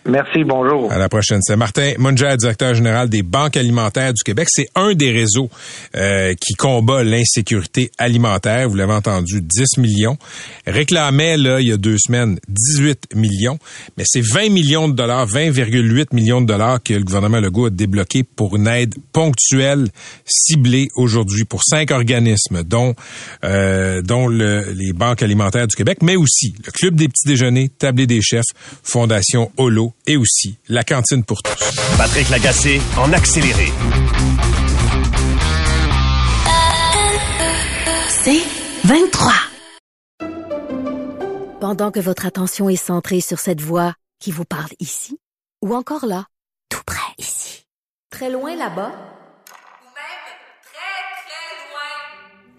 Merci, 0.05 0.43
bonjour. 0.45 0.91
À 0.91 0.97
la 0.97 1.09
prochaine. 1.09 1.39
C'est 1.41 1.55
Martin 1.55 1.93
Munger, 1.97 2.35
directeur 2.37 2.73
général 2.73 3.09
des 3.09 3.23
banques 3.23 3.57
alimentaires 3.57 4.13
du 4.13 4.23
Québec. 4.23 4.47
C'est 4.49 4.69
un 4.75 4.93
des 4.93 5.11
réseaux 5.11 5.49
euh, 5.95 6.33
qui 6.39 6.53
combat 6.53 7.03
l'insécurité 7.03 7.91
alimentaire. 7.97 8.69
Vous 8.69 8.75
l'avez 8.75 8.93
entendu, 8.93 9.41
10 9.41 9.77
millions. 9.77 10.17
Réclamait, 10.65 11.37
là, 11.37 11.59
il 11.59 11.67
y 11.67 11.71
a 11.71 11.77
deux 11.77 11.97
semaines, 11.97 12.39
18 12.47 13.15
millions. 13.15 13.59
Mais 13.97 14.03
c'est 14.05 14.21
20 14.21 14.49
millions 14.49 14.87
de 14.87 14.93
dollars, 14.93 15.27
20,8 15.27 16.07
millions 16.13 16.41
de 16.41 16.45
dollars 16.45 16.81
que 16.81 16.93
le 16.93 17.03
gouvernement 17.03 17.39
Legault 17.39 17.65
a 17.65 17.69
débloqué 17.69 18.23
pour 18.23 18.55
une 18.55 18.67
aide 18.67 18.95
ponctuelle 19.11 19.87
ciblée 20.25 20.87
aujourd'hui 20.95 21.43
pour 21.43 21.63
cinq 21.63 21.91
organismes, 21.91 22.63
dont, 22.63 22.95
euh, 23.43 24.01
dont 24.01 24.27
le, 24.27 24.71
les 24.71 24.93
banques 24.93 25.21
alimentaires 25.21 25.46
du 25.51 25.75
Québec, 25.75 25.99
mais 26.01 26.15
aussi 26.15 26.53
le 26.65 26.71
Club 26.71 26.95
des 26.95 27.07
petits 27.07 27.27
déjeuners, 27.27 27.69
Tablé 27.69 28.07
des 28.07 28.21
chefs, 28.21 28.45
Fondation 28.83 29.51
Holo 29.57 29.93
et 30.05 30.17
aussi 30.17 30.57
la 30.67 30.83
cantine 30.83 31.23
pour 31.23 31.41
tous. 31.41 31.97
Patrick 31.97 32.29
Lagacé 32.29 32.81
en 32.97 33.11
accéléré. 33.13 33.71
C'est 38.09 38.41
23. 38.83 39.33
Pendant 41.59 41.91
que 41.91 41.99
votre 41.99 42.25
attention 42.25 42.69
est 42.69 42.75
centrée 42.75 43.21
sur 43.21 43.39
cette 43.39 43.61
voix 43.61 43.93
qui 44.19 44.31
vous 44.31 44.45
parle 44.45 44.71
ici, 44.79 45.17
ou 45.63 45.75
encore 45.75 46.05
là, 46.05 46.25
tout 46.69 46.83
près 46.85 47.13
ici, 47.17 47.65
très 48.11 48.29
loin 48.29 48.55
là-bas, 48.55 49.16